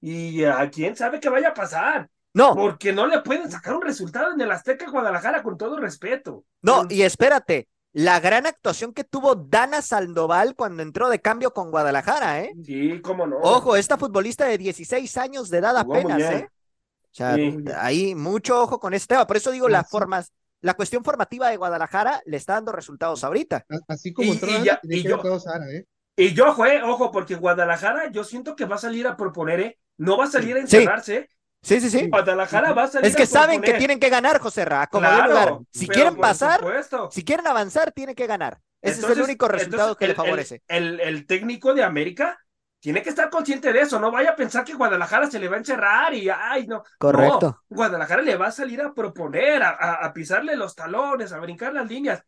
y 0.00 0.44
a 0.44 0.70
quién 0.70 0.94
sabe 0.94 1.18
qué 1.18 1.28
vaya 1.28 1.48
a 1.48 1.54
pasar. 1.54 2.08
No. 2.34 2.54
Porque 2.54 2.92
no 2.92 3.06
le 3.06 3.20
pueden 3.20 3.50
sacar 3.50 3.74
un 3.74 3.82
resultado 3.82 4.32
en 4.32 4.40
el 4.40 4.50
Azteca 4.50 4.90
Guadalajara 4.90 5.42
con 5.42 5.56
todo 5.56 5.78
respeto. 5.78 6.44
No, 6.62 6.84
y 6.90 7.02
espérate, 7.02 7.68
la 7.94 8.18
gran 8.18 8.44
actuación 8.44 8.92
que 8.92 9.04
tuvo 9.04 9.36
Dana 9.36 9.80
Sandoval 9.80 10.56
cuando 10.56 10.82
entró 10.82 11.08
de 11.08 11.20
cambio 11.20 11.52
con 11.52 11.70
Guadalajara, 11.70 12.40
¿eh? 12.40 12.52
Sí, 12.64 13.00
cómo 13.00 13.24
no. 13.24 13.38
Ojo, 13.38 13.76
esta 13.76 13.96
futbolista 13.96 14.46
de 14.46 14.58
16 14.58 15.16
años 15.16 15.48
de 15.48 15.58
edad 15.58 15.76
apenas, 15.76 16.20
¿eh? 16.20 16.48
O 16.50 17.14
sea, 17.16 17.36
sí. 17.36 17.56
ahí 17.76 18.16
mucho 18.16 18.60
ojo 18.60 18.80
con 18.80 18.94
este 18.94 19.14
tema. 19.14 19.28
Por 19.28 19.36
eso 19.36 19.52
digo, 19.52 19.68
sí, 19.68 19.72
la 19.72 19.84
forma, 19.84 20.24
la 20.60 20.74
cuestión 20.74 21.04
formativa 21.04 21.48
de 21.48 21.56
Guadalajara 21.56 22.20
le 22.26 22.36
está 22.36 22.54
dando 22.54 22.72
resultados 22.72 23.22
ahorita. 23.22 23.64
Así 23.86 24.12
como 24.12 24.26
y, 24.26 24.32
entró, 24.32 24.50
y, 24.50 24.64
ya, 24.64 24.80
y 24.82 25.02
yo, 25.04 25.38
Sara, 25.38 25.70
¿eh? 25.70 25.86
y 26.16 26.34
yo, 26.34 26.48
ojo, 26.48 26.66
eh, 26.66 26.82
ojo, 26.82 27.12
porque 27.12 27.36
Guadalajara 27.36 28.10
yo 28.10 28.24
siento 28.24 28.56
que 28.56 28.64
va 28.64 28.74
a 28.74 28.78
salir 28.80 29.06
a 29.06 29.16
proponer, 29.16 29.60
¿eh? 29.60 29.78
No 29.98 30.18
va 30.18 30.24
a 30.24 30.30
salir 30.30 30.56
a 30.56 30.60
encerrarse, 30.60 31.28
Sí, 31.64 31.80
sí, 31.80 31.90
sí. 31.90 32.08
Guadalajara 32.08 32.72
va 32.72 32.84
a 32.84 32.88
salir 32.88 33.08
Es 33.08 33.16
que 33.16 33.22
a 33.22 33.26
saben 33.26 33.62
que 33.62 33.74
tienen 33.74 33.98
que 33.98 34.10
ganar, 34.10 34.38
José 34.38 34.64
Ra, 34.64 34.86
como 34.86 35.08
claro, 35.08 35.28
lugar. 35.28 35.58
Si 35.72 35.88
quieren 35.88 36.16
pasar, 36.16 36.62
si 37.10 37.24
quieren 37.24 37.46
avanzar, 37.46 37.90
tienen 37.92 38.14
que 38.14 38.26
ganar. 38.26 38.60
Ese 38.82 38.96
entonces, 38.96 39.12
es 39.12 39.18
el 39.18 39.24
único 39.24 39.48
resultado 39.48 39.96
que 39.96 40.04
el, 40.04 40.10
le 40.10 40.14
favorece. 40.14 40.62
El, 40.68 41.00
el, 41.00 41.00
el, 41.00 41.26
técnico 41.26 41.72
de 41.72 41.82
América 41.82 42.38
tiene 42.80 43.02
que 43.02 43.08
estar 43.08 43.30
consciente 43.30 43.72
de 43.72 43.80
eso. 43.80 43.98
No 43.98 44.10
vaya 44.10 44.32
a 44.32 44.36
pensar 44.36 44.62
que 44.62 44.74
Guadalajara 44.74 45.30
se 45.30 45.38
le 45.38 45.48
va 45.48 45.56
a 45.56 45.60
encerrar 45.60 46.12
y 46.12 46.28
ay, 46.28 46.66
no. 46.66 46.82
Correcto. 46.98 47.62
No, 47.70 47.76
Guadalajara 47.76 48.20
le 48.20 48.36
va 48.36 48.48
a 48.48 48.52
salir 48.52 48.82
a 48.82 48.92
proponer, 48.92 49.62
a, 49.62 49.70
a, 49.70 49.94
a, 50.04 50.12
pisarle 50.12 50.54
los 50.54 50.74
talones, 50.74 51.32
a 51.32 51.38
brincar 51.38 51.72
las 51.72 51.88
líneas. 51.88 52.22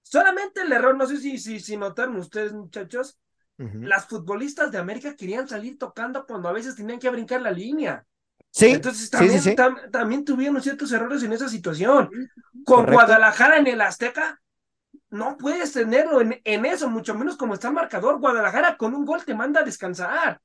Solamente 0.00 0.62
el 0.62 0.72
error, 0.72 0.96
no 0.96 1.06
sé 1.06 1.18
si, 1.18 1.36
si, 1.36 1.60
si 1.60 1.76
notaron 1.76 2.16
ustedes, 2.16 2.54
muchachos, 2.54 3.18
uh 3.58 3.64
-huh. 3.64 3.86
las 3.86 4.06
futbolistas 4.06 4.72
de 4.72 4.78
América 4.78 5.14
querían 5.14 5.46
salir 5.46 5.76
tocando 5.76 6.24
cuando 6.24 6.48
a 6.48 6.52
veces 6.52 6.74
tenían 6.74 6.98
que 6.98 7.10
brincar 7.10 7.42
la 7.42 7.50
línea. 7.50 8.06
Sí. 8.50 8.70
Entonces 8.70 9.10
también, 9.10 9.90
también 9.90 10.24
tuvieron 10.24 10.60
ciertos 10.60 10.90
errores 10.92 11.22
en 11.22 11.32
esa 11.32 11.48
situación. 11.48 12.10
Con 12.64 12.86
Guadalajara 12.86 13.58
en 13.58 13.66
el 13.66 13.80
Azteca, 13.80 14.40
no 15.10 15.36
puedes 15.36 15.72
tenerlo 15.72 16.20
en, 16.20 16.40
en, 16.44 16.66
eso, 16.66 16.88
mucho 16.88 17.14
menos 17.14 17.36
como 17.36 17.54
está 17.54 17.68
el 17.68 17.74
marcador. 17.74 18.18
Guadalajara 18.18 18.76
con 18.76 18.94
un 18.94 19.04
gol 19.04 19.24
te 19.24 19.34
manda 19.34 19.60
a 19.60 19.64
descansar. 19.64 20.40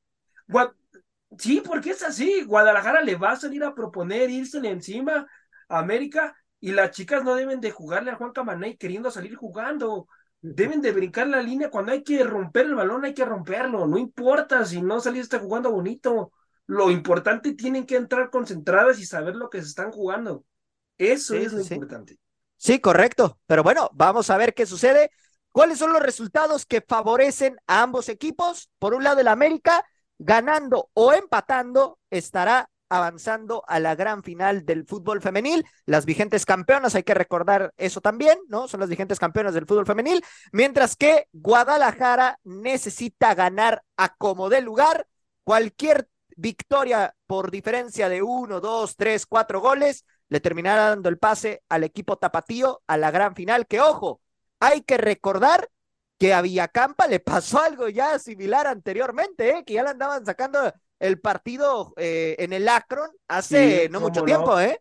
sí, 1.38 1.62
porque 1.66 1.92
es 1.92 2.04
así. 2.04 2.44
Guadalajara 2.44 3.02
le 3.02 3.16
va 3.16 3.32
a 3.32 3.36
salir 3.36 3.64
a 3.64 3.74
proponer 3.74 4.30
irse 4.30 4.60
encima 4.60 5.28
a 5.68 5.80
América 5.80 6.36
y 6.60 6.72
las 6.72 6.92
chicas 6.92 7.24
no 7.24 7.36
deben 7.36 7.60
de 7.60 7.72
jugarle 7.72 8.12
a 8.12 8.16
Juan 8.16 8.32
Camaney 8.32 8.78
queriendo 8.78 9.12
salir 9.12 9.36
jugando. 9.36 10.08
Deben 10.40 10.82
de 10.82 10.92
brincar 10.92 11.28
la 11.28 11.42
línea 11.42 11.70
cuando 11.70 11.92
hay 11.92 12.04
que 12.04 12.24
romper 12.24 12.66
el 12.68 12.76
balón, 12.76 13.06
hay 13.06 13.14
que 13.14 13.26
romperlo. 13.26 13.88
No 13.88 13.98
importa 13.98 14.64
si 14.66 14.82
no 14.82 15.00
saliste 15.00 15.40
jugando 15.40 15.72
bonito. 15.72 16.32
Lo 16.68 16.92
importante 16.92 17.54
tienen 17.54 17.86
que 17.86 17.96
entrar 17.96 18.30
concentradas 18.30 19.00
y 19.00 19.06
saber 19.06 19.36
lo 19.36 19.50
que 19.50 19.62
se 19.62 19.68
están 19.68 19.92
jugando. 19.92 20.46
Eso 20.98 21.36
es 21.36 21.54
lo 21.54 21.62
importante. 21.62 22.18
Sí, 22.58 22.80
correcto. 22.80 23.40
Pero 23.46 23.64
bueno, 23.64 23.90
vamos 23.94 24.30
a 24.30 24.38
ver 24.38 24.54
qué 24.54 24.66
sucede. 24.66 25.12
¿Cuáles 25.52 25.78
son 25.78 25.94
los 25.94 26.02
resultados 26.02 26.66
que 26.66 26.82
favorecen 26.82 27.58
a 27.68 27.84
ambos 27.84 28.10
equipos? 28.10 28.70
Por 28.80 28.94
un 28.94 29.04
lado, 29.04 29.20
el 29.20 29.28
América 29.28 29.86
ganando 30.18 30.90
o 30.94 31.14
empatando 31.14 32.00
estará 32.10 32.70
avanzando 32.90 33.64
a 33.68 33.80
la 33.80 33.96
gran 33.96 34.24
final 34.24 34.66
del 34.66 34.86
fútbol 34.86 35.22
femenil. 35.22 35.66
Las 35.86 36.06
vigentes 36.06 36.46
campeonas, 36.46 36.96
hay 36.96 37.04
que 37.04 37.16
recordar 37.16 37.74
eso 37.78 38.02
también, 38.02 38.38
¿no? 38.48 38.68
Son 38.68 38.80
las 38.80 38.90
vigentes 38.90 39.20
campeonas 39.20 39.54
del 39.56 39.66
fútbol 39.66 39.86
femenil, 39.86 40.24
mientras 40.52 40.96
que 40.96 41.28
Guadalajara 41.34 42.40
necesita 42.44 43.34
ganar 43.34 43.84
a 43.98 44.16
como 44.16 44.50
de 44.50 44.62
lugar. 44.62 45.08
Cualquier 45.44 46.08
victoria 46.38 47.16
por 47.28 47.52
diferencia 47.52 48.10
de 48.10 48.22
uno, 48.22 48.60
dos, 48.60 48.96
tres, 48.96 49.26
cuatro 49.26 49.62
goles 49.62 50.06
le 50.30 50.40
terminará 50.40 50.90
dando 50.90 51.10
el 51.10 51.18
pase 51.18 51.62
al 51.70 51.84
equipo 51.84 52.18
tapatío 52.18 52.82
a 52.88 52.98
la 52.98 53.12
gran 53.12 53.36
final, 53.36 53.68
que 53.68 53.80
ojo, 53.80 54.22
hay 54.60 54.82
que 54.82 54.98
recordar 54.98 55.70
que 56.18 56.34
a 56.34 56.42
Villacampa 56.42 57.08
le 57.08 57.20
pasó 57.20 57.62
algo 57.62 57.90
ya 57.90 58.18
similar 58.18 58.66
anteriormente, 58.66 59.50
¿eh? 59.50 59.64
que 59.66 59.74
ya 59.74 59.84
le 59.84 59.90
andaban 59.90 60.26
sacando 60.26 60.74
el 61.00 61.20
partido 61.20 61.94
eh, 61.98 62.36
en 62.40 62.54
el 62.54 62.68
Akron 62.70 63.10
hace 63.28 63.90
no 63.90 64.00
mucho 64.00 64.24
tiempo, 64.24 64.60
¿eh? 64.60 64.80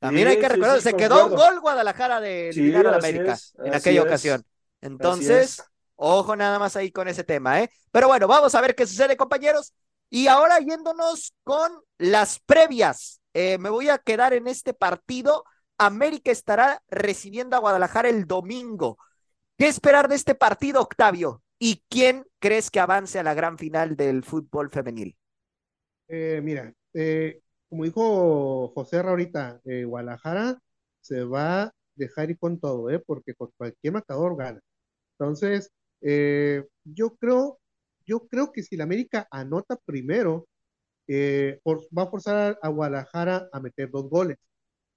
También 0.00 0.28
hay 0.28 0.38
que 0.38 0.48
recordar, 0.48 0.80
se 0.80 0.94
quedó 0.94 1.26
un 1.26 1.34
gol 1.36 1.60
Guadalajara 1.60 2.20
de 2.20 2.48
eliminar 2.48 2.86
a 2.88 2.96
América 2.96 3.38
en 3.62 3.74
aquella 3.74 4.02
ocasión. 4.02 4.44
Entonces, 4.80 5.62
ojo 5.94 6.34
nada 6.34 6.58
más 6.58 6.74
ahí 6.74 6.90
con 6.90 7.06
ese 7.06 7.22
tema, 7.22 7.60
¿eh? 7.60 7.70
Pero 7.92 8.08
bueno, 8.08 8.26
vamos 8.26 8.54
a 8.54 8.60
ver 8.60 8.74
qué 8.74 8.86
sucede, 8.86 9.16
compañeros. 9.16 9.72
Y 10.10 10.26
ahora 10.26 10.58
yéndonos 10.58 11.32
con 11.44 11.70
las 11.98 12.40
previas, 12.40 13.20
eh, 13.32 13.58
me 13.58 13.70
voy 13.70 13.88
a 13.88 13.98
quedar 13.98 14.34
en 14.34 14.48
este 14.48 14.74
partido. 14.74 15.44
América 15.78 16.30
estará 16.30 16.82
recibiendo 16.88 17.56
a 17.56 17.60
Guadalajara 17.60 18.08
el 18.08 18.26
domingo. 18.26 18.98
¿Qué 19.56 19.68
esperar 19.68 20.08
de 20.08 20.16
este 20.16 20.34
partido, 20.34 20.80
Octavio? 20.80 21.42
¿Y 21.58 21.84
quién 21.90 22.24
crees 22.38 22.70
que 22.70 22.80
avance 22.80 23.18
a 23.18 23.22
la 23.22 23.34
gran 23.34 23.58
final 23.58 23.94
del 23.94 24.24
fútbol 24.24 24.70
femenil? 24.70 25.16
Eh, 26.08 26.40
mira, 26.42 26.72
eh, 26.94 27.42
como 27.68 27.84
dijo 27.84 28.68
José 28.74 28.98
ahorita, 28.98 29.60
eh, 29.64 29.84
Guadalajara 29.84 30.58
se 31.02 31.24
va 31.24 31.64
a 31.64 31.72
dejar 31.94 32.30
ir 32.30 32.38
con 32.38 32.58
todo, 32.58 32.90
¿eh? 32.90 32.98
porque 32.98 33.34
con 33.34 33.50
cualquier 33.56 33.92
marcador 33.92 34.36
gana. 34.36 34.60
Entonces, 35.18 35.70
yo 36.00 37.14
creo, 37.16 37.59
yo 38.10 38.26
creo 38.26 38.50
que 38.50 38.64
si 38.64 38.76
la 38.76 38.84
América 38.84 39.28
anota 39.30 39.76
primero, 39.76 40.48
va 41.08 42.02
a 42.02 42.10
forzar 42.10 42.58
a, 42.60 42.68
Guadalajara 42.68 43.48
a 43.52 43.60
meter 43.60 43.88
dos 43.88 44.10
goles. 44.10 44.36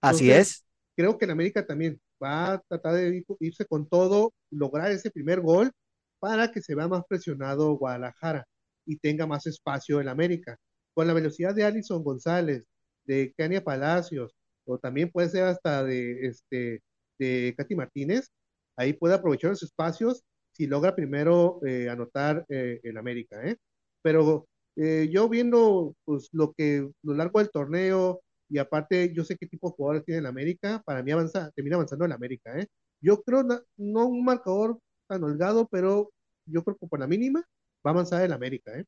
Así 0.01 0.31
es. 0.31 0.65
Creo 0.95 1.17
que 1.17 1.27
la 1.27 1.33
América 1.33 1.65
también 1.65 2.01
va 2.21 2.53
a 2.53 2.59
tratar 2.67 2.95
de 2.95 3.23
irse 3.39 3.65
con 3.65 3.87
todo, 3.87 4.33
lograr 4.49 4.91
ese 4.91 5.11
primer 5.11 5.41
gol 5.41 5.71
para 6.19 6.51
que 6.51 6.61
se 6.61 6.73
vea 6.73 6.87
más 6.87 7.03
presionado 7.07 7.73
Guadalajara 7.73 8.45
y 8.85 8.97
tenga 8.97 9.27
más 9.27 9.45
espacio 9.45 10.01
en 10.01 10.07
América 10.07 10.57
con 10.95 11.07
la 11.07 11.13
velocidad 11.13 11.53
de 11.53 11.65
Alison 11.65 12.03
González, 12.03 12.63
de 13.05 13.33
Kania 13.37 13.63
Palacios, 13.63 14.35
o 14.65 14.79
también 14.79 15.11
puede 15.11 15.29
ser 15.29 15.43
hasta 15.43 15.83
de, 15.83 16.27
este, 16.27 16.81
de 17.19 17.53
Katy 17.57 17.75
Martínez, 17.75 18.29
ahí 18.75 18.93
puede 18.93 19.15
aprovechar 19.15 19.51
los 19.51 19.63
espacios 19.63 20.23
si 20.53 20.67
logra 20.67 20.95
primero 20.95 21.59
eh, 21.65 21.89
anotar 21.89 22.45
eh, 22.49 22.79
en 22.83 22.97
América. 22.97 23.45
¿eh? 23.45 23.57
Pero 24.01 24.47
eh, 24.75 25.09
yo 25.11 25.27
viendo 25.29 25.95
pues, 26.05 26.29
lo 26.31 26.53
que 26.53 26.89
lo 27.03 27.13
largo 27.13 27.39
del 27.39 27.51
torneo, 27.51 28.21
y 28.49 28.57
aparte 28.59 29.13
yo 29.13 29.23
sé 29.23 29.35
qué 29.37 29.47
tipo 29.47 29.69
de 29.69 29.75
jugadores 29.75 30.05
tiene 30.05 30.19
el 30.19 30.25
América, 30.27 30.81
para 30.85 31.03
mí 31.03 31.11
avanza, 31.11 31.51
termina 31.55 31.75
avanzando 31.75 32.05
en 32.05 32.11
América. 32.11 32.57
¿eh? 32.57 32.67
Yo 33.01 33.21
creo, 33.23 33.43
no, 33.43 33.59
no 33.77 34.05
un 34.05 34.23
marcador 34.23 34.79
tan 35.07 35.23
holgado, 35.23 35.67
pero 35.67 36.11
yo 36.45 36.63
creo 36.63 36.77
que 36.77 36.87
por 36.87 36.99
la 36.99 37.07
mínima 37.07 37.39
va 37.85 37.91
a 37.91 37.93
avanzar 37.93 38.23
el 38.23 38.31
América. 38.31 38.77
¿eh? 38.77 38.85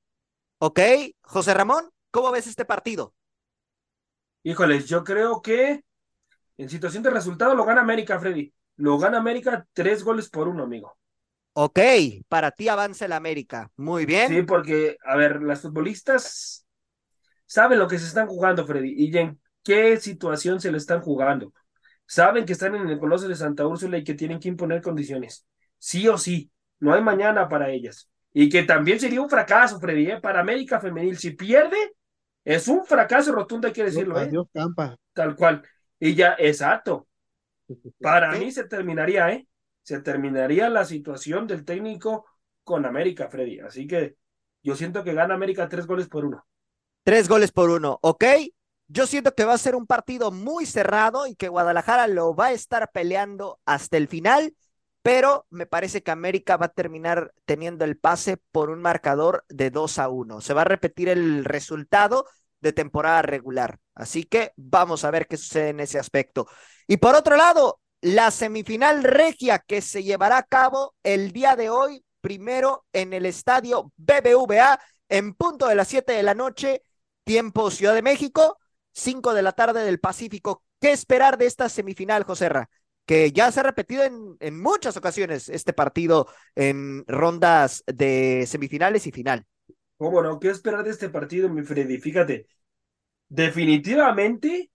Ok, 0.60 0.80
José 1.22 1.54
Ramón. 1.54 1.90
¿Cómo 2.12 2.32
ves 2.32 2.48
este 2.48 2.64
partido? 2.64 3.14
Híjoles, 4.44 4.86
yo 4.86 5.04
creo 5.04 5.42
que 5.42 5.84
en 6.58 6.70
situación 6.70 7.04
de 7.04 7.10
resultado 7.10 7.56
lo 7.56 7.66
gana 7.66 7.82
América, 7.82 8.20
Freddy. 8.20 8.54
Lo 8.78 8.98
gana 8.98 9.18
América 9.18 9.68
tres 9.74 10.04
goles 10.04 10.30
por 10.30 10.48
uno, 10.48 10.64
amigo. 10.64 10.98
Ok, 11.58 11.80
para 12.28 12.52
ti 12.52 12.68
avanza 12.68 13.06
el 13.06 13.14
América. 13.14 13.72
Muy 13.78 14.06
bien. 14.06 14.28
Sí, 14.28 14.42
porque, 14.42 14.98
a 15.06 15.16
ver, 15.16 15.42
las 15.42 15.62
futbolistas 15.62 16.66
saben 17.46 17.80
lo 17.80 17.88
que 17.88 17.98
se 17.98 18.08
están 18.08 18.28
jugando, 18.28 18.68
Freddy, 18.68 18.94
y 18.98 19.18
en 19.18 19.40
qué 19.64 19.96
situación 19.96 20.60
se 20.60 20.70
le 20.70 20.78
están 20.78 21.00
jugando. 21.00 21.54
Saben 22.06 22.46
que 22.46 22.52
están 22.52 22.76
en 22.76 22.90
el 22.90 23.00
Coloso 23.00 23.30
de 23.30 23.36
Santa 23.36 23.66
Úrsula 23.66 23.98
y 23.98 24.04
que 24.04 24.16
tienen 24.16 24.42
que 24.42 24.50
imponer 24.50 24.82
condiciones. 24.82 25.46
Sí 25.78 26.10
o 26.10 26.18
sí, 26.18 26.52
no 26.80 26.94
hay 26.94 27.02
mañana 27.02 27.48
para 27.48 27.70
ellas. 27.70 28.10
Y 28.34 28.50
que 28.50 28.64
también 28.64 29.00
sería 29.00 29.22
un 29.22 29.30
fracaso, 29.30 29.80
Freddy, 29.80 30.12
¿eh? 30.12 30.20
para 30.20 30.42
América 30.42 30.82
Femenil. 30.82 31.18
Si 31.18 31.32
pierde, 31.32 31.78
es 32.44 32.68
un 32.68 32.86
fracaso 32.86 33.32
rotundo, 33.32 33.68
hay 33.68 33.74
que 33.74 33.86
decirlo. 33.86 34.20
¿eh? 34.20 34.30
Campa. 34.54 34.98
Tal 35.14 35.38
cual. 35.38 35.64
Y 36.02 36.16
ya, 36.16 36.36
exacto. 36.38 37.08
Para 38.02 38.34
mí 38.34 38.52
se 38.52 38.66
terminaría, 38.66 39.32
¿eh? 39.32 39.48
Se 39.86 40.02
terminaría 40.02 40.68
la 40.70 40.84
situación 40.84 41.48
del 41.48 41.64
técnico 41.64 42.26
con 42.64 42.86
América, 42.86 43.30
Freddy. 43.30 43.60
Así 43.60 43.88
que 43.88 44.18
yo 44.62 44.76
siento 44.76 45.04
que 45.04 45.14
gana 45.14 45.36
América 45.36 45.70
tres 45.70 45.88
goles 45.88 46.10
por 46.10 46.26
uno. 46.26 46.46
Tres 47.04 47.30
goles 47.30 47.52
por 47.52 47.70
uno, 47.70 48.00
¿ok? 48.02 48.26
Yo 48.88 49.08
siento 49.08 49.34
que 49.34 49.46
va 49.46 49.54
a 49.54 49.60
ser 49.60 49.76
un 49.76 49.88
partido 49.88 50.32
muy 50.32 50.66
cerrado 50.66 51.28
y 51.28 51.36
que 51.36 51.48
Guadalajara 51.48 52.08
lo 52.08 52.36
va 52.36 52.48
a 52.48 52.52
estar 52.52 52.92
peleando 52.92 53.60
hasta 53.66 53.96
el 53.96 54.10
final 54.10 54.54
pero 55.06 55.46
me 55.52 55.68
parece 55.68 56.02
que 56.02 56.10
América 56.10 56.58
va 56.58 56.66
a 56.66 56.74
terminar 56.74 57.32
teniendo 57.46 57.86
el 57.86 57.96
pase 57.96 58.38
por 58.52 58.72
un 58.72 58.82
marcador 58.82 59.46
de 59.50 59.70
2 59.70 60.00
a 60.00 60.10
1. 60.10 60.42
Se 60.42 60.56
va 60.56 60.62
a 60.62 60.66
repetir 60.66 61.10
el 61.10 61.46
resultado 61.46 62.26
de 62.60 62.74
temporada 62.74 63.22
regular. 63.22 63.78
Así 63.94 64.24
que 64.24 64.54
vamos 64.56 65.06
a 65.06 65.12
ver 65.12 65.28
qué 65.28 65.38
sucede 65.38 65.70
en 65.70 65.80
ese 65.80 66.00
aspecto. 66.00 66.48
Y 66.88 66.98
por 66.98 67.14
otro 67.14 67.38
lado, 67.38 67.80
la 68.02 68.32
semifinal 68.32 69.04
regia 69.04 69.60
que 69.60 69.82
se 69.82 70.04
llevará 70.04 70.38
a 70.38 70.44
cabo 70.44 70.96
el 71.04 71.32
día 71.32 71.56
de 71.56 71.70
hoy, 71.70 72.04
primero 72.22 72.86
en 72.94 73.14
el 73.14 73.26
estadio 73.26 73.92
BBVA, 73.98 74.80
en 75.10 75.34
punto 75.34 75.68
de 75.68 75.76
las 75.76 75.88
7 75.88 76.14
de 76.14 76.24
la 76.24 76.34
noche, 76.34 76.82
tiempo 77.24 77.72
Ciudad 77.72 77.94
de 77.94 78.02
México, 78.02 78.58
5 78.94 79.34
de 79.34 79.42
la 79.42 79.54
tarde 79.54 79.84
del 79.84 80.00
Pacífico. 80.00 80.64
¿Qué 80.80 80.92
esperar 80.92 81.38
de 81.38 81.46
esta 81.46 81.70
semifinal, 81.70 82.24
José 82.24 82.50
Ra? 82.50 82.70
que 83.06 83.32
ya 83.32 83.52
se 83.52 83.60
ha 83.60 83.64
repetido 83.64 84.04
en, 84.04 84.36
en 84.40 84.60
muchas 84.60 84.98
ocasiones 84.98 85.48
este 85.50 85.74
partido 85.74 86.28
en 86.56 87.06
rondas 87.08 87.84
de 87.86 88.46
semifinales 88.48 89.06
y 89.08 89.12
final. 89.12 89.46
¿Cómo 89.98 90.22
no? 90.22 90.40
¿Qué 90.40 90.50
esperar 90.50 90.84
de 90.84 90.92
este 90.92 91.10
partido, 91.10 91.48
mi 91.50 91.62
Freddy? 91.64 91.98
Fíjate, 92.00 92.48
definitivamente, 93.30 94.72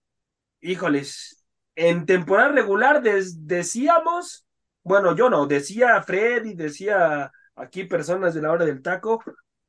híjoles, 0.60 1.39
en 1.88 2.06
temporada 2.06 2.52
regular 2.52 3.02
decíamos, 3.02 4.46
bueno, 4.82 5.14
yo 5.14 5.30
no, 5.30 5.46
decía 5.46 6.02
Freddy, 6.02 6.54
decía 6.54 7.30
aquí 7.54 7.84
personas 7.84 8.34
de 8.34 8.42
la 8.42 8.52
hora 8.52 8.64
del 8.64 8.82
taco, 8.82 9.22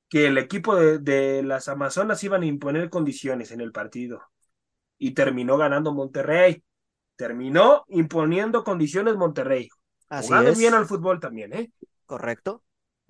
que 0.10 0.28
el 0.28 0.38
equipo 0.38 0.76
de, 0.76 1.00
de 1.00 1.44
las 1.44 1.68
Amazonas 1.68 2.24
iban 2.24 2.44
a 2.44 2.46
imponer 2.46 2.90
condiciones 2.90 3.52
en 3.52 3.62
el 3.62 3.72
partido. 3.72 4.22
Y 4.98 5.12
terminó 5.12 5.58
ganando 5.58 5.94
Monterrey 5.94 6.64
terminó 7.22 7.86
imponiendo 7.90 8.64
condiciones 8.64 9.16
Monterrey. 9.16 9.70
Así 10.10 10.30
Jugando 10.30 10.56
bien 10.56 10.74
al 10.74 10.88
fútbol 10.88 11.20
también, 11.20 11.54
¿eh? 11.54 11.72
Correcto. 12.08 12.64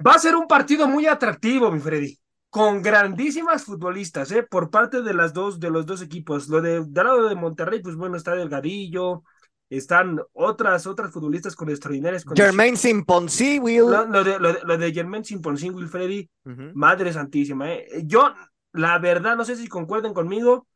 Va 0.06 0.16
a 0.16 0.20
ser 0.20 0.36
un 0.36 0.47
partido 0.47 0.86
muy 0.86 1.06
atractivo, 1.08 1.72
mi 1.72 1.80
Freddy, 1.80 2.20
con 2.52 2.82
grandísimas 2.82 3.64
futbolistas, 3.64 4.30
¿eh? 4.34 4.43
Por 4.43 4.70
parte 4.70 5.02
de 5.02 5.14
las 5.14 5.34
dos, 5.34 5.58
de 5.62 5.70
los 5.72 5.86
dos 5.86 6.02
equipos. 6.02 6.49
Lo 6.49 6.62
de, 6.62 6.84
del 6.86 7.06
lado 7.06 7.30
de 7.30 7.36
Monterrey, 7.36 7.82
pues 7.82 7.95
bueno, 7.95 8.18
está 8.18 8.36
Delgadillo, 8.36 9.24
están 9.70 10.20
otras, 10.34 10.86
otras 10.86 11.12
futbolistas 11.12 11.56
con 11.56 11.70
extraordinarias 11.70 12.26
condiciones. 12.26 12.52
Jermaine 12.52 12.76
Simponsi, 12.76 13.58
Will. 13.58 13.86
Lo, 13.89 14.24
de, 14.26 14.38
lo, 14.38 14.78
de 14.78 14.91
Jermaine 14.91 15.24
Simponsi, 15.24 15.70
Will 15.70 15.88
Freddy, 15.88 16.30
madre 16.74 17.14
santísima, 17.14 17.72
¿eh? 17.72 17.88
Yo, 18.04 18.34
la 18.74 18.99
verdad, 18.99 19.38
no 19.38 19.45
sé 19.45 19.56
si 19.56 19.70
concuerden 19.70 20.14
conmigo, 20.14 20.68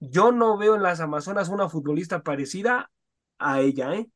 yo 0.00 0.32
no 0.32 0.58
veo 0.58 0.76
en 0.76 0.82
las 0.82 1.00
Amazonas 1.00 1.48
una 1.48 1.70
futbolista 1.70 2.22
parecida 2.22 2.90
a 3.38 3.60
ella, 3.60 3.94
¿eh? 3.94 4.06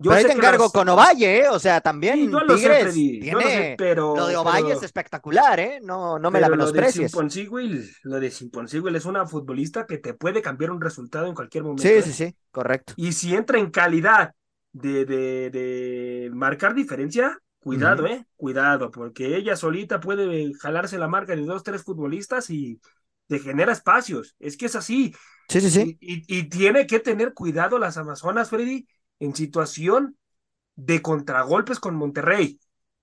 Yo 0.00 0.12
te 0.12 0.32
encargo 0.32 0.70
con 0.70 0.88
Ovalle, 0.88 1.40
¿eh? 1.40 1.48
O 1.48 1.58
sea, 1.58 1.80
también 1.80 2.30
lo 2.30 2.46
Tigres 2.46 2.94
sé, 2.94 3.00
tiene... 3.20 3.74
pero, 3.76 4.14
lo 4.14 4.26
de 4.28 4.36
Ovalle 4.36 4.72
es 4.72 4.82
espectacular, 4.84 5.58
¿eh? 5.58 5.80
No, 5.82 6.18
no 6.18 6.30
me 6.30 6.40
la 6.40 6.48
menosprecies. 6.48 7.12
Lo 7.12 7.22
de 7.22 7.84
lo 8.04 8.20
de 8.20 8.30
Simponsigüil 8.30 8.94
es 8.94 9.04
una 9.06 9.26
futbolista 9.26 9.86
que 9.86 9.98
te 9.98 10.14
puede 10.14 10.40
cambiar 10.40 10.70
un 10.70 10.80
resultado 10.80 11.26
en 11.26 11.34
cualquier 11.34 11.64
momento. 11.64 11.82
Sí, 11.82 11.88
¿eh? 11.88 12.02
sí, 12.02 12.12
sí, 12.12 12.36
correcto. 12.52 12.92
Y 12.96 13.12
si 13.12 13.34
entra 13.34 13.58
en 13.58 13.70
calidad 13.70 14.34
de, 14.72 15.04
de, 15.04 15.50
de 15.50 16.30
marcar 16.32 16.74
diferencia, 16.74 17.36
cuidado, 17.58 18.06
¿eh? 18.06 18.24
Cuidado, 18.36 18.92
porque 18.92 19.36
ella 19.36 19.56
solita 19.56 19.98
puede 19.98 20.52
jalarse 20.54 20.96
la 20.96 21.08
marca 21.08 21.34
de 21.34 21.42
dos, 21.42 21.64
tres 21.64 21.82
futbolistas 21.82 22.50
y 22.50 22.80
te 23.26 23.40
genera 23.40 23.72
espacios. 23.72 24.36
Es 24.38 24.56
que 24.56 24.66
es 24.66 24.76
así. 24.76 25.12
Sí, 25.48 25.60
sí, 25.60 25.70
sí. 25.70 25.98
Y, 26.00 26.38
y 26.38 26.44
tiene 26.44 26.86
que 26.86 27.00
tener 27.00 27.34
cuidado 27.34 27.78
las 27.78 27.96
Amazonas, 27.96 28.48
Freddy, 28.50 28.86
en 29.20 29.34
situación 29.34 30.16
de 30.76 31.02
contragolpes 31.02 31.80
con 31.80 31.96
Monterrey. 31.96 32.60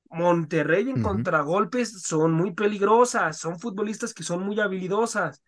Monterrey 0.09 0.89
en 0.89 1.01
contragolpes 1.01 2.01
son 2.03 2.31
muy 2.33 2.53
peligrosas, 2.53 3.37
son 3.37 3.59
futbolistas 3.59 4.13
que 4.13 4.23
son 4.23 4.43
muy 4.45 4.59
habilidosas. 4.59 5.41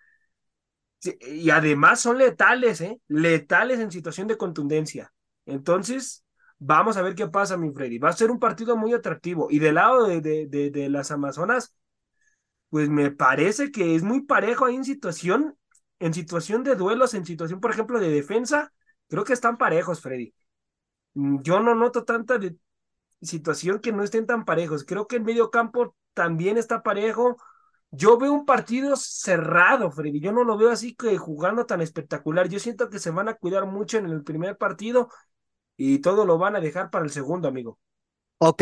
Y 1.22 1.52
además 1.52 2.02
son 2.02 2.18
letales, 2.18 2.82
¿eh? 2.82 3.00
Letales 3.08 3.80
en 3.80 3.92
situación 3.92 4.28
de 4.28 4.38
contundencia. 4.38 5.14
Entonces, 5.46 6.26
vamos 6.58 6.98
a 6.98 7.02
ver 7.02 7.16
qué 7.16 7.28
pasa, 7.28 7.56
mi 7.56 7.72
Freddy. 7.72 8.00
Va 8.00 8.10
a 8.10 8.14
ser 8.14 8.32
un 8.32 8.40
partido 8.40 8.76
muy 8.76 8.94
atractivo. 8.94 9.48
Y 9.50 9.60
del 9.60 9.76
lado 9.76 10.08
de, 10.08 10.22
de, 10.22 10.48
de, 10.48 10.72
de 10.72 10.90
las 10.90 11.12
Amazonas, 11.12 11.74
pues 12.70 12.90
me 12.90 13.12
parece 13.12 13.72
que 13.72 13.96
es 13.96 14.04
muy 14.04 14.24
parejo 14.24 14.66
ahí 14.66 14.76
en 14.76 14.84
situación, 14.84 15.56
en 16.00 16.14
situación 16.14 16.64
de 16.64 16.76
duelos, 16.76 17.14
en 17.14 17.26
situación, 17.26 17.62
por 17.62 17.72
ejemplo, 17.72 18.00
de 18.00 18.10
defensa. 18.10 18.74
Creo 19.08 19.24
que 19.24 19.34
están 19.34 19.58
parejos, 19.58 20.02
Freddy. 20.02 20.34
Mm, 21.18 21.42
yo 21.42 21.60
no 21.60 21.74
noto 21.74 22.04
tanta 22.04 22.40
situación 23.22 23.80
que 23.80 23.92
no 23.92 24.04
estén 24.04 24.28
tan 24.28 24.46
parejos. 24.46 24.86
Creo 24.86 25.08
que 25.08 25.16
el 25.16 25.24
medio 25.24 25.50
campo 25.50 25.96
también 26.14 26.58
está 26.58 26.84
parejo. 26.84 27.38
Yo 27.90 28.20
veo 28.20 28.32
un 28.34 28.46
partido 28.46 28.96
cerrado, 28.96 29.90
Freddy. 29.90 30.20
Yo 30.20 30.32
no 30.32 30.44
lo 30.44 30.58
veo 30.58 30.70
así 30.70 30.94
que 30.94 31.18
jugando 31.18 31.66
tan 31.66 31.82
espectacular. 31.82 32.50
Yo 32.50 32.60
siento 32.60 32.90
que 32.90 33.00
se 33.00 33.10
van 33.10 33.30
a 33.30 33.34
cuidar 33.34 33.66
mucho 33.66 33.98
en 33.98 34.06
el 34.06 34.24
primer 34.24 34.58
partido 34.58 35.10
y 35.76 36.00
todo 36.00 36.26
lo 36.26 36.38
van 36.38 36.56
a 36.56 36.60
dejar 36.60 36.92
para 36.92 37.06
el 37.06 37.12
segundo, 37.12 37.48
amigo. 37.48 37.80
Ok. 38.38 38.62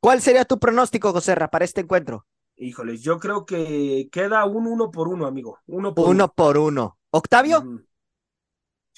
¿Cuál 0.00 0.20
sería 0.22 0.44
tu 0.44 0.60
pronóstico, 0.60 1.12
José 1.12 1.34
para 1.50 1.64
este 1.64 1.80
encuentro? 1.80 2.26
Híjoles, 2.54 3.02
yo 3.02 3.18
creo 3.18 3.44
que 3.44 4.08
queda 4.12 4.44
un 4.44 4.68
uno 4.68 4.92
por 4.92 5.08
uno, 5.08 5.26
amigo. 5.26 5.58
Uno 5.66 5.94
por 5.94 6.08
uno. 6.10 6.28
por 6.28 6.58
uno. 6.58 6.98
¿Octavio? 7.10 7.64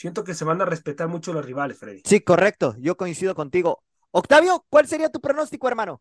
Siento 0.00 0.24
que 0.24 0.32
se 0.32 0.46
van 0.46 0.62
a 0.62 0.64
respetar 0.64 1.08
mucho 1.08 1.34
los 1.34 1.44
rivales, 1.44 1.78
Freddy. 1.78 2.00
Sí, 2.06 2.20
correcto, 2.20 2.74
yo 2.78 2.96
coincido 2.96 3.34
contigo. 3.34 3.82
Octavio, 4.12 4.64
¿cuál 4.70 4.86
sería 4.86 5.10
tu 5.10 5.20
pronóstico, 5.20 5.68
hermano? 5.68 6.00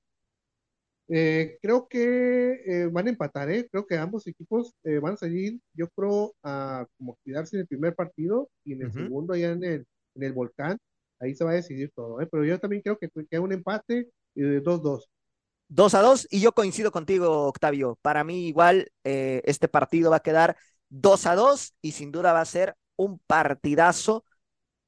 Eh, 1.10 1.58
creo 1.62 1.88
que 1.89 2.62
eh, 2.66 2.88
van 2.89 3.08
a 3.08 3.10
empatar, 3.10 3.52
¿eh? 3.52 3.68
creo 3.70 3.86
que 3.86 3.97
ambos 3.97 4.26
equipos 4.28 4.74
eh, 4.84 5.00
van 5.00 5.16
a 5.16 5.18
salir, 5.18 5.60
yo 5.74 5.89
creo, 5.89 6.34
a 6.43 6.86
como 6.97 7.18
quedarse 7.26 7.58
en 7.58 7.62
el 7.62 7.68
primer 7.68 7.93
partido 7.93 8.50
y 8.64 8.74
en 8.74 8.84
el 8.84 8.93
segundo 8.93 9.36
ya 9.36 9.50
en 9.50 9.64
el, 9.66 9.86
en 10.16 10.24
el 10.24 10.32
volcán, 10.32 10.78
ahí 11.20 11.36
se 11.36 11.43
va 11.43 11.52
a 11.52 11.56
decidir 11.56 11.91
todo, 11.93 12.22
¿eh? 12.22 12.28
pero 12.32 12.45
yo 12.45 12.58
también 12.58 12.82
creo 12.82 12.97
que 12.97 13.10
queda 13.30 13.41
un 13.41 13.52
empate 13.52 14.08
y 14.34 14.41
de 14.41 14.64
2-2. 14.64 15.10
2 15.68 15.93
a 15.93 16.02
2 16.02 16.28
y 16.32 16.39
yo 16.39 16.54
coincido 16.54 16.91
contigo, 16.91 17.47
Octavio. 17.47 18.00
Para 18.02 18.24
mí 18.24 18.47
igual 18.47 18.91
este 19.04 19.68
partido 19.68 20.10
va 20.10 20.18
a 20.18 20.22
quedar 20.22 20.56
2 20.88 21.26
a 21.28 21.36
2 21.36 21.76
y 21.82 21.91
sin 21.91 22.12
duda 22.12 22.34
va 22.34 22.41
a 22.41 22.45
ser 22.45 22.76
un 23.00 23.20
partidazo 23.20 24.26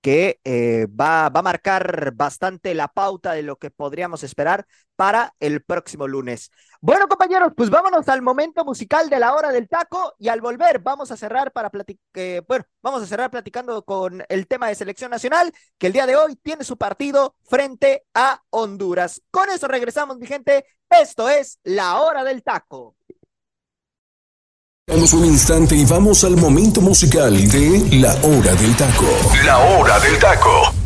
que 0.02 0.40
eh, 0.44 0.88
va, 0.88 1.30
va, 1.30 1.40
a 1.42 1.44
marcar 1.44 2.12
bastante 2.16 2.74
la 2.74 2.88
pauta 2.88 3.34
de 3.34 3.44
lo 3.44 3.58
que 3.58 3.70
podríamos 3.70 4.24
esperar 4.24 4.66
para 4.96 5.36
el 5.40 5.64
próximo 5.64 6.08
lunes. 6.08 6.52
Bueno, 6.82 7.08
compañeros, 7.08 7.54
pues 7.56 7.70
vámonos 7.70 8.08
al 8.10 8.24
momento 8.24 8.66
musical 8.66 9.10
de 9.10 9.20
la 9.20 9.34
hora 9.36 9.52
del 9.52 9.70
taco 9.70 10.16
y 10.18 10.28
al 10.30 10.42
volver 10.42 10.80
vamos 10.80 11.12
a 11.12 11.18
cerrar 11.18 11.52
para 11.52 11.72
eh, 12.16 12.42
bueno, 12.48 12.66
vamos 12.82 13.04
a 13.04 13.06
cerrar 13.06 13.30
platicando 13.30 13.84
con 13.86 14.24
el 14.28 14.48
tema 14.48 14.68
de 14.68 14.76
selección 14.76 15.12
nacional, 15.12 15.54
que 15.78 15.88
el 15.88 15.94
día 15.94 16.08
de 16.08 16.16
hoy 16.16 16.36
tiene 16.36 16.64
su 16.64 16.78
partido 16.78 17.36
frente 17.44 18.06
a 18.16 18.42
Honduras. 18.50 19.22
Con 19.30 19.50
eso 19.50 19.68
regresamos, 19.68 20.18
mi 20.18 20.26
gente. 20.26 20.66
Esto 20.90 21.30
es 21.30 21.60
la 21.64 22.02
hora 22.02 22.24
del 22.24 22.44
taco. 22.44 22.96
Damos 24.92 25.14
un 25.14 25.24
instante 25.24 25.74
y 25.74 25.86
vamos 25.86 26.26
al 26.26 26.36
momento 26.36 26.82
musical 26.82 27.50
de 27.50 27.88
La 27.92 28.14
Hora 28.24 28.54
del 28.56 28.76
Taco. 28.76 29.08
La 29.46 29.58
Hora 29.58 29.98
del 30.02 30.20
Taco. 30.20 30.81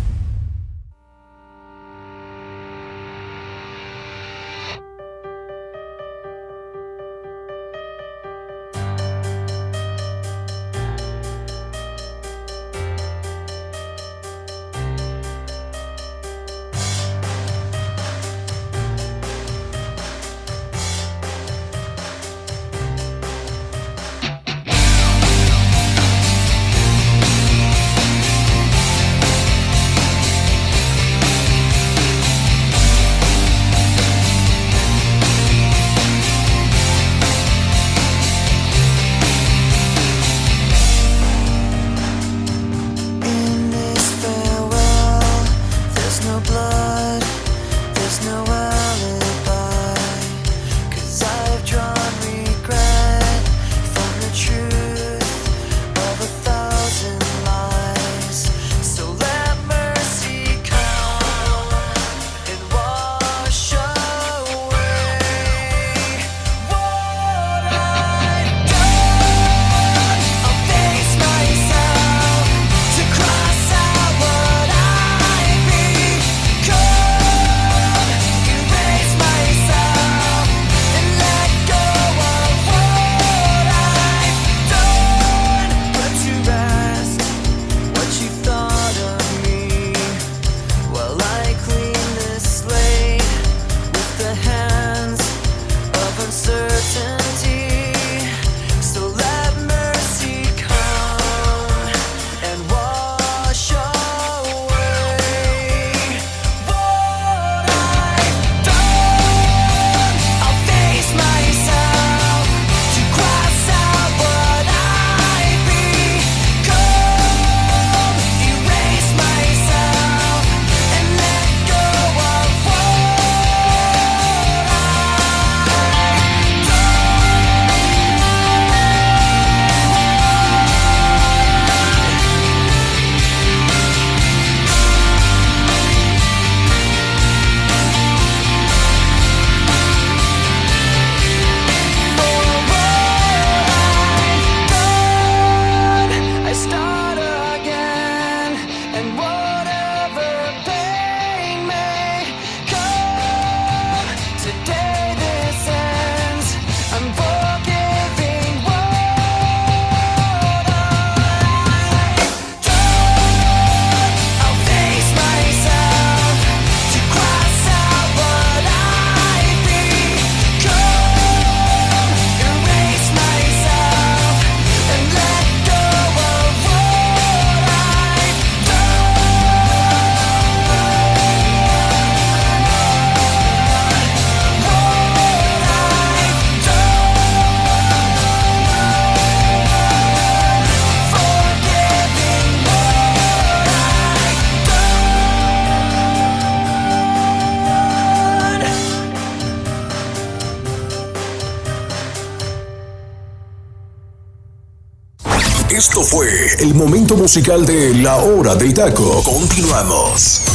Musical 207.26 207.66
de 207.66 207.92
La 208.04 208.18
Hora 208.18 208.54
del 208.54 208.72
Taco. 208.72 209.24
Continuamos. 209.24 210.46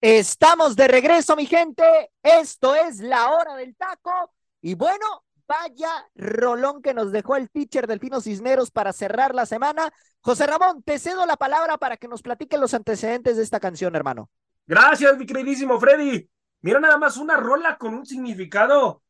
Estamos 0.00 0.74
de 0.74 0.88
regreso, 0.88 1.36
mi 1.36 1.44
gente. 1.44 1.84
Esto 2.22 2.74
es 2.74 3.00
La 3.00 3.32
Hora 3.32 3.54
del 3.54 3.76
Taco. 3.76 4.32
Y 4.62 4.74
bueno, 4.74 5.24
vaya 5.46 5.90
rolón 6.14 6.80
que 6.80 6.94
nos 6.94 7.12
dejó 7.12 7.36
el 7.36 7.50
teacher 7.50 7.86
Delfino 7.86 8.22
Cisneros 8.22 8.70
para 8.70 8.94
cerrar 8.94 9.34
la 9.34 9.44
semana. 9.44 9.92
José 10.20 10.46
Ramón, 10.46 10.82
te 10.82 10.98
cedo 10.98 11.26
la 11.26 11.36
palabra 11.36 11.76
para 11.76 11.98
que 11.98 12.08
nos 12.08 12.22
platiquen 12.22 12.62
los 12.62 12.72
antecedentes 12.72 13.36
de 13.36 13.42
esta 13.42 13.60
canción, 13.60 13.94
hermano. 13.94 14.30
Gracias, 14.66 15.18
mi 15.18 15.26
queridísimo 15.26 15.78
Freddy. 15.78 16.30
Mira 16.62 16.80
nada 16.80 16.96
más 16.96 17.18
una 17.18 17.36
rola 17.36 17.76
con 17.76 17.92
un 17.92 18.06
significado 18.06 19.02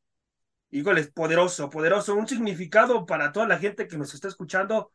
híjoles, 0.70 1.10
poderoso, 1.12 1.70
poderoso, 1.70 2.14
un 2.16 2.26
significado 2.26 3.06
para 3.06 3.32
toda 3.32 3.46
la 3.46 3.58
gente 3.58 3.86
que 3.86 3.96
nos 3.96 4.12
está 4.12 4.28
escuchando. 4.28 4.90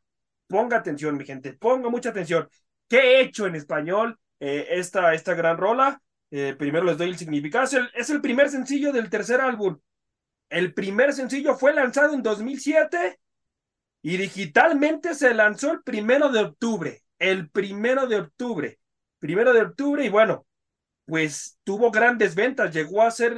Ponga 0.52 0.76
atención, 0.76 1.16
mi 1.16 1.24
gente, 1.24 1.54
ponga 1.54 1.89
mucha 1.89 2.10
atención. 2.10 2.49
¿Qué 2.89 2.97
he 2.97 3.22
hecho 3.22 3.47
en 3.47 3.56
español 3.56 4.20
eh, 4.41 4.68
esta, 4.72 5.14
esta 5.14 5.34
gran 5.34 5.58
rola? 5.58 6.02
Eh, 6.30 6.56
primero 6.60 6.84
les 6.84 6.97
doy 6.97 7.08
el 7.08 7.18
significado. 7.18 7.64
Es 7.64 7.74
el, 7.74 7.89
es 7.95 8.10
el 8.10 8.20
primer 8.20 8.49
sencillo 8.49 8.91
del 8.91 9.10
tercer 9.10 9.39
álbum. 9.39 9.80
El 10.49 10.74
primer 10.74 11.14
sencillo 11.14 11.56
fue 11.56 11.74
lanzado 11.74 12.14
en 12.14 12.22
2007 12.22 13.18
y 14.02 14.18
digitalmente 14.18 15.16
se 15.16 15.34
lanzó 15.34 15.72
el 15.72 15.84
primero 15.84 16.28
de 16.28 16.41
octubre. 16.41 17.02
El 17.18 17.49
primero 17.49 18.06
de 18.08 18.20
octubre. 18.20 18.78
Primero 19.20 19.54
de 19.54 19.62
octubre 19.62 20.04
y 20.04 20.10
bueno, 20.10 20.45
pues 21.06 21.60
tuvo 21.64 21.91
grandes 21.91 22.36
ventas, 22.36 22.74
llegó 22.74 23.04
a 23.04 23.12
ser 23.12 23.38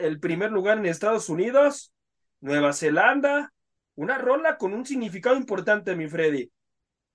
el 0.00 0.18
primer 0.18 0.50
lugar 0.50 0.78
en 0.78 0.86
Estados 0.86 1.28
Unidos, 1.28 1.92
Nueva 2.40 2.72
Zelanda, 2.72 3.52
una 3.98 4.16
rola 4.16 4.58
con 4.58 4.74
un 4.74 4.86
significado 4.86 5.34
importante, 5.34 5.96
mi 5.96 6.08
Freddy. 6.08 6.52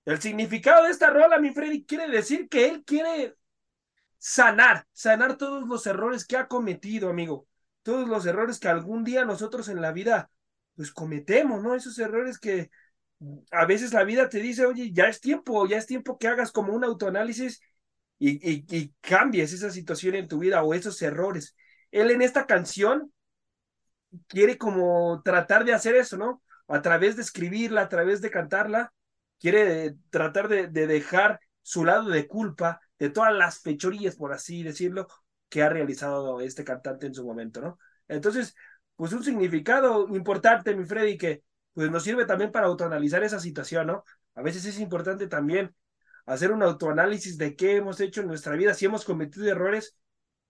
El 0.03 0.19
significado 0.19 0.83
de 0.83 0.91
esta 0.91 1.09
rola, 1.09 1.39
mi 1.39 1.53
Freddy, 1.53 1.85
quiere 1.85 2.09
decir 2.09 2.49
que 2.49 2.67
él 2.67 2.83
quiere 2.83 3.37
sanar, 4.17 4.85
sanar 4.91 5.37
todos 5.37 5.65
los 5.65 5.87
errores 5.87 6.25
que 6.25 6.35
ha 6.35 6.49
cometido, 6.49 7.09
amigo, 7.09 7.47
todos 7.83 8.05
los 8.09 8.25
errores 8.25 8.59
que 8.59 8.67
algún 8.67 9.05
día 9.05 9.23
nosotros 9.23 9.69
en 9.69 9.81
la 9.81 9.93
vida, 9.93 10.29
pues 10.75 10.91
cometemos, 10.91 11.63
¿no? 11.63 11.73
Esos 11.73 11.97
errores 11.99 12.37
que 12.37 12.69
a 13.51 13.65
veces 13.65 13.93
la 13.93 14.03
vida 14.03 14.27
te 14.27 14.39
dice, 14.39 14.65
oye, 14.65 14.91
ya 14.91 15.05
es 15.05 15.21
tiempo, 15.21 15.65
ya 15.65 15.77
es 15.77 15.87
tiempo 15.87 16.17
que 16.17 16.27
hagas 16.27 16.51
como 16.51 16.73
un 16.73 16.83
autoanálisis 16.83 17.61
y, 18.19 18.93
cambies 18.99 19.53
esa 19.53 19.71
situación 19.71 20.15
en 20.15 20.27
tu 20.27 20.39
vida 20.39 20.63
o 20.63 20.73
esos 20.73 21.01
errores. 21.01 21.55
Él 21.91 22.11
en 22.11 22.21
esta 22.21 22.45
canción 22.45 23.13
quiere 24.27 24.57
como 24.57 25.21
tratar 25.23 25.63
de 25.63 25.73
hacer 25.73 25.95
eso, 25.95 26.17
¿no? 26.17 26.42
A 26.67 26.81
través 26.81 27.15
de 27.15 27.21
escribirla, 27.21 27.81
a 27.81 27.89
través 27.89 28.21
de 28.21 28.31
cantarla, 28.31 28.93
quiere 29.39 29.95
tratar 30.09 30.47
de, 30.47 30.67
dejar 30.67 31.39
su 31.61 31.85
lado 31.85 32.09
de 32.09 32.27
culpa 32.27 32.79
de 32.99 33.09
todas 33.09 33.33
las 33.33 33.59
fechorías, 33.59 34.15
por 34.15 34.33
así 34.33 34.63
decirlo, 34.63 35.07
que 35.49 35.63
ha 35.63 35.69
realizado 35.69 36.41
este 36.41 36.63
cantante 36.63 37.07
en 37.07 37.13
su 37.13 37.25
momento, 37.25 37.61
¿no? 37.61 37.79
Entonces, 38.07 38.55
pues 38.95 39.13
un 39.13 39.23
significado 39.23 40.07
importante, 40.15 40.75
mi 40.75 40.85
Freddy, 40.85 41.17
que 41.17 41.43
pues 41.73 41.89
nos 41.91 42.03
sirve 42.03 42.25
también 42.25 42.51
para 42.51 42.67
autoanalizar 42.67 43.23
esa 43.23 43.39
situación, 43.39 43.87
¿no? 43.87 44.03
A 44.35 44.41
veces 44.41 44.65
es 44.65 44.79
importante 44.79 45.27
también 45.27 45.75
hacer 46.25 46.51
un 46.51 46.63
autoanálisis 46.63 47.37
de 47.37 47.55
qué 47.55 47.75
hemos 47.75 47.99
hecho 47.99 48.21
en 48.21 48.27
nuestra 48.27 48.55
vida, 48.55 48.73
si 48.73 48.85
hemos 48.85 49.05
cometido 49.05 49.47
errores, 49.47 49.97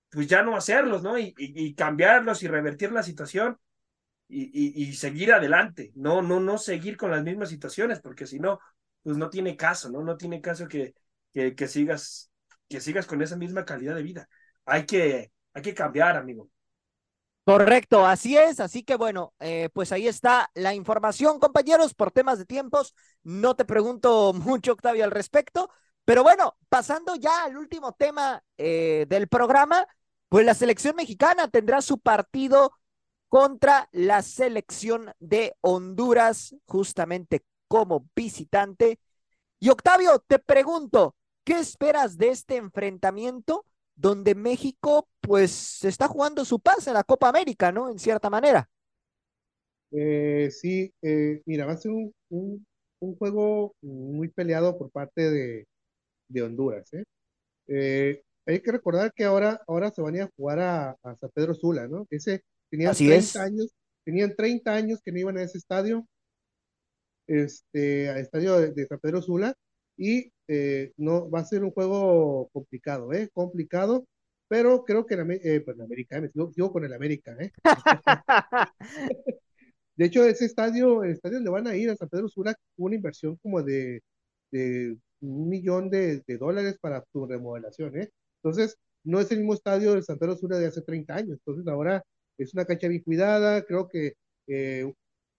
pues 0.09 0.27
ya 0.27 0.43
no 0.43 0.55
hacerlos, 0.55 1.01
¿no? 1.01 1.17
Y, 1.17 1.73
cambiarlos 1.75 2.43
y 2.43 2.47
revertir 2.47 2.91
la 2.91 3.03
situación 3.03 3.57
y, 4.27 4.93
seguir 4.93 5.33
adelante, 5.33 5.91
no, 5.95 6.21
no, 6.21 6.39
no 6.39 6.57
seguir 6.57 6.97
con 6.97 7.11
las 7.11 7.23
mismas 7.23 7.49
situaciones, 7.49 7.99
porque 7.99 8.25
si 8.25 8.39
no, 8.39 8.59
pues 9.03 9.17
no 9.17 9.29
tiene 9.29 9.55
caso, 9.55 9.89
¿no? 9.89 10.01
No 10.01 10.17
tiene 10.17 10.41
caso 10.41 10.67
que, 10.67 10.95
que, 11.31 11.67
sigas, 11.67 12.31
que 12.67 12.81
sigas 12.81 13.05
con 13.05 13.21
esa 13.21 13.35
misma 13.35 13.65
calidad 13.65 13.95
de 13.95 14.03
vida. 14.03 14.29
Hay 14.65 14.85
que, 14.85 15.31
hay 15.53 15.61
que 15.61 15.73
cambiar, 15.73 16.17
amigo. 16.17 16.49
Correcto, 17.45 18.05
así 18.05 18.37
es, 18.37 18.61
así 18.61 18.83
que 18.83 18.95
bueno, 18.95 19.33
eh, 19.41 19.69
pues 19.73 19.91
ahí 19.91 20.07
está 20.07 20.49
la 20.53 20.73
información, 20.73 21.39
compañeros, 21.39 21.93
por 21.93 22.09
temas 22.09 22.39
de 22.39 22.45
tiempos, 22.45 22.95
no 23.21 23.55
te 23.55 23.65
pregunto 23.65 24.31
mucho, 24.33 24.71
Octavio, 24.71 25.03
al 25.03 25.11
respecto, 25.11 25.69
pero 26.05 26.23
bueno, 26.23 26.57
pasando 26.69 27.15
ya 27.15 27.43
al 27.43 27.57
último 27.57 27.93
tema 27.93 28.41
eh, 28.57 29.05
del 29.09 29.27
programa, 29.27 29.85
pues 30.29 30.45
la 30.45 30.53
selección 30.53 30.95
mexicana 30.95 31.49
tendrá 31.49 31.81
su 31.81 31.99
partido 31.99 32.73
contra 33.33 33.89
la 33.93 34.21
selección 34.21 35.11
de 35.19 35.55
Honduras, 35.61 36.55
justamente 36.67 37.41
como 37.67 38.07
visitante. 38.15 38.99
Y 39.59 39.69
Octavio, 39.69 40.19
te 40.19 40.37
pregunto, 40.37 41.15
¿qué 41.43 41.53
esperas 41.53 42.19
de 42.19 42.27
este 42.27 42.57
enfrentamiento? 42.57 43.65
donde 43.95 44.33
México 44.33 45.07
pues 45.19 45.83
está 45.83 46.07
jugando 46.07 46.45
su 46.45 46.59
paz 46.59 46.87
en 46.87 46.93
la 46.93 47.03
Copa 47.03 47.29
América, 47.29 47.71
¿no? 47.71 47.89
En 47.89 47.97
cierta 47.97 48.27
manera. 48.27 48.67
Eh, 49.91 50.49
sí, 50.51 50.91
eh, 51.01 51.41
mira, 51.45 51.67
va 51.67 51.73
a 51.73 51.77
ser 51.77 51.91
un, 51.91 52.13
un, 52.29 53.15
juego 53.17 53.75
muy 53.81 54.29
peleado 54.29 54.77
por 54.77 54.89
parte 54.89 55.29
de, 55.29 55.67
de 56.27 56.41
Honduras. 56.41 56.91
¿eh? 56.93 57.03
¿eh? 57.67 58.23
hay 58.47 58.59
que 58.61 58.71
recordar 58.71 59.11
que 59.13 59.23
ahora, 59.23 59.61
ahora 59.67 59.91
se 59.91 60.01
van 60.01 60.19
a 60.19 60.29
jugar 60.35 60.59
a, 60.59 60.91
a 61.03 61.15
San 61.15 61.29
Pedro 61.33 61.53
Sula, 61.53 61.87
¿no? 61.87 62.07
Ese, 62.09 62.43
tenían 62.73 62.95
30 62.95 63.43
años, 63.43 63.75
tenían 64.03 64.35
30 64.35 64.73
años 64.73 64.99
que 65.03 65.11
no 65.11 65.19
iban 65.19 65.37
a 65.37 65.43
ese 65.43 65.59
estadio, 65.59 66.07
este, 67.27 68.09
al 68.09 68.17
estadio 68.17 68.59
de, 68.59 68.71
de 68.71 68.87
San 68.87 68.99
Pedro 68.99 69.21
Sula, 69.21 69.53
y 69.95 70.31
eh, 70.47 70.91
no 70.97 71.29
va 71.29 71.41
a 71.41 71.45
ser 71.45 71.63
un 71.63 71.69
juego 71.69 72.49
complicado, 72.51 73.13
¿eh? 73.13 73.29
Complicado, 73.31 74.07
pero 74.47 74.83
creo 74.85 75.05
que 75.05 75.13
en, 75.13 75.31
eh, 75.31 75.61
pues 75.61 75.79
América, 75.79 76.19
me 76.19 76.31
con 76.31 76.83
el 76.83 76.93
América, 76.93 77.37
¿eh? 77.39 77.51
de 79.95 80.05
hecho, 80.05 80.25
ese 80.25 80.45
estadio, 80.45 81.03
el 81.03 81.11
estadio 81.11 81.39
le 81.41 81.49
van 81.51 81.67
a 81.67 81.75
ir 81.75 81.91
a 81.91 81.95
San 81.95 82.09
Pedro 82.09 82.27
Sula 82.27 82.55
una 82.77 82.95
inversión 82.95 83.35
como 83.37 83.61
de, 83.61 84.01
de 84.51 84.97
un 85.21 85.47
millón 85.47 85.91
de, 85.91 86.23
de, 86.25 86.37
dólares 86.39 86.77
para 86.81 87.03
su 87.11 87.27
remodelación, 87.27 87.95
¿eh? 88.01 88.09
Entonces, 88.41 88.77
no 89.03 89.19
es 89.19 89.31
el 89.31 89.39
mismo 89.39 89.53
estadio 89.53 89.93
de 89.93 90.01
San 90.01 90.17
Pedro 90.17 90.35
Sula 90.35 90.57
de 90.57 90.67
hace 90.67 90.81
30 90.81 91.13
años, 91.13 91.37
entonces 91.39 91.67
ahora 91.67 92.03
es 92.37 92.53
una 92.53 92.65
cancha 92.65 92.87
bien 92.87 93.01
cuidada, 93.03 93.63
creo 93.63 93.87
que 93.87 94.13
eh, 94.47 94.91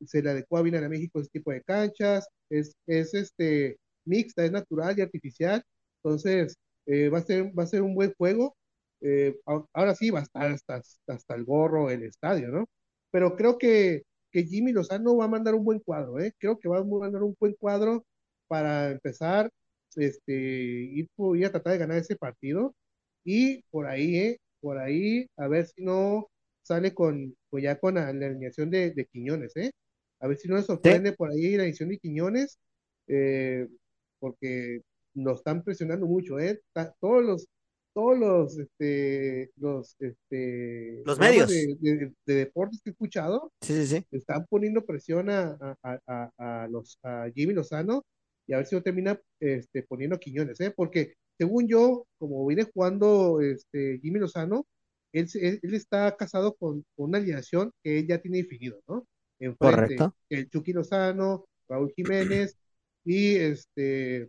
se 0.07 0.23
le 0.23 0.31
adecua 0.31 0.63
bien 0.63 0.77
a 0.77 0.89
México 0.89 1.21
ese 1.21 1.31
tipo 1.31 1.51
de 1.53 1.63
canchas, 1.63 2.29
es, 2.51 2.77
es 2.87 3.15
este, 3.15 3.79
mixta, 4.05 4.45
es 4.45 4.53
natural 4.53 4.99
y 4.99 5.03
artificial. 5.03 5.63
Entonces, 6.03 6.57
eh, 6.87 7.09
va, 7.09 7.19
a 7.19 7.23
ser, 7.23 7.59
va 7.59 7.63
a 7.65 7.67
ser 7.67 7.83
un 7.83 7.95
buen 7.95 8.13
juego. 8.15 8.57
Eh, 9.01 9.37
ahora 9.73 9.95
sí 9.95 10.11
va 10.11 10.21
a 10.21 10.23
estar 10.23 10.51
hasta, 10.51 10.83
hasta 11.09 11.35
el 11.35 11.45
gorro 11.45 11.91
el 11.91 12.03
estadio, 12.05 12.49
¿no? 12.49 12.67
Pero 13.11 13.37
creo 13.37 13.59
que, 13.59 14.03
que 14.31 14.45
Jimmy 14.45 14.73
Lozano 14.73 15.17
va 15.17 15.27
a 15.27 15.29
mandar 15.29 15.55
un 15.55 15.65
buen 15.65 15.79
cuadro, 15.81 16.19
¿eh? 16.21 16.33
Creo 16.39 16.59
que 16.59 16.69
va 16.69 16.79
a 16.79 16.85
mandar 16.85 17.23
un 17.23 17.37
buen 17.39 17.55
cuadro 17.55 18.05
para 18.49 18.91
empezar 18.91 19.51
este, 19.97 20.33
ir, 20.33 21.09
ir 21.37 21.47
a 21.47 21.51
tratar 21.51 21.73
de 21.75 21.79
ganar 21.79 21.99
ese 21.99 22.17
partido. 22.17 22.75
Y 23.25 23.63
por 23.71 23.87
ahí, 23.87 24.17
¿eh? 24.17 24.39
Por 24.61 24.79
ahí, 24.79 25.27
a 25.37 25.49
ver 25.49 25.67
si 25.67 25.85
no 25.85 26.29
sale 26.65 26.95
con, 26.95 27.37
pues 27.51 27.65
ya 27.65 27.79
con 27.79 27.95
la, 27.95 28.09
alineación 28.09 28.71
de, 28.71 28.91
de, 28.93 29.07
Quiñones, 29.07 29.57
¿eh? 29.57 29.71
A 30.21 30.29
ver 30.29 30.37
si 30.39 30.49
no 30.49 30.57
nos 30.57 30.67
sorprende 30.67 31.13
por 31.13 31.31
ahí 31.31 31.57
la 31.57 31.65
alineación 31.65 31.91
de 31.91 31.99
Quiñones. 31.99 32.59
Eh, 33.07 33.69
porque 34.19 34.81
nos 35.15 35.39
están 35.39 35.63
presionando 35.63 36.07
mucho, 36.07 36.41
¿eh? 36.41 36.59
Todos 36.99 37.23
los, 37.23 37.47
todos 37.93 38.19
los, 38.19 38.59
este, 38.59 39.51
los, 39.57 39.97
este, 40.01 41.03
los 41.05 41.19
medios 41.19 41.51
de, 41.51 42.13
deportes 42.27 42.81
que 42.83 42.91
he 42.91 42.93
escuchado, 42.93 43.53
sí, 43.61 43.75
sí, 43.75 43.99
sí. 43.99 44.07
están 44.13 44.47
poniendo 44.49 44.85
presión 44.85 45.29
a, 45.29 45.77
a, 45.83 46.31
a, 46.39 46.69
los, 46.69 46.99
a 47.03 47.31
Jimmy 47.35 47.53
Lozano 47.53 48.03
y 48.47 48.55
a 48.55 48.57
ver 48.57 48.67
si 48.67 48.75
no 48.75 48.83
termina 48.83 49.21
este, 49.41 49.83
poniendo 49.83 50.19
Quiñones, 50.19 50.59
¿eh? 50.61 50.73
Porque 50.75 51.15
según 51.39 51.69
yo, 51.69 52.07
como 52.19 52.47
viene 52.47 52.65
jugando 52.65 53.41
este, 53.41 53.99
Jimmy 54.01 54.21
Lozano, 54.21 54.67
él, 55.15 55.29
él, 55.63 55.75
está 55.75 56.17
casado 56.17 56.55
con, 56.55 56.85
una 56.97 57.19
alineación 57.19 57.71
que 57.83 58.01
él 58.01 58.07
ya 58.07 58.21
tiene 58.21 58.39
definido, 58.39 58.81
¿no? 58.89 59.07
En 59.39 59.55
Correcto. 59.55 60.15
El 60.29 60.51
Chucky 60.51 60.73
Lozano, 60.73 61.47
Raúl 61.69 61.93
Jiménez, 61.95 62.57
y 63.05 63.37
este 63.37 64.29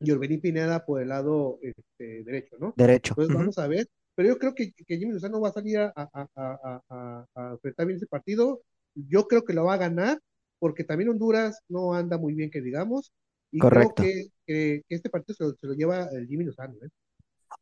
Yorberín 0.00 0.40
Pineda 0.40 0.84
por 0.84 1.00
el 1.00 1.08
lado 1.08 1.58
este, 1.62 2.24
derecho, 2.24 2.56
¿no? 2.58 2.74
Derecho. 2.76 3.12
Entonces 3.12 3.34
vamos 3.34 3.58
a 3.58 3.66
ver, 3.68 3.88
pero 4.14 4.28
yo 4.28 4.38
creo 4.38 4.54
que, 4.54 4.72
que 4.72 4.98
Jimmy 4.98 5.12
Lozano 5.12 5.40
va 5.40 5.48
a 5.48 5.52
salir 5.52 5.78
a, 5.78 5.92
a, 5.96 6.26
a, 6.36 7.24
a, 7.34 7.50
enfrentar 7.52 7.86
bien 7.86 7.96
ese 7.96 8.06
partido. 8.06 8.60
Yo 8.94 9.26
creo 9.26 9.44
que 9.44 9.54
lo 9.54 9.64
va 9.64 9.74
a 9.74 9.78
ganar, 9.78 10.18
porque 10.58 10.84
también 10.84 11.10
Honduras 11.10 11.60
no 11.68 11.94
anda 11.94 12.18
muy 12.18 12.34
bien, 12.34 12.50
que 12.50 12.60
digamos. 12.60 13.12
Y 13.50 13.58
Correcto. 13.58 14.02
creo 14.02 14.14
que, 14.46 14.82
que, 14.86 14.94
este 14.94 15.08
partido 15.08 15.34
se 15.36 15.44
lo, 15.44 15.50
se 15.54 15.66
lo, 15.66 15.74
lleva 15.74 16.08
el 16.12 16.26
Jimmy 16.26 16.44
Lozano. 16.44 16.74
¿eh? 16.82 16.88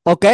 Ok. 0.04 0.24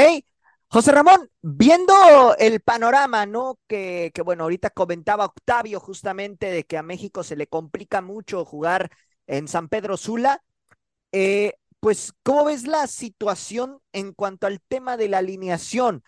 José 0.77 0.93
Ramón, 0.93 1.31
viendo 1.41 1.95
el 2.39 2.61
panorama, 2.61 3.24
¿no? 3.24 3.59
Que, 3.66 4.12
bueno, 4.22 4.43
ahorita 4.43 4.68
comentaba 4.68 5.24
Octavio 5.24 5.81
justamente 5.81 6.51
de 6.51 6.64
que 6.64 6.77
a 6.77 6.83
México 6.83 7.22
se 7.22 7.35
le 7.35 7.47
complica 7.47 8.03
mucho 8.03 8.45
jugar 8.45 8.91
en 9.27 9.49
San 9.49 9.70
Pedro 9.70 9.97
Sula. 9.97 10.43
Eh, 11.12 11.55
pues, 11.81 12.12
¿cómo 12.22 12.45
ves 12.45 12.66
la 12.66 12.89
situación 12.89 13.79
en 13.95 14.12
cuanto 14.12 14.47
al 14.47 14.61
tema 14.61 14.99
de 14.99 15.09
la 15.09 15.16
alineación? 15.16 16.03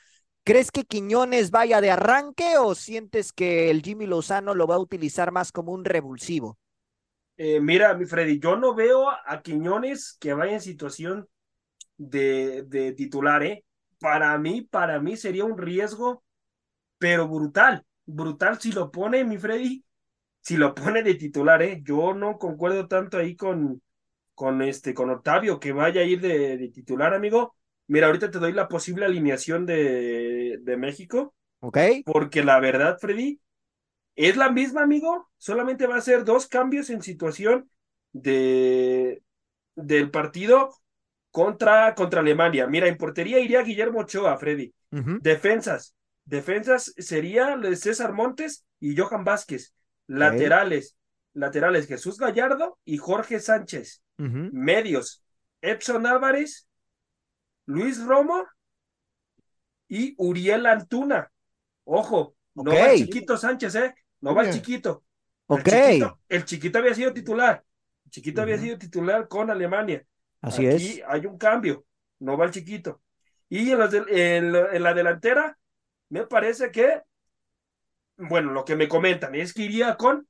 ¿Crees 0.45 0.71
que 0.71 0.85
Quiñones 0.85 1.51
vaya 1.51 1.81
de 1.81 1.91
arranque 1.91 2.59
o 2.59 2.75
sientes 2.75 3.33
que 3.33 3.71
el 3.71 3.81
Jimmy 3.81 4.07
Lozano 4.07 4.55
lo 4.55 4.66
va 4.66 4.75
a 4.75 4.81
utilizar 4.81 5.33
más 5.33 5.51
como 5.51 5.73
un 5.73 5.87
revulsivo? 5.87 6.59
Eh, 7.39 7.59
mira, 7.59 7.95
mi 7.95 8.05
Freddy, 8.05 8.39
yo 8.39 8.55
no 8.57 8.75
veo 8.75 9.09
a 9.09 9.41
Quiñones 9.41 10.19
que 10.21 10.35
vaya 10.35 10.53
en 10.53 10.61
situación 10.61 11.27
de, 11.97 12.64
de 12.64 12.93
titular, 12.93 13.43
¿eh? 13.45 13.64
Para 13.99 14.37
mí, 14.39 14.63
para 14.63 15.01
mí 15.01 15.17
sería 15.17 15.45
un 15.45 15.59
riesgo, 15.59 16.25
pero 16.99 17.29
brutal, 17.29 17.85
brutal 18.07 18.61
si 18.61 18.73
lo 18.73 18.91
pone 18.91 19.25
mi 19.25 19.39
Freddy, 19.39 19.85
si 20.41 20.57
lo 20.57 20.75
pone 20.75 21.03
de 21.03 21.15
titular, 21.15 21.63
¿eh? 21.63 21.83
Yo 21.85 22.15
no 22.15 22.39
concuerdo 22.39 22.89
tanto 22.89 23.19
ahí 23.19 23.37
con, 23.37 23.83
con 24.35 24.63
este, 24.63 24.95
con 24.95 25.11
Octavio, 25.11 25.61
que 25.61 25.73
vaya 25.73 26.01
a 26.01 26.05
ir 26.05 26.21
de, 26.21 26.71
titular, 26.73 27.15
amigo. 27.15 27.55
Mira, 27.87 28.07
ahorita 28.07 28.31
te 28.31 28.39
doy 28.39 28.53
la 28.53 28.69
posible 28.69 29.07
alineación 29.07 29.67
de, 29.67 30.59
de 30.63 30.77
México. 30.77 31.35
Ok. 31.61 31.79
Porque 32.05 32.45
la 32.45 32.61
verdad, 32.61 32.99
Freddy, 33.01 33.41
es 34.15 34.37
la 34.37 34.51
misma, 34.51 34.83
amigo. 34.83 35.31
Solamente 35.39 35.87
va 35.87 35.97
a 35.97 36.01
ser 36.01 36.25
dos 36.25 36.47
cambios 36.47 36.91
en 36.91 37.03
situación 37.03 37.71
de, 38.13 39.23
del 39.75 40.11
partido 40.11 40.75
contra, 41.39 41.95
contra 41.95 42.18
Alemania. 42.18 42.66
Mira, 42.66 42.89
en 42.89 42.97
portería 42.97 43.39
iría 43.39 43.62
Guillermo 43.62 44.01
Ochoa, 44.01 44.36
Freddy. 44.39 44.74
Defensas. 44.91 45.95
Defensas 46.24 46.93
sería 46.99 47.57
César 47.76 48.12
Montes 48.12 48.66
y 48.80 48.97
Johan 48.97 49.22
Vázquez. 49.22 49.72
Laterales. 50.09 50.97
Laterales 51.34 51.86
Jesús 51.86 52.18
Gallardo 52.18 52.80
y 52.84 52.97
Jorge 52.97 53.39
Sánchez. 53.39 54.03
Medios. 54.16 55.22
Epson 55.61 56.07
Álvarez, 56.07 56.68
Luis 57.66 58.05
Romo 58.05 58.45
y 59.86 60.14
Uriel 60.18 60.66
Antuna. 60.66 61.30
Ojo, 61.84 62.34
no 62.55 62.64
va 62.64 62.91
el 62.91 62.99
chiquito 62.99 63.36
Sánchez, 63.36 63.74
¿eh? 63.76 63.95
No 64.22 64.34
va 64.34 64.45
el 64.45 64.55
chiquito. 64.55 65.05
El, 65.49 65.62
chiquito. 65.62 66.20
el 66.28 66.45
chiquito 66.45 66.78
había 66.78 66.95
sido 66.95 67.12
titular. 67.12 67.64
El 68.07 68.11
chiquito 68.11 68.43
había 68.43 68.59
sido 68.59 68.76
titular 68.76 69.28
con 69.28 69.51
Alemania. 69.51 70.05
Así 70.41 70.66
Aquí 70.66 71.03
hay 71.07 71.26
un 71.26 71.39
cambio, 71.39 71.84
no 72.20 72.36
va 72.36 72.47
el 72.47 72.51
chiquito. 72.51 73.01
Y 73.49 73.70
en, 73.70 74.53
la 74.53 74.95
delantera, 74.95 75.59
me 76.11 76.26
parece 76.26 76.70
que, 76.70 77.03
bueno, 78.16 78.53
lo 78.53 78.64
que 78.64 78.76
me 78.76 78.89
comentan 78.89 79.34
es 79.34 79.55
que 79.55 79.62
iría 79.62 79.97
con 79.97 80.28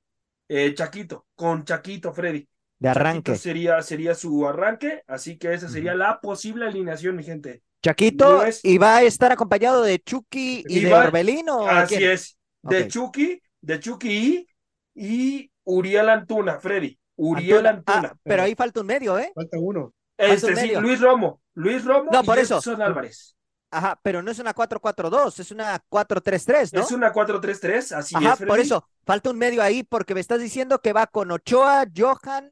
eh, 0.48 0.72
Chaquito, 0.74 1.26
con 1.34 1.64
Chaquito 1.64 2.12
Freddy. 2.12 2.48
De 2.78 2.88
arranque. 2.88 3.34
sería, 3.34 3.82
sería 3.82 4.14
su 4.14 4.46
arranque, 4.46 5.02
así 5.09 5.36
que 5.36 5.52
esa 5.52 5.68
sería 5.68 5.94
la 5.94 6.20
posible 6.20 6.66
alineación, 6.66 7.16
mi 7.16 7.24
gente. 7.24 7.62
Chaquito, 7.82 8.44
y 8.62 8.78
va 8.78 8.98
a 8.98 9.02
estar 9.02 9.32
acompañado 9.32 9.82
de 9.82 9.98
Chucky 9.98 10.64
y, 10.66 10.80
de 10.80 10.94
Orbelino. 10.94 11.66
Así 11.66 12.02
es, 12.02 12.38
de 12.62 12.86
Chucky, 12.86 13.40
de 13.61 13.80
Chucky 13.80 14.46
y, 14.94 15.36
y 15.40 15.52
Uriel 15.64 16.09
Antuna, 16.09 16.61
Freddy. 16.61 16.98
Uriel 17.16 17.66
Antuna. 17.66 18.12
Ah, 18.12 18.18
pero 18.22 18.44
ahí 18.44 18.54
falta 18.54 18.80
un 18.80 18.86
medio, 18.86 19.18
¿eh? 19.18 19.32
Falta 19.34 19.59
uno. 19.59 19.92
Este, 20.19 20.57
sí, 20.57 20.73
Luis 20.81 21.01
Romo. 21.01 21.41
Luis 21.55 21.85
Romo 21.85 22.11
no, 22.12 22.25
por 22.25 22.39
eso. 22.39 22.61
Álvarez. 22.81 23.37
Ajá, 23.71 24.01
pero 24.03 24.23
no 24.23 24.31
es 24.31 24.39
una 24.39 24.55
4-4-2, 24.55 25.41
es 25.41 25.51
una 25.51 25.79
4-3-3, 25.91 26.73
¿no? 26.73 26.81
Es 26.81 26.91
una 26.91 27.12
4-3-3, 27.12 27.93
así 27.97 28.16
Ajá, 28.16 28.33
es. 28.33 28.47
por 28.47 28.59
eso, 28.59 28.89
falta 29.05 29.31
un 29.31 29.37
medio 29.37 29.62
ahí, 29.62 29.83
porque 29.83 30.14
me 30.14 30.21
estás 30.21 30.41
diciendo 30.41 30.81
que 30.81 30.95
va 30.95 31.07
con 31.07 31.31
Ochoa, 31.31 31.87
Johan, 31.95 32.51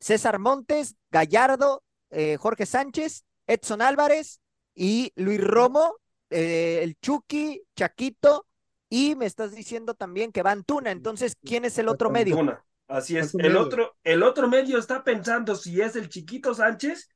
César 0.00 0.38
Montes, 0.38 0.96
Gallardo, 1.10 1.82
eh, 2.10 2.36
Jorge 2.38 2.64
Sánchez, 2.64 3.24
Edson 3.46 3.82
Álvarez 3.82 4.40
y 4.74 5.12
Luis 5.16 5.40
Romo, 5.40 5.96
eh, 6.30 6.80
el 6.82 6.96
Chucky, 7.00 7.62
Chaquito, 7.76 8.46
y 8.88 9.16
me 9.16 9.26
estás 9.26 9.54
diciendo 9.54 9.94
también 9.94 10.32
que 10.32 10.42
va 10.42 10.52
Antuna. 10.52 10.90
Entonces, 10.92 11.36
¿quién 11.42 11.64
es 11.64 11.78
el 11.78 11.88
otro 11.88 12.10
medio? 12.10 12.38
Antuna. 12.38 12.64
Así 12.94 13.18
es. 13.18 13.34
El 13.34 13.56
otro, 13.56 13.96
el 14.04 14.22
otro 14.22 14.48
medio 14.48 14.78
está 14.78 15.02
pensando 15.02 15.56
si 15.56 15.80
es 15.80 15.96
el 15.96 16.08
chiquito 16.08 16.54
Sánchez. 16.54 17.08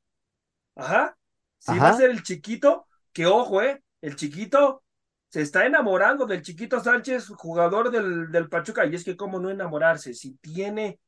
Ajá. 0.75 1.17
Si 1.57 1.77
va 1.77 1.89
a 1.89 1.93
ser 1.93 2.09
el 2.09 2.21
chiquito, 2.21 2.85
que 3.13 3.25
ojo, 3.25 3.61
eh. 3.61 3.81
El 4.01 4.17
chiquito 4.17 4.83
se 5.29 5.41
está 5.41 5.65
enamorando 5.65 6.25
del 6.25 6.41
chiquito 6.41 6.81
Sánchez, 6.81 7.29
jugador 7.29 7.91
del, 7.91 8.29
del 8.29 8.49
Pachuca. 8.49 8.85
Y 8.85 8.95
es 8.95 9.05
que, 9.05 9.15
¿cómo 9.15 9.39
no 9.39 9.49
enamorarse? 9.49 10.13
Si 10.13 10.35
tiene 10.35 10.99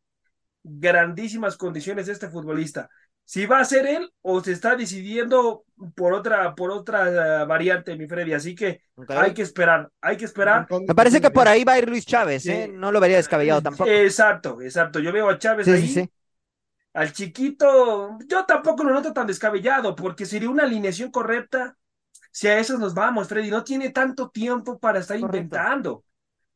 grandísimas 0.63 1.57
condiciones 1.57 2.07
este 2.07 2.29
futbolista 2.29 2.89
si 3.25 3.45
va 3.45 3.59
a 3.59 3.65
ser 3.65 3.85
él 3.85 4.11
o 4.21 4.43
se 4.43 4.51
está 4.51 4.75
decidiendo 4.75 5.63
por 5.95 6.13
otra, 6.13 6.53
por 6.53 6.71
otra 6.71 7.41
eh, 7.41 7.45
variante, 7.45 7.95
mi 7.95 8.07
Freddy. 8.07 8.33
Así 8.33 8.55
que 8.55 8.81
hay 9.07 9.33
que 9.33 9.41
esperar, 9.41 9.89
hay 10.01 10.17
que 10.17 10.25
esperar. 10.25 10.67
Me 10.69 10.93
parece 10.93 11.21
que 11.21 11.31
por 11.31 11.47
ahí 11.47 11.63
va 11.63 11.73
a 11.73 11.79
ir 11.79 11.89
Luis 11.89 12.05
Chávez, 12.05 12.45
¿eh? 12.47 12.69
No 12.71 12.91
lo 12.91 12.99
vería 12.99 13.17
descabellado 13.17 13.61
tampoco. 13.61 13.89
Exacto, 13.89 14.61
exacto. 14.61 14.99
Yo 14.99 15.11
veo 15.11 15.29
a 15.29 15.37
Chávez 15.37 15.67
ahí. 15.67 16.09
Al 16.93 17.13
chiquito, 17.13 18.17
yo 18.27 18.45
tampoco 18.45 18.83
lo 18.83 18.93
noto 18.93 19.13
tan 19.13 19.25
descabellado, 19.25 19.95
porque 19.95 20.25
sería 20.25 20.49
una 20.49 20.63
alineación 20.63 21.09
correcta. 21.09 21.77
Si 22.31 22.47
a 22.47 22.59
eso 22.59 22.77
nos 22.77 22.93
vamos, 22.93 23.29
Freddy, 23.29 23.49
no 23.49 23.63
tiene 23.63 23.91
tanto 23.91 24.29
tiempo 24.29 24.77
para 24.77 24.99
estar 24.99 25.17
inventando. 25.17 26.03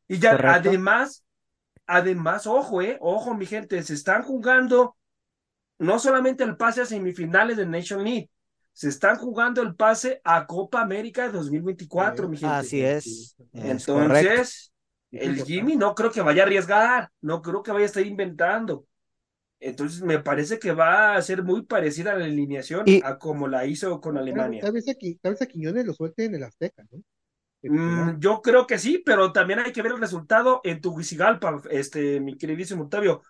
Y 0.07 0.19
ya, 0.19 0.31
además, 0.31 1.23
además, 1.87 2.47
ojo, 2.47 2.81
eh, 2.81 2.97
ojo, 2.99 3.33
mi 3.33 3.45
gente, 3.45 3.81
se 3.81 3.93
están 3.93 4.23
jugando 4.23 4.97
no 5.79 5.99
solamente 5.99 6.43
el 6.43 6.57
pase 6.57 6.81
a 6.81 6.85
semifinales 6.85 7.57
de 7.57 7.65
Nation 7.65 8.03
League, 8.03 8.29
se 8.73 8.89
están 8.89 9.15
jugando 9.17 9.61
el 9.61 9.75
pase 9.75 10.19
a 10.23 10.45
Copa 10.45 10.81
América 10.81 11.23
de 11.27 11.31
2024, 11.31 12.27
mi 12.27 12.37
gente. 12.37 12.53
Así 12.53 12.81
es. 12.81 13.35
Entonces, 13.53 14.73
el 15.11 15.43
Jimmy 15.43 15.77
no 15.77 15.95
creo 15.95 16.11
que 16.11 16.21
vaya 16.21 16.43
a 16.43 16.45
arriesgar, 16.45 17.09
no 17.21 17.41
creo 17.41 17.63
que 17.63 17.71
vaya 17.71 17.83
a 17.83 17.87
estar 17.87 18.05
inventando. 18.05 18.85
Entonces, 19.61 20.01
me 20.01 20.19
parece 20.19 20.59
que 20.59 20.73
va 20.73 21.15
a 21.15 21.21
ser 21.21 21.41
muy 21.43 21.63
parecida 21.63 22.11
a 22.11 22.17
la 22.17 22.25
alineación 22.25 22.85
a 23.03 23.17
como 23.17 23.47
la 23.47 23.65
hizo 23.65 24.01
con 24.01 24.17
Alemania. 24.17 24.61
Tal 24.61 24.73
vez, 24.73 24.89
aquí, 24.89 25.15
tal 25.21 25.33
vez 25.33 25.41
a 25.41 25.45
Quiñones 25.45 25.85
lo 25.85 25.93
suelte 25.93 26.25
en 26.25 26.35
el 26.35 26.43
Azteca, 26.43 26.83
¿no? 26.91 27.01
Mm, 27.67 28.19
yo 28.19 28.41
creo 28.41 28.67
que 28.67 28.77
sí, 28.77 29.01
pero 29.03 29.31
también 29.31 29.59
hay 29.59 29.71
que 29.71 29.81
ver 29.81 29.93
el 29.93 29.99
resultado 29.99 30.61
en 30.63 30.81
Tuguicigalpa, 30.81 31.63
este, 31.71 32.19
mi 32.19 32.37
queridísimo 32.37 32.83
Octavio 32.83 33.23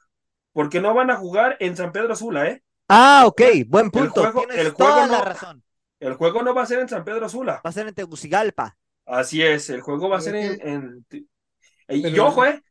porque 0.55 0.79
no 0.79 0.93
van 0.93 1.11
a 1.11 1.17
jugar 1.17 1.57
en 1.59 1.75
San 1.75 1.91
Pedro 1.91 2.15
Sula, 2.15 2.49
¿eh? 2.49 2.63
Ah, 2.87 3.25
ok, 3.27 3.41
buen 3.67 3.91
punto. 3.91 4.25
El 4.25 4.31
juego, 4.31 4.49
el 4.49 4.73
toda 4.73 5.05
la 5.05 5.19
razón. 5.19 5.61
El 5.99 6.13
juego 6.13 6.43
no 6.43 6.55
va 6.55 6.63
a 6.63 6.65
ser 6.65 6.79
en 6.79 6.87
San 6.87 7.03
Pedro 7.03 7.27
Sula. 7.27 7.55
Va 7.55 7.69
a 7.69 7.73
ser 7.73 7.89
en 7.89 7.93
Tegucigalpa. 7.93 8.77
Así 9.05 9.43
es, 9.43 9.69
el 9.69 9.81
juego 9.81 10.07
va 10.07 10.17
a 10.17 10.21
ser 10.21 10.35
en. 10.35 11.05
Y 11.89 12.19
ojo, 12.19 12.45
¿eh? 12.45 12.63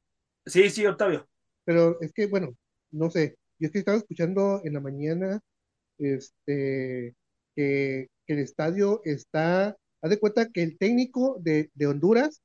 Sí, 0.46 0.70
sí, 0.70 0.86
Octavio. 0.86 1.28
Pero 1.66 2.00
es 2.00 2.10
que, 2.14 2.26
bueno, 2.26 2.56
no 2.90 3.10
sé. 3.10 3.36
Yo 3.58 3.66
es 3.66 3.72
que 3.72 3.80
estaba 3.80 3.98
escuchando 3.98 4.62
en 4.64 4.72
la 4.72 4.80
mañana 4.80 5.40
este, 5.98 7.14
que, 7.54 8.08
el 8.26 8.38
estadio 8.38 9.02
está. 9.04 9.76
Haz 10.00 10.10
de 10.10 10.18
cuenta 10.18 10.48
que 10.48 10.62
el 10.62 10.78
técnico 10.78 11.36
de, 11.38 11.70
de 11.74 11.86
Honduras 11.86 12.40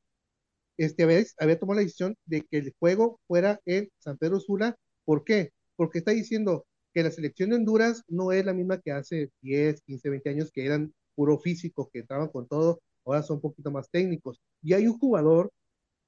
este, 0.76 1.04
había, 1.04 1.24
había 1.38 1.58
tomado 1.58 1.78
la 1.78 1.84
decisión 1.84 2.18
de 2.26 2.42
que 2.42 2.58
el 2.58 2.76
juego 2.78 3.22
fuera 3.26 3.62
en 3.66 3.90
San 4.00 4.18
Pedro 4.18 4.42
Sula 4.42 4.76
¿Por 5.10 5.24
qué? 5.24 5.54
Porque 5.76 5.98
está 5.98 6.12
diciendo 6.12 6.68
que 6.94 7.02
la 7.02 7.10
selección 7.10 7.50
de 7.50 7.56
Honduras 7.56 8.04
no 8.08 8.32
es 8.32 8.46
la 8.46 8.54
misma 8.54 8.80
que 8.80 8.92
hace 8.92 9.32
10, 9.42 9.82
15, 9.82 10.08
20 10.08 10.30
años 10.30 10.52
que 10.52 10.64
eran 10.64 10.94
puro 11.16 11.40
físico, 11.40 11.90
que 11.92 12.02
entraban 12.02 12.28
con 12.28 12.48
todo, 12.48 12.80
ahora 13.04 13.24
son 13.24 13.38
un 13.38 13.42
poquito 13.42 13.72
más 13.72 13.90
técnicos. 13.90 14.40
Y 14.62 14.74
hay 14.74 14.86
un 14.86 15.00
jugador, 15.00 15.50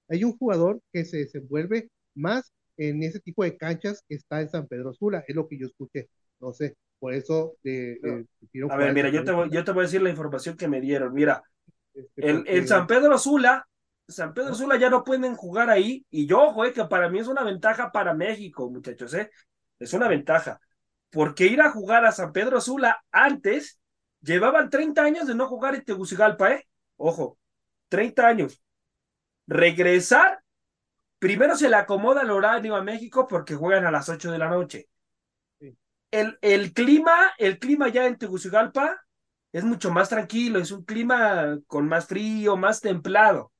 hay 0.08 0.24
un 0.24 0.38
jugador 0.38 0.82
que 0.93 1.04
se 1.04 1.18
desenvuelve 1.18 1.89
más 2.14 2.54
en 2.78 3.02
ese 3.02 3.20
tipo 3.20 3.43
de 3.43 3.58
canchas 3.58 4.04
que 4.08 4.14
está 4.14 4.39
en 4.39 4.52
San 4.52 4.68
Pedro 4.68 4.93
Sula, 4.93 5.26
es 5.28 5.36
lo 5.36 5.47
que 5.47 5.58
yo 5.58 5.66
escuché. 5.66 6.08
No 6.39 6.54
sé, 6.54 6.76
por 6.99 7.16
eso 7.16 7.56
eh, 7.64 7.97
eh, 8.04 8.26
A 8.70 8.78
ver, 8.78 8.93
mira, 8.93 9.10
yo 9.10 9.24
te, 9.24 9.32
voy, 9.32 9.49
yo 9.49 9.64
te 9.64 9.72
voy 9.72 9.82
a 9.82 9.88
decir 9.88 10.04
la 10.04 10.12
información 10.12 10.56
que 10.56 10.68
me 10.68 10.80
dieron. 10.80 11.12
Mira, 11.12 11.41
este, 11.91 12.30
en, 12.30 12.68
San 12.68 12.86
Pedro 12.86 13.18
Sula 13.18 13.68
San 14.12 14.34
Pedro 14.34 14.55
Sula 14.55 14.78
ya 14.78 14.89
no 14.89 15.03
pueden 15.03 15.36
jugar 15.36 15.70
ahí. 15.70 16.05
Y 16.09 16.28
yo, 16.28 16.41
ojo, 16.41 16.66
eh, 16.66 16.74
que 16.74 16.86
para 16.86 17.09
mí 17.09 17.20
es 17.20 17.28
una 17.28 17.43
ventaja 17.43 17.91
para 17.91 18.14
México, 18.14 18.70
muchachos, 18.70 19.14
¿eh? 19.14 19.32
Es 19.80 19.93
una 19.93 20.07
ventaja. 20.07 20.59
Porque 21.09 21.45
ir 21.47 21.62
a 21.62 21.72
jugar 21.72 22.05
a 22.05 22.12
San 22.12 22.32
Pedro 22.32 22.62
Sula 22.62 23.03
antes, 23.12 23.80
llevaban 24.22 24.70
30 24.70 25.03
años 25.03 25.28
de 25.28 25.36
no 25.36 25.47
jugar 25.47 25.76
en 25.76 25.84
Tegucigalpa, 25.84 26.53
¿eh? 26.53 26.68
Ojo, 26.97 27.38
30 27.89 28.28
años. 28.28 28.62
Regresar, 29.47 30.41
primero 31.20 31.55
se 31.55 31.70
le 31.70 31.76
acomoda 31.76 32.22
el 32.22 32.32
horario 32.32 32.76
a 32.76 32.84
México 32.84 33.28
porque 33.28 33.55
juegan 33.55 33.86
a 33.86 33.91
las 33.91 34.09
8 34.09 34.32
de 34.32 34.38
la 34.38 34.49
noche. 34.49 34.88
El, 36.12 36.38
el 36.41 36.74
clima, 36.74 37.32
el 37.38 37.57
clima 37.59 37.88
ya 37.89 38.05
en 38.05 38.18
Tegucigalpa 38.18 39.01
es 39.51 39.64
mucho 39.64 39.91
más 39.91 40.09
tranquilo, 40.09 40.59
es 40.59 40.72
un 40.72 40.84
clima 40.84 41.59
con 41.68 41.88
más 41.88 42.07
frío, 42.07 42.57
más 42.57 42.82
templado. 42.82 43.51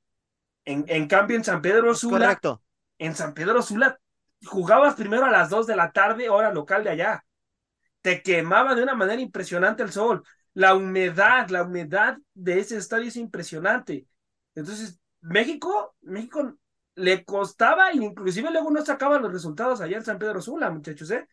En, 0.64 0.84
en 0.88 1.08
cambio, 1.08 1.36
en 1.36 1.44
San 1.44 1.60
Pedro 1.62 1.94
Sula, 1.94 2.40
Correcto. 2.40 2.62
en 2.98 3.14
San 3.16 3.34
Pedro 3.34 3.62
Sula, 3.62 3.98
jugabas 4.44 4.94
primero 4.94 5.24
a 5.26 5.30
las 5.30 5.50
2 5.50 5.66
de 5.66 5.76
la 5.76 5.92
tarde, 5.92 6.30
hora 6.30 6.52
local 6.52 6.84
de 6.84 6.90
allá. 6.90 7.24
Te 8.02 8.22
quemaba 8.22 8.74
de 8.74 8.82
una 8.82 8.94
manera 8.94 9.20
impresionante 9.22 9.82
el 9.82 9.92
sol. 9.92 10.24
La 10.54 10.74
humedad, 10.74 11.48
la 11.50 11.62
humedad 11.64 12.18
de 12.34 12.60
ese 12.60 12.76
estadio 12.76 13.08
es 13.08 13.16
impresionante. 13.16 14.06
Entonces, 14.54 15.00
México, 15.20 15.96
México 16.02 16.56
le 16.96 17.24
costaba, 17.24 17.92
inclusive 17.94 18.50
luego 18.50 18.70
no 18.70 18.84
sacaba 18.84 19.18
los 19.18 19.32
resultados 19.32 19.80
allá 19.80 19.96
en 19.98 20.04
San 20.04 20.18
Pedro 20.18 20.40
Sula, 20.42 20.70
muchachos, 20.70 21.10
¿eh? 21.12 21.26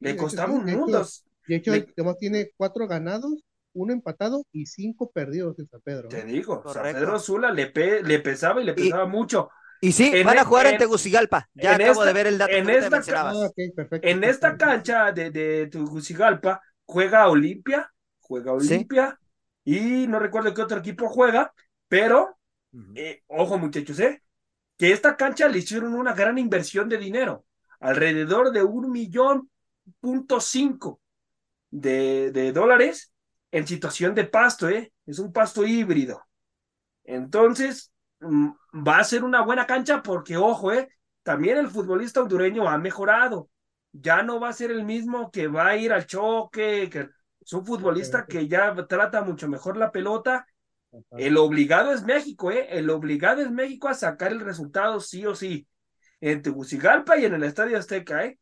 Le 0.00 0.16
costaba 0.16 0.54
un 0.54 0.68
mundo. 0.68 1.14
De 1.46 1.56
hecho, 1.56 1.72
Le- 1.72 1.90
además 1.96 2.16
tiene 2.18 2.50
cuatro 2.56 2.86
ganados, 2.88 3.44
uno 3.72 3.92
empatado 3.92 4.44
y 4.52 4.66
cinco 4.66 5.10
perdidos 5.10 5.58
en 5.58 5.68
San 5.68 5.80
Pedro. 5.82 6.08
Te 6.08 6.20
¿eh? 6.20 6.24
digo, 6.24 6.62
San. 6.72 6.82
Pedro 6.82 7.18
Sula 7.18 7.52
le, 7.52 7.66
pe- 7.68 8.02
le 8.02 8.18
pesaba 8.20 8.60
y 8.60 8.64
le 8.64 8.72
Y- 8.72 8.74
pesaba 8.74 9.06
mucho. 9.06 9.50
Y 9.82 9.92
sí, 9.92 10.10
En 10.12 10.26
van 10.26 10.38
a 10.38 10.42
e- 10.42 10.44
jugar 10.44 10.66
en, 10.66 10.72
en- 10.74 10.78
Tegucigalpa. 10.78 11.48
Ya 11.54 11.70
en 11.74 11.82
acabo 11.82 11.92
esta- 12.02 12.04
de 12.06 12.12
ver 12.12 12.26
el 12.26 12.38
dato 12.38 12.52
en 12.52 12.66
que 12.66 12.76
esta. 12.78 12.96
Ah, 13.30 13.48
perfecto. 13.74 14.06
En 14.08 14.24
esta 14.24 14.56
cancha 14.56 15.12
de, 15.12 15.30
de 15.30 15.66
Tegucigalpa 15.68 16.60
juega 16.84 17.28
Olimpia, 17.28 17.90
juega 18.18 18.52
Sí. 18.60 18.74
Olimpia 18.74 19.18
y 19.64 20.06
no 20.06 20.18
recuerdo 20.18 20.52
qué 20.52 20.62
otro 20.62 20.78
equipo 20.78 21.08
juega, 21.08 21.52
pero 21.88 22.36
eh, 22.94 23.22
ojo 23.28 23.58
muchachos, 23.58 23.98
¿eh? 24.00 24.22
que 24.76 24.92
esta 24.92 25.16
cancha 25.16 25.48
le 25.48 25.58
hicieron 25.58 25.94
una 25.94 26.14
gran 26.14 26.38
inversión 26.38 26.88
de 26.88 26.98
dinero, 26.98 27.44
alrededor 27.80 28.52
de 28.52 28.62
un 28.62 28.90
millón 28.90 29.50
punto 30.00 30.40
cinco 30.40 31.00
de, 31.70 32.30
de 32.32 32.52
dólares 32.52 33.12
en 33.52 33.66
situación 33.66 34.14
de 34.14 34.24
pasto, 34.24 34.68
¿eh? 34.68 34.92
es 35.06 35.18
un 35.18 35.32
pasto 35.32 35.64
híbrido. 35.66 36.24
Entonces, 37.04 37.92
mm, 38.20 38.50
va 38.86 38.98
a 38.98 39.04
ser 39.04 39.24
una 39.24 39.42
buena 39.42 39.66
cancha 39.66 40.02
porque, 40.02 40.36
ojo, 40.36 40.72
¿eh? 40.72 40.88
también 41.22 41.58
el 41.58 41.68
futbolista 41.68 42.22
hondureño 42.22 42.68
ha 42.68 42.78
mejorado. 42.78 43.48
Ya 43.92 44.22
no 44.22 44.38
va 44.38 44.50
a 44.50 44.52
ser 44.52 44.70
el 44.70 44.84
mismo 44.84 45.30
que 45.30 45.48
va 45.48 45.68
a 45.68 45.76
ir 45.76 45.92
al 45.92 46.06
choque, 46.06 46.88
que 46.90 47.08
es 47.40 47.52
un 47.52 47.66
futbolista 47.66 48.26
que 48.26 48.46
ya 48.46 48.74
trata 48.86 49.22
mucho 49.22 49.48
mejor 49.48 49.76
la 49.76 49.90
pelota. 49.90 50.46
El 51.12 51.36
obligado 51.36 51.92
es 51.92 52.04
México, 52.04 52.50
¿eh? 52.50 52.66
El 52.70 52.90
obligado 52.90 53.42
es 53.42 53.50
México 53.50 53.88
a 53.88 53.94
sacar 53.94 54.32
el 54.32 54.40
resultado 54.40 55.00
sí 55.00 55.26
o 55.26 55.34
sí. 55.34 55.66
En 56.20 56.42
Tegucigalpa 56.42 57.18
y 57.18 57.24
en 57.24 57.34
el 57.34 57.44
Estadio 57.44 57.78
Azteca, 57.78 58.24
¿eh? 58.24 58.38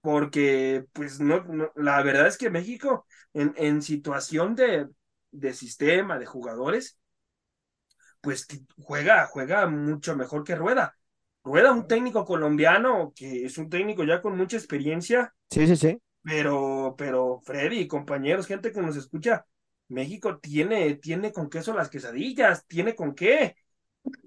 Porque, 0.00 0.84
pues, 0.92 1.20
no, 1.20 1.42
no 1.44 1.72
la 1.74 2.02
verdad 2.02 2.26
es 2.26 2.38
que 2.38 2.50
México, 2.50 3.06
en, 3.36 3.54
en 3.58 3.82
situación 3.82 4.54
de, 4.56 4.88
de 5.32 5.54
sistema, 5.54 6.18
de 6.18 6.26
jugadores, 6.26 6.98
pues 8.20 8.46
juega, 8.82 9.26
juega 9.26 9.66
mucho 9.66 10.16
mejor 10.16 10.44
que 10.44 10.54
Rueda. 10.56 10.96
Rueda, 11.44 11.72
un 11.72 11.86
técnico 11.86 12.24
colombiano 12.24 13.12
que 13.14 13.44
es 13.44 13.56
un 13.58 13.68
técnico 13.70 14.04
ya 14.04 14.20
con 14.20 14.36
mucha 14.36 14.56
experiencia, 14.56 15.32
Sí, 15.50 15.66
sí, 15.66 15.76
sí. 15.76 16.00
pero, 16.22 16.94
pero 16.98 17.40
Freddy, 17.44 17.88
compañeros, 17.88 18.46
gente 18.46 18.72
que 18.72 18.82
nos 18.82 18.96
escucha, 18.96 19.46
México 19.88 20.38
tiene, 20.38 20.96
tiene 20.96 21.32
con 21.32 21.50
queso 21.50 21.74
las 21.74 21.90
quesadillas, 21.90 22.66
tiene 22.66 22.94
con 22.96 23.14
qué. 23.14 23.56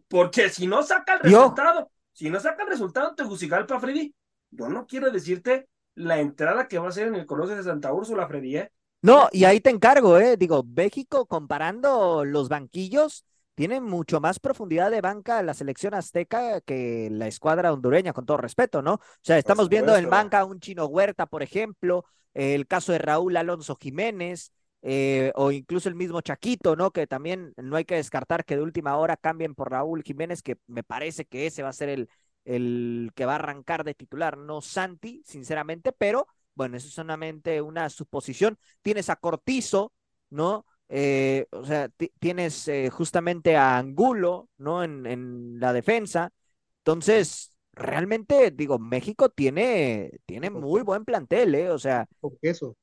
Porque 0.08 0.50
si 0.50 0.68
no 0.68 0.84
saca 0.84 1.16
el 1.16 1.22
Yo. 1.24 1.54
resultado, 1.54 1.92
si 2.14 2.30
no 2.30 2.40
saca 2.40 2.64
el 2.64 2.70
resultado 2.70 3.10
en 3.12 3.16
Tegucigalpa, 3.16 3.80
Freddy, 3.80 4.14
yo 4.52 4.70
no 4.70 4.88
quiero 4.88 5.12
decirte 5.12 5.70
la 5.96 6.20
entrada 6.20 6.68
que 6.68 6.80
va 6.80 6.90
a 6.90 6.92
ser 6.92 7.08
en 7.08 7.16
el 7.16 7.26
Coloso 7.26 7.56
de 7.56 7.64
Santa 7.64 7.94
Úrsula, 7.94 8.28
Freddy, 8.28 8.58
¿eh? 8.58 8.72
No, 9.02 9.30
y 9.32 9.46
ahí 9.46 9.62
te 9.62 9.70
encargo, 9.70 10.18
¿eh? 10.20 10.36
Digo, 10.36 10.64
México 10.64 11.26
comparando 11.26 12.26
los 12.26 12.50
banquillos, 12.50 13.26
tiene 13.56 13.80
mucho 13.80 14.20
más 14.20 14.40
profundidad 14.40 14.92
de 14.92 15.00
banca 15.00 15.42
la 15.42 15.54
selección 15.54 15.94
azteca 15.94 16.60
que 16.62 17.10
la 17.10 17.28
escuadra 17.28 17.72
hondureña, 17.72 18.12
con 18.12 18.26
todo 18.26 18.38
respeto, 18.38 18.82
¿no? 18.82 18.96
O 18.96 19.00
sea, 19.22 19.38
estamos 19.38 19.70
viendo 19.70 19.96
en 19.96 20.10
banca 20.10 20.44
un 20.44 20.60
Chino 20.60 20.86
Huerta, 20.86 21.28
por 21.28 21.44
ejemplo, 21.44 22.06
el 22.34 22.68
caso 22.68 22.92
de 22.92 22.98
Raúl 23.00 23.38
Alonso 23.38 23.78
Jiménez, 23.78 24.52
eh, 24.82 25.32
o 25.36 25.52
incluso 25.52 25.88
el 25.88 25.96
mismo 25.96 26.20
Chaquito, 26.20 26.76
¿no? 26.76 26.92
Que 26.92 27.08
también 27.08 27.54
no 27.56 27.78
hay 27.78 27.86
que 27.86 27.96
descartar 27.96 28.44
que 28.44 28.58
de 28.58 28.64
última 28.64 28.98
hora 28.98 29.16
cambien 29.16 29.56
por 29.56 29.72
Raúl 29.72 30.04
Jiménez, 30.04 30.42
que 30.42 30.58
me 30.68 30.84
parece 30.84 31.24
que 31.26 31.48
ese 31.48 31.64
va 31.64 31.70
a 31.70 31.74
ser 31.74 31.88
el, 31.88 32.10
el 32.44 33.12
que 33.16 33.26
va 33.26 33.34
a 33.34 33.36
arrancar 33.36 33.86
de 33.86 33.94
titular, 33.94 34.38
no 34.38 34.62
Santi, 34.62 35.22
sinceramente, 35.26 35.94
pero 35.94 36.28
bueno, 36.60 36.78
eso 36.78 36.88
es 36.88 36.94
solamente 36.94 37.62
una 37.62 37.90
suposición. 37.90 38.58
Tienes 38.84 39.10
a 39.10 39.16
Cortizo, 39.18 39.94
¿no? 40.30 40.66
Eh, 40.90 41.48
o 41.52 41.66
sea, 41.66 41.90
ti- 41.90 42.12
tienes 42.20 42.68
eh, 42.68 42.90
justamente 42.92 43.56
a 43.58 43.78
Angulo, 43.78 44.50
¿no? 44.58 44.84
En, 44.84 45.06
en 45.08 45.60
la 45.60 45.74
defensa. 45.74 46.32
Entonces, 46.80 47.54
realmente, 47.74 48.52
digo, 48.52 48.80
México 48.80 49.30
tiene, 49.30 50.20
tiene 50.26 50.50
muy 50.50 50.82
buen 50.84 51.06
plantel, 51.06 51.56
¿eh? 51.56 51.70
O 51.72 51.80
sea, 51.80 52.08
Con 52.22 52.38
queso. 52.42 52.76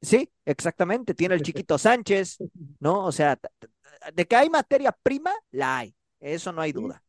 sí, 0.00 0.30
exactamente. 0.44 1.14
Tiene 1.14 1.34
el 1.34 1.42
Chiquito 1.42 1.78
Sánchez, 1.78 2.40
¿no? 2.80 3.04
O 3.04 3.12
sea, 3.12 3.38
de 4.14 4.26
que 4.26 4.36
hay 4.36 4.50
materia 4.50 4.92
prima, 4.92 5.32
la 5.50 5.78
hay. 5.78 5.94
Eso 6.20 6.52
no 6.52 6.60
hay 6.62 6.72
duda, 6.72 7.02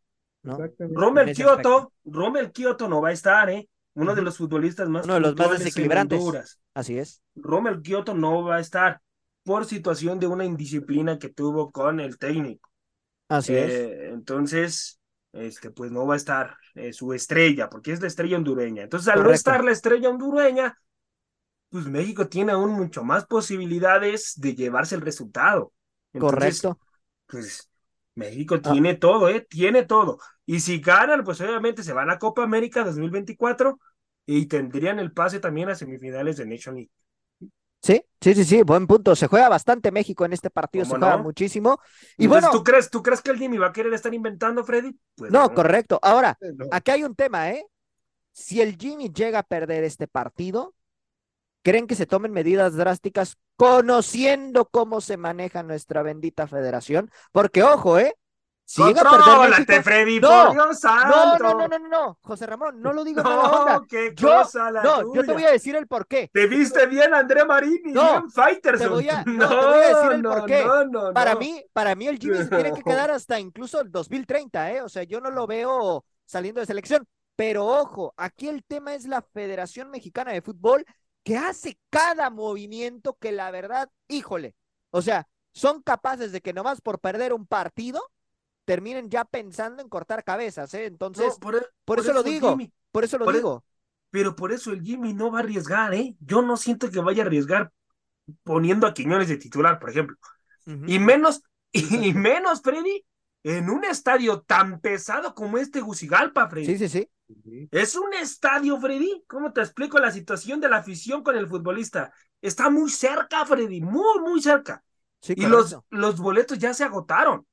¿no? 0.43 0.65
Rommel 0.93 1.31
Kioto, 1.31 1.93
Rommel 2.05 2.51
Kioto 2.51 2.87
no 2.87 3.01
va 3.01 3.09
a 3.09 3.11
estar, 3.13 3.49
¿eh? 3.49 3.69
Uno 3.95 4.15
de 4.15 4.21
los 4.21 4.37
futbolistas 4.37 4.89
más 4.89 5.05
Uno 5.05 5.15
de 5.15 5.19
los 5.19 5.35
más 5.35 5.51
desequilibrantes. 5.59 6.59
Así 6.73 6.97
es. 6.97 7.21
Rommel 7.35 7.81
Kioto 7.81 8.13
no 8.13 8.43
va 8.43 8.57
a 8.57 8.59
estar 8.59 9.01
por 9.43 9.65
situación 9.65 10.19
de 10.19 10.27
una 10.27 10.45
indisciplina 10.45 11.19
que 11.19 11.29
tuvo 11.29 11.71
con 11.71 11.99
el 11.99 12.17
técnico. 12.17 12.69
Así 13.29 13.55
es. 13.55 13.71
Eh, 13.71 14.09
entonces, 14.09 14.99
este, 15.33 15.71
pues 15.71 15.91
no 15.91 16.05
va 16.07 16.13
a 16.15 16.17
estar 16.17 16.57
eh, 16.75 16.93
su 16.93 17.13
estrella, 17.13 17.69
porque 17.69 17.91
es 17.91 18.01
la 18.01 18.07
estrella 18.07 18.37
hondureña. 18.37 18.83
Entonces, 18.83 19.09
al 19.09 19.23
no 19.23 19.31
estar 19.31 19.63
la 19.63 19.71
estrella 19.71 20.09
hondureña, 20.09 20.77
pues 21.69 21.85
México 21.87 22.27
tiene 22.27 22.51
aún 22.51 22.71
mucho 22.71 23.03
más 23.03 23.25
posibilidades 23.25 24.33
de 24.37 24.55
llevarse 24.55 24.95
el 24.95 25.01
resultado. 25.01 25.73
Entonces, 26.13 26.61
Correcto. 26.61 26.79
pues 27.27 27.69
México 28.15 28.59
Ah. 28.63 28.71
tiene 28.71 28.95
todo, 28.95 29.27
¿eh? 29.29 29.45
Tiene 29.49 29.83
todo. 29.83 30.19
Y 30.45 30.59
si 30.59 30.79
ganan, 30.79 31.23
pues 31.23 31.39
obviamente 31.41 31.83
se 31.83 31.93
van 31.93 32.09
a 32.09 32.19
Copa 32.19 32.43
América 32.43 32.83
2024 32.83 33.79
y 34.25 34.45
tendrían 34.47 34.99
el 34.99 35.11
pase 35.11 35.39
también 35.39 35.69
a 35.69 35.75
semifinales 35.75 36.37
de 36.37 36.45
Nation 36.45 36.75
League. 36.75 36.91
Sí, 37.81 38.01
sí, 38.21 38.33
sí, 38.33 38.45
sí, 38.45 38.61
buen 38.61 38.87
punto. 38.87 39.13
Se 39.13 39.27
juega 39.27 39.49
bastante 39.49 39.91
México 39.91 40.23
en 40.23 40.31
este 40.31 40.49
partido, 40.49 40.85
se 40.85 40.91
¿Cómo 40.91 41.01
juega 41.01 41.17
no? 41.17 41.23
muchísimo. 41.23 41.79
Y 42.17 42.25
Entonces, 42.25 42.49
bueno, 42.49 42.57
¿tú 42.57 42.63
crees, 42.63 42.89
¿tú 42.89 43.03
crees 43.03 43.21
que 43.21 43.31
el 43.31 43.37
Jimmy 43.37 43.57
va 43.57 43.67
a 43.67 43.73
querer 43.73 43.93
estar 43.93 44.13
inventando, 44.13 44.63
Freddy? 44.63 44.97
Pues 45.15 45.31
no, 45.31 45.53
correcto. 45.53 45.99
Ahora, 46.01 46.37
no. 46.39 46.65
aquí 46.71 46.91
hay 46.91 47.03
un 47.03 47.13
tema, 47.13 47.51
¿eh? 47.51 47.65
Si 48.31 48.61
el 48.61 48.77
Jimmy 48.77 49.11
llega 49.11 49.39
a 49.39 49.43
perder 49.43 49.83
este 49.83 50.07
partido, 50.07 50.73
¿creen 51.61 51.85
que 51.85 51.95
se 51.95 52.05
tomen 52.05 52.31
medidas 52.31 52.75
drásticas 52.75 53.37
conociendo 53.57 54.69
cómo 54.69 55.01
se 55.01 55.17
maneja 55.17 55.61
nuestra 55.61 56.03
bendita 56.03 56.47
federación? 56.47 57.11
Porque, 57.33 57.63
ojo, 57.63 57.99
¿eh? 57.99 58.15
Si 58.65 58.81
llega 58.81 59.01
a 59.01 59.03
perder 59.03 59.19
Contrólate, 59.25 59.65
México... 59.73 59.83
Freddy, 59.83 60.19
No, 60.19 60.29
por 60.29 60.51
Dios 60.53 60.79
santo. 60.79 61.07
no, 61.15 61.37
no, 61.37 61.53
no, 61.53 61.67
no, 61.79 61.87
no, 61.89 62.17
José 62.21 62.45
Ramón, 62.45 62.81
no 62.81 62.93
lo 62.93 63.03
digo 63.03 63.21
mala 63.21 63.43
onda. 63.51 63.73
No, 63.75 63.85
qué 63.87 64.13
Yo, 64.15 64.29
cosa 64.29 64.71
la 64.71 64.81
no, 64.83 65.13
yo 65.13 65.23
te 65.23 65.33
voy 65.33 65.43
a 65.43 65.51
decir 65.51 65.75
el 65.75 65.85
por 65.87 66.07
qué. 66.07 66.29
Te 66.33 66.47
viste 66.47 66.85
bien, 66.87 67.13
André 67.13 67.45
Marini, 67.45 67.91
No, 67.91 68.01
bien 68.21 68.31
Fighterson. 68.31 68.87
te 68.87 68.93
voy 68.93 69.09
a- 69.09 69.23
no, 69.25 69.49
te 69.49 69.55
voy 69.55 69.75
a 69.83 69.87
decir 69.89 70.11
el 70.13 70.21
no, 70.21 70.29
por 70.31 70.45
qué. 70.45 70.63
No, 70.65 70.85
no, 70.85 71.13
Para 71.13 71.35
mí, 71.35 71.63
para 71.73 71.93
mí 71.95 72.07
el 72.07 72.17
Jimmy 72.17 72.37
se 72.37 72.47
tiene 72.47 72.73
que 72.73 72.81
quedar 72.83 73.11
hasta 73.11 73.39
incluso 73.39 73.81
el 73.81 73.91
2030, 73.91 74.71
¿eh? 74.71 74.81
O 74.81 74.89
sea, 74.89 75.03
yo 75.03 75.19
no 75.21 75.29
lo 75.29 75.45
veo 75.45 76.05
saliendo 76.25 76.61
de 76.61 76.65
selección. 76.67 77.05
Pero 77.35 77.65
ojo, 77.65 78.13
aquí 78.15 78.47
el 78.47 78.63
tema 78.63 78.93
es 78.93 79.07
la 79.07 79.21
Federación 79.21 79.89
Mexicana 79.89 80.31
de 80.31 80.41
Fútbol 80.41 80.85
que 81.23 81.35
hace 81.37 81.79
cada 81.89 82.29
movimiento 82.29 83.17
que 83.19 83.31
la 83.31 83.49
verdad, 83.51 83.89
híjole, 84.07 84.55
o 84.91 85.01
sea, 85.01 85.27
son 85.53 85.81
capaces 85.81 86.31
de 86.31 86.41
que 86.41 86.53
nomás 86.53 86.81
por 86.81 86.99
perder 86.99 87.33
un 87.33 87.47
partido 87.47 88.01
terminen 88.65 89.09
ya 89.09 89.25
pensando 89.25 89.81
en 89.81 89.89
cortar 89.89 90.23
cabezas, 90.23 90.73
¿eh? 90.73 90.85
Entonces, 90.85 91.25
No, 91.33 91.39
por, 91.39 91.73
por 91.85 91.99
eso 91.99 92.13
lo 92.13 92.23
digo. 92.23 92.51
Jimmy- 92.51 92.71
por 92.91 93.03
eso 93.03 93.17
lo 93.17 93.25
por 93.25 93.35
e- 93.35 93.37
digo. 93.37 93.63
pero 94.09 94.35
por 94.35 94.51
eso 94.51 94.71
el 94.71 94.81
Jimmy 94.83 95.13
no 95.13 95.31
va 95.31 95.39
a 95.39 95.41
arriesgar, 95.43 95.93
¿eh? 95.93 96.15
Yo 96.19 96.41
no 96.41 96.55
siento 96.57 96.91
que 96.91 96.99
vaya 96.99 97.23
a 97.23 97.25
arriesgar 97.25 97.71
poniendo 98.43 98.87
a 98.87 98.93
Quiñones 98.93 99.27
de 99.29 99.37
titular, 99.37 99.79
por 99.79 99.89
ejemplo. 99.89 100.17
Y 100.65 100.99
menos, 100.99 101.41
y 101.71 102.13
menos, 102.13 102.61
Freddy, 102.61 103.05
en 103.43 103.69
un 103.69 103.83
estadio 103.85 104.41
tan 104.41 104.79
pesado 104.79 105.33
como 105.35 105.57
este 105.57 105.81
Gucigalpa, 105.81 106.49
Freddy. 106.49 106.77
Sí, 106.77 106.77
sí, 106.77 106.89
sí. 106.89 107.09
Es 107.71 107.95
un 107.95 108.13
estadio, 108.13 108.79
Freddy. 108.79 109.23
¿Cómo 109.27 109.51
te 109.51 109.61
explico 109.61 109.97
la 109.99 110.11
situación 110.11 110.59
de 110.61 110.69
la 110.69 110.77
afición 110.77 111.23
con 111.23 111.35
el 111.35 111.47
futbolista? 111.47 112.13
Está 112.41 112.69
muy 112.69 112.89
cerca, 112.89 113.45
Freddy, 113.45 113.81
muy, 113.81 114.19
muy 114.21 114.41
cerca. 114.41 114.83
Sí, 115.21 115.33
y 115.35 115.45
los, 115.47 115.77
los 115.89 116.17
boletos 116.19 116.59
ya 116.59 116.73
se 116.73 116.83
agotaron. 116.83 117.45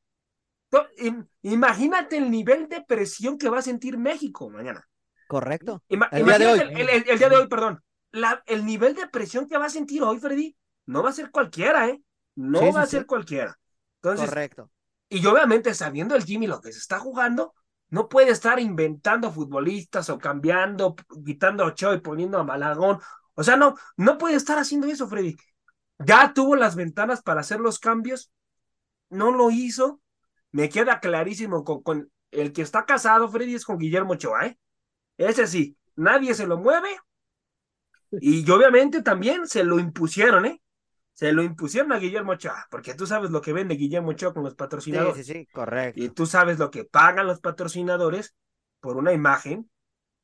Imagínate 1.43 2.17
el 2.19 2.31
nivel 2.31 2.69
de 2.69 2.83
presión 2.83 3.39
que 3.39 3.49
va 3.49 3.59
a 3.59 3.63
sentir 3.63 3.99
México 3.99 4.51
mañana. 4.51 4.87
Correcto. 5.29 5.83
Ima- 5.89 6.09
El 6.13 6.25
día 6.25 6.39
de 6.39 6.45
imagínate 6.45 6.75
hoy. 6.75 6.81
El, 6.83 6.89
el- 6.89 7.09
el 7.11 7.19
día 7.19 7.29
de 7.29 7.37
hoy, 7.37 7.49
perdón. 7.49 7.83
La- 8.13 8.43
el 8.47 8.65
nivel 8.65 8.95
de 8.95 9.09
presión 9.09 9.49
que 9.49 9.59
va 9.59 9.67
a 9.67 9.71
sentir 9.71 10.03
hoy, 10.03 10.19
Freddy, 10.19 10.57
no 10.87 11.03
va 11.03 11.11
a 11.11 11.13
ser 11.13 11.31
cualquiera, 11.31 11.89
¿eh? 11.89 12.03
no 12.37 12.73
va 12.73 12.83
a 12.83 12.87
ser 12.87 13.07
cualquiera. 13.07 13.59
Entonces, 14.03 14.29
Correcto. 14.29 14.71
Y 15.09 15.25
obviamente 15.27 15.75
sabiendo 15.75 16.15
el 16.15 16.25
Jimmy 16.25 16.47
lo 16.47 16.61
que 16.61 16.73
se 16.73 16.79
está 16.79 16.99
jugando, 16.99 17.55
no 17.89 18.09
puede 18.09 18.31
estar 18.31 18.61
inventando 18.61 19.33
futbolistas 19.33 20.09
o 20.11 20.19
cambiando, 20.19 20.95
quitando 21.25 21.65
a 21.65 21.69
Ochoa 21.69 21.95
y 21.97 22.01
poniendo 22.01 22.39
a 22.39 22.45
Malagón. 22.45 22.99
O 23.35 23.43
sea, 23.43 23.57
no, 23.57 23.75
no 23.97 24.19
puede 24.19 24.37
estar 24.37 24.59
haciendo 24.59 24.87
eso, 24.87 25.09
Freddy. 25.09 25.37
Ya 25.99 26.33
tuvo 26.33 26.57
las 26.57 26.77
ventanas 26.77 27.23
para 27.23 27.41
hacer 27.41 27.61
los 27.61 27.79
cambios, 27.79 28.31
no 29.11 29.31
lo 29.33 29.51
hizo. 29.51 30.01
Me 30.53 30.69
queda 30.69 31.01
clarísimo 31.01 31.65
con, 31.65 31.83
con 31.83 32.11
el 32.31 32.53
que 32.53 32.63
está 32.63 32.85
casado, 32.85 33.29
Freddy, 33.29 33.55
es 33.55 33.65
con 33.65 33.79
Guillermo 33.79 34.13
Ochoa, 34.13 34.47
¿eh? 34.47 34.59
Ese 35.17 35.47
sí, 35.47 35.77
nadie 35.97 36.35
se 36.35 36.47
lo 36.47 36.59
mueve. 36.59 36.89
Y 38.13 38.49
obviamente 38.51 39.03
también 39.03 39.47
se 39.47 39.63
lo 39.63 39.79
impusieron, 39.79 40.47
¿eh? 40.47 40.61
Se 41.13 41.33
lo 41.33 41.43
impusieron 41.43 41.93
a 41.93 41.99
Guillermo 41.99 42.33
Ochoa, 42.33 42.67
porque 42.71 42.95
tú 42.95 43.07
sabes 43.07 43.31
lo 43.31 43.41
que 43.41 43.53
vende 43.53 43.75
Guillermo 43.75 44.11
Ochoa 44.11 44.33
con 44.33 44.43
los 44.43 44.55
patrocinadores. 44.55 45.27
Sí, 45.27 45.33
sí, 45.33 45.41
sí, 45.41 45.47
correcto. 45.53 46.03
Y 46.03 46.09
tú 46.09 46.27
sabes 46.27 46.59
lo 46.59 46.71
que 46.71 46.85
pagan 46.85 47.27
los 47.27 47.41
patrocinadores 47.41 48.35
por 48.81 48.97
una 48.97 49.13
imagen, 49.13 49.71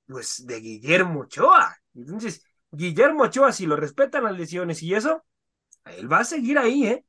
pues, 0.07 0.47
de 0.47 0.61
Guillermo 0.61 1.21
Ochoa. 1.21 1.77
Entonces, 1.95 2.45
Guillermo 2.71 3.25
Ochoa, 3.25 3.53
si 3.53 3.67
lo 3.67 3.77
respetan 3.77 4.25
las 4.25 4.37
lesiones 4.37 4.83
y 4.83 4.95
eso, 4.95 5.25
él 5.85 6.11
va 6.11 6.21
a 6.21 6.25
seguir 6.25 6.59
ahí, 6.59 6.87
¿eh? 6.87 7.05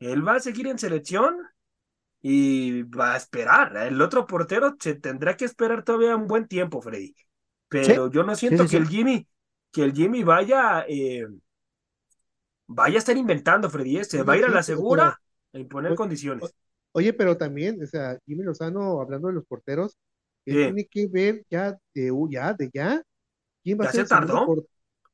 Él 0.00 0.26
va 0.26 0.36
a 0.36 0.40
seguir 0.40 0.66
en 0.66 0.78
selección 0.78 1.36
y 2.22 2.84
va 2.84 3.14
a 3.14 3.16
esperar. 3.16 3.76
El 3.76 4.00
otro 4.00 4.26
portero 4.26 4.76
se 4.78 4.94
tendrá 4.94 5.36
que 5.36 5.44
esperar 5.44 5.84
todavía 5.84 6.16
un 6.16 6.28
buen 6.28 6.46
tiempo, 6.46 6.80
Freddy. 6.80 7.14
Pero 7.68 8.10
yo 8.10 8.22
no 8.22 8.36
siento 8.36 8.66
que 8.66 8.76
el 8.76 8.86
Jimmy, 8.86 9.26
que 9.72 9.82
el 9.82 9.92
Jimmy 9.92 10.22
vaya, 10.22 10.84
eh, 10.88 11.26
vaya 12.66 12.96
a 12.96 12.98
estar 12.98 13.16
inventando, 13.16 13.68
Freddy. 13.68 13.98
¿eh? 13.98 14.04
Se 14.04 14.22
va 14.22 14.34
a 14.34 14.36
ir 14.38 14.44
a 14.44 14.50
la 14.50 14.62
segura 14.62 15.20
a 15.52 15.58
imponer 15.58 15.94
condiciones. 15.94 16.54
Oye, 16.92 17.12
pero 17.12 17.36
también, 17.36 17.82
o 17.82 17.86
sea, 17.86 18.18
Jimmy 18.26 18.44
Lozano, 18.44 19.00
hablando 19.00 19.28
de 19.28 19.34
los 19.34 19.46
porteros, 19.46 19.98
tiene 20.44 20.86
que 20.86 21.06
ver 21.06 21.44
ya 21.50 21.78
de 21.94 22.12
ya, 22.30 22.52
de 22.52 22.70
ya, 22.72 23.02
quién 23.62 23.80
va 23.80 23.86
a 23.86 23.92
ser 23.92 24.02
el 24.02 24.06
segundo, 24.08 24.66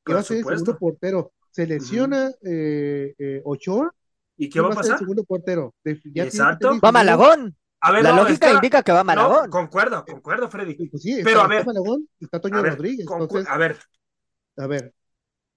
¿quién 0.03 0.17
va 0.17 0.19
a 0.19 0.23
ser 0.23 0.37
el 0.37 0.43
segundo 0.43 0.77
portero. 0.77 1.31
Se 1.51 1.65
lesiona 1.65 2.31
eh, 2.43 3.13
eh, 3.17 3.41
Ochoa 3.43 3.93
¿Y 4.39 4.49
qué 4.49 4.61
va 4.61 4.69
a 4.69 4.71
pasar? 4.71 4.93
El 4.93 4.99
segundo 4.99 5.23
portero. 5.25 5.75
Exacto. 5.83 6.79
Va 6.79 6.91
Malagón. 6.93 7.55
A 7.81 7.91
ver, 7.91 8.03
la 8.03 8.13
lógica 8.13 8.51
indica 8.53 8.81
que 8.81 8.93
va 8.93 9.03
Malagón. 9.03 9.49
concuerdo, 9.49 10.03
concuerdo, 10.05 10.49
Freddy. 10.49 10.89
Pues 10.89 11.03
sí, 11.03 11.19
pero 11.23 11.41
a 11.41 11.47
ver. 11.47 11.65
Malagón, 11.65 12.07
está 12.19 12.39
Toño 12.39 12.63
Rodríguez. 12.63 13.05
a 13.47 13.57
ver. 13.57 13.77
A 14.57 14.67
ver. 14.67 14.93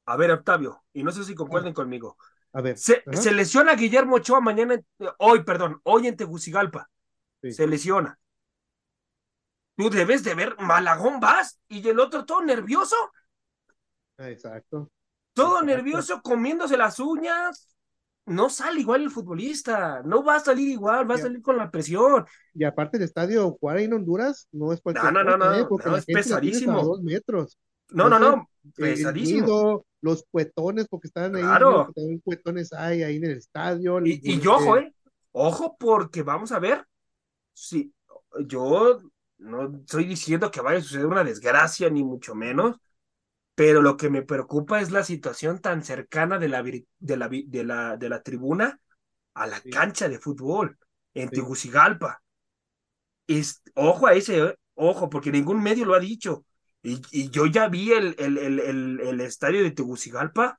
A 0.04 0.16
ver, 0.16 0.32
Octavio, 0.32 0.82
y 0.92 1.04
no 1.04 1.12
sé 1.12 1.22
si 1.22 1.34
concuerden 1.36 1.72
conmigo. 1.72 2.16
A 2.52 2.60
ver. 2.60 2.76
Se, 2.76 3.04
se, 3.12 3.32
lesiona 3.32 3.76
Guillermo 3.76 4.16
Ochoa 4.16 4.40
mañana, 4.40 4.80
hoy, 5.18 5.44
perdón, 5.44 5.80
hoy 5.84 6.08
en 6.08 6.16
Tegucigalpa. 6.16 6.90
Se 7.40 7.66
lesiona. 7.68 8.18
Tú 9.76 9.90
debes 9.90 10.24
de 10.24 10.34
ver, 10.34 10.56
Malagón 10.58 11.20
vas 11.20 11.60
y 11.68 11.88
el 11.88 12.00
otro 12.00 12.24
todo 12.24 12.42
nervioso. 12.42 12.96
Exacto. 14.18 14.90
Todo 15.34 15.62
nervioso, 15.62 16.20
comiéndose 16.20 16.76
las 16.76 16.98
uñas, 16.98 17.68
no 18.26 18.48
sale 18.50 18.80
igual 18.80 19.02
el 19.02 19.10
futbolista, 19.10 20.02
no 20.04 20.22
va 20.22 20.36
a 20.36 20.40
salir 20.40 20.68
igual, 20.68 21.10
va 21.10 21.16
a 21.16 21.18
salir 21.18 21.42
con 21.42 21.56
la 21.56 21.70
presión. 21.70 22.24
Y 22.54 22.64
aparte 22.64 22.96
el 22.96 23.02
estadio 23.02 23.50
jugar 23.52 23.78
en 23.78 23.92
Honduras 23.92 24.48
no 24.52 24.72
es 24.72 24.80
cualquier 24.80 25.12
No, 25.12 25.24
no, 25.24 25.36
no, 25.36 25.36
no, 25.36 25.68
no 25.68 25.96
es 25.96 26.06
pesadísimo. 26.06 26.82
dos 26.82 27.02
metros. 27.02 27.58
No, 27.90 28.08
no, 28.08 28.18
no, 28.18 28.48
pesadísimo. 28.74 29.84
los 30.00 30.24
cuetones, 30.30 30.86
porque 30.88 31.08
están 31.08 31.34
ahí, 31.36 31.42
claro. 31.42 31.90
también 31.94 32.20
cuetones 32.20 32.72
hay 32.72 33.02
ahí 33.02 33.16
en 33.16 33.24
el 33.24 33.36
estadio. 33.38 34.04
Y, 34.04 34.20
y 34.22 34.40
yo, 34.40 34.54
ojo, 34.54 34.76
eh, 34.78 34.94
ojo, 35.32 35.76
porque 35.78 36.22
vamos 36.22 36.52
a 36.52 36.58
ver, 36.58 36.86
si 37.52 37.92
yo 38.46 39.00
no 39.38 39.78
estoy 39.80 40.04
diciendo 40.04 40.50
que 40.50 40.60
vaya 40.60 40.78
a 40.78 40.82
suceder 40.82 41.06
una 41.06 41.24
desgracia, 41.24 41.90
ni 41.90 42.02
mucho 42.02 42.34
menos, 42.34 42.76
pero 43.54 43.82
lo 43.82 43.96
que 43.96 44.10
me 44.10 44.22
preocupa 44.22 44.80
es 44.80 44.90
la 44.90 45.04
situación 45.04 45.60
tan 45.60 45.84
cercana 45.84 46.38
de 46.38 46.48
la, 46.48 46.62
de 46.62 47.16
la, 47.16 47.28
de 47.28 47.64
la, 47.64 47.96
de 47.96 48.08
la 48.08 48.22
tribuna 48.22 48.80
a 49.34 49.46
la 49.46 49.60
cancha 49.60 50.08
de 50.08 50.18
fútbol 50.18 50.78
en 51.14 51.28
sí. 51.28 51.36
Tegucigalpa. 51.36 52.22
Es, 53.26 53.62
ojo 53.74 54.06
a 54.06 54.14
ese, 54.14 54.38
eh, 54.38 54.56
ojo, 54.74 55.08
porque 55.08 55.30
ningún 55.30 55.62
medio 55.62 55.84
lo 55.84 55.94
ha 55.94 56.00
dicho. 56.00 56.44
Y, 56.82 57.00
y 57.12 57.30
yo 57.30 57.46
ya 57.46 57.68
vi 57.68 57.92
el, 57.92 58.16
el, 58.18 58.38
el, 58.38 59.00
el, 59.00 59.20
estadio 59.20 59.62
de 59.62 59.70
Tegucigalpa. 59.70 60.58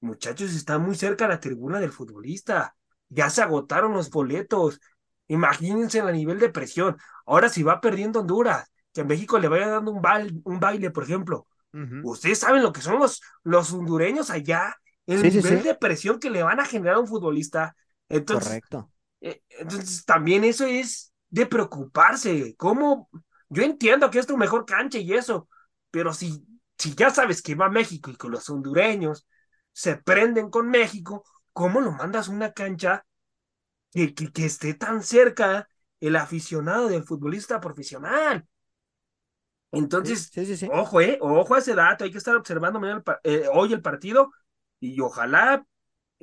Muchachos, 0.00 0.54
está 0.54 0.78
muy 0.78 0.94
cerca 0.94 1.28
la 1.28 1.40
tribuna 1.40 1.80
del 1.80 1.92
futbolista. 1.92 2.76
Ya 3.08 3.30
se 3.30 3.42
agotaron 3.42 3.92
los 3.92 4.10
boletos. 4.10 4.80
Imagínense 5.28 6.00
a 6.00 6.10
nivel 6.10 6.38
de 6.38 6.48
presión. 6.48 6.96
Ahora 7.26 7.48
si 7.48 7.62
va 7.62 7.80
perdiendo 7.80 8.20
Honduras, 8.20 8.70
que 8.92 9.02
a 9.02 9.04
México 9.04 9.38
le 9.38 9.48
vaya 9.48 9.68
dando 9.68 9.90
un, 9.90 10.00
baile, 10.00 10.40
un 10.44 10.60
baile, 10.60 10.90
por 10.90 11.04
ejemplo, 11.04 11.46
Uh 11.72 11.78
-huh. 11.78 12.00
Ustedes 12.04 12.38
saben 12.38 12.62
lo 12.62 12.72
que 12.72 12.80
son 12.80 12.98
los, 12.98 13.20
los 13.42 13.72
hondureños 13.72 14.30
allá, 14.30 14.76
el 15.06 15.18
sí, 15.18 15.28
nivel 15.28 15.42
sí, 15.42 15.56
sí. 15.58 15.62
de 15.62 15.74
presión 15.74 16.18
que 16.18 16.30
le 16.30 16.42
van 16.42 16.60
a 16.60 16.64
generar 16.64 16.96
a 16.96 17.00
un 17.00 17.06
futbolista. 17.06 17.76
Entonces, 18.08 18.48
Correcto. 18.48 18.90
Eh, 19.20 19.42
entonces, 19.50 20.04
también 20.04 20.44
eso 20.44 20.66
es 20.66 21.12
de 21.28 21.46
preocuparse. 21.46 22.54
¿Cómo? 22.56 23.08
Yo 23.48 23.62
entiendo 23.62 24.10
que 24.10 24.18
es 24.18 24.26
tu 24.26 24.36
mejor 24.36 24.64
cancha 24.64 24.98
y 24.98 25.12
eso, 25.12 25.48
pero 25.90 26.12
si, 26.12 26.44
si 26.78 26.94
ya 26.94 27.10
sabes 27.10 27.42
que 27.42 27.54
va 27.54 27.66
a 27.66 27.70
México 27.70 28.10
y 28.10 28.16
que 28.16 28.28
los 28.28 28.48
hondureños 28.50 29.26
se 29.72 29.96
prenden 29.96 30.50
con 30.50 30.68
México, 30.68 31.24
¿cómo 31.52 31.80
lo 31.80 31.92
mandas 31.92 32.28
a 32.28 32.32
una 32.32 32.52
cancha 32.52 33.04
que, 33.90 34.14
que, 34.14 34.32
que 34.32 34.46
esté 34.46 34.74
tan 34.74 35.02
cerca 35.02 35.68
el 36.00 36.16
aficionado 36.16 36.88
del 36.88 37.04
futbolista 37.04 37.60
profesional? 37.60 38.46
Entonces, 39.76 40.30
sí, 40.32 40.46
sí, 40.46 40.56
sí, 40.56 40.68
ojo, 40.72 41.00
eh, 41.00 41.18
ojo 41.20 41.54
a 41.54 41.58
ese 41.58 41.74
dato, 41.74 42.04
hay 42.04 42.10
que 42.10 42.18
estar 42.18 42.36
observando 42.36 42.78
el, 42.84 43.02
eh, 43.24 43.44
hoy 43.52 43.72
el 43.72 43.82
partido 43.82 44.30
y 44.80 45.00
ojalá, 45.00 45.64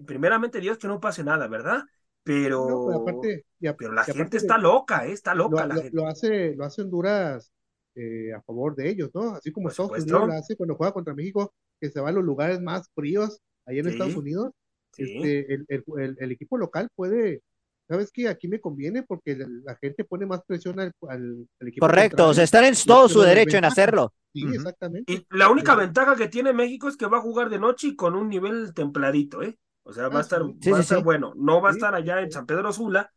primeramente 0.05 0.59
Dios, 0.59 0.77
que 0.77 0.87
no 0.87 0.99
pase 0.99 1.23
nada, 1.23 1.47
¿verdad? 1.47 1.83
Pero, 2.23 2.67
no, 2.67 2.85
pero, 2.87 3.01
aparte, 3.01 3.45
y 3.59 3.69
pero 3.73 3.91
la 3.91 4.03
gente 4.03 4.37
está 4.37 4.57
loca, 4.57 5.05
eh, 5.05 5.11
está 5.11 5.35
loca 5.35 5.61
lo, 5.63 5.67
la 5.67 5.75
lo, 5.75 5.81
gente. 5.81 5.97
Lo 5.97 6.07
hace, 6.07 6.55
lo 6.55 6.65
hace 6.65 6.81
Honduras 6.81 7.51
eh, 7.95 8.33
a 8.33 8.41
favor 8.41 8.75
de 8.75 8.89
ellos, 8.89 9.09
¿no? 9.13 9.35
Así 9.35 9.51
como 9.51 9.65
Por 9.65 9.71
Estados 9.71 9.89
supuesto. 9.89 10.15
Unidos 10.15 10.27
lo 10.29 10.39
hace 10.39 10.55
cuando 10.55 10.75
juega 10.75 10.93
contra 10.93 11.13
México, 11.13 11.53
que 11.79 11.89
se 11.89 11.99
va 11.99 12.09
a 12.09 12.13
los 12.13 12.23
lugares 12.23 12.61
más 12.61 12.89
fríos 12.95 13.41
allá 13.65 13.81
en. 13.81 13.87
Estados 13.87 14.15
Unidos. 14.15 14.51
Este, 14.95 15.53
el, 15.53 15.65
el, 15.69 15.83
el, 15.99 16.17
el 16.19 16.31
equipo 16.31 16.57
local 16.57 16.87
puede 16.95 17.41
¿sabes 17.87 18.11
qué? 18.11 18.27
Aquí 18.29 18.47
me 18.47 18.59
conviene 18.59 19.03
porque 19.03 19.35
la, 19.35 19.47
la 19.65 19.75
gente 19.77 20.03
pone 20.05 20.25
más 20.25 20.41
presión 20.45 20.79
al, 20.79 20.91
al, 21.09 21.47
al 21.59 21.67
equipo. 21.67 21.85
Correcto, 21.85 22.27
o 22.29 22.33
sea, 22.33 22.43
están 22.43 22.65
en 22.65 22.75
todo 22.85 23.09
su 23.09 23.21
derecho 23.21 23.57
en 23.57 23.65
hacerlo. 23.65 24.13
Sí, 24.33 24.45
exactamente. 24.53 25.13
Y 25.13 25.27
la 25.31 25.49
única 25.49 25.73
Sí. 25.73 25.79
ventaja 25.79 26.15
que 26.15 26.27
tiene 26.27 26.53
México 26.53 26.87
es 26.87 26.97
que 26.97 27.05
va 27.05 27.17
a 27.17 27.21
jugar 27.21 27.49
de 27.49 27.59
noche 27.59 27.87
y 27.89 27.95
con 27.95 28.15
un 28.15 28.29
nivel 28.29 28.73
templadito, 28.73 29.41
¿eh? 29.43 29.57
O 29.83 29.93
sea, 29.93 30.07
va 30.07 30.15
a 30.15 30.17
Ah, 30.19 30.21
estar, 30.21 30.41
sí. 30.43 30.57
Sí, 30.61 30.71
va 30.71 30.77
a 30.77 30.81
estar 30.81 30.97
sí. 30.99 31.03
bueno. 31.03 31.33
No 31.35 31.61
va 31.61 31.69
a 31.69 31.73
estar 31.73 31.93
allá 31.93 32.21
en 32.21 32.31
San 32.31 32.45
Pedro 32.45 32.71
Sula, 32.73 33.11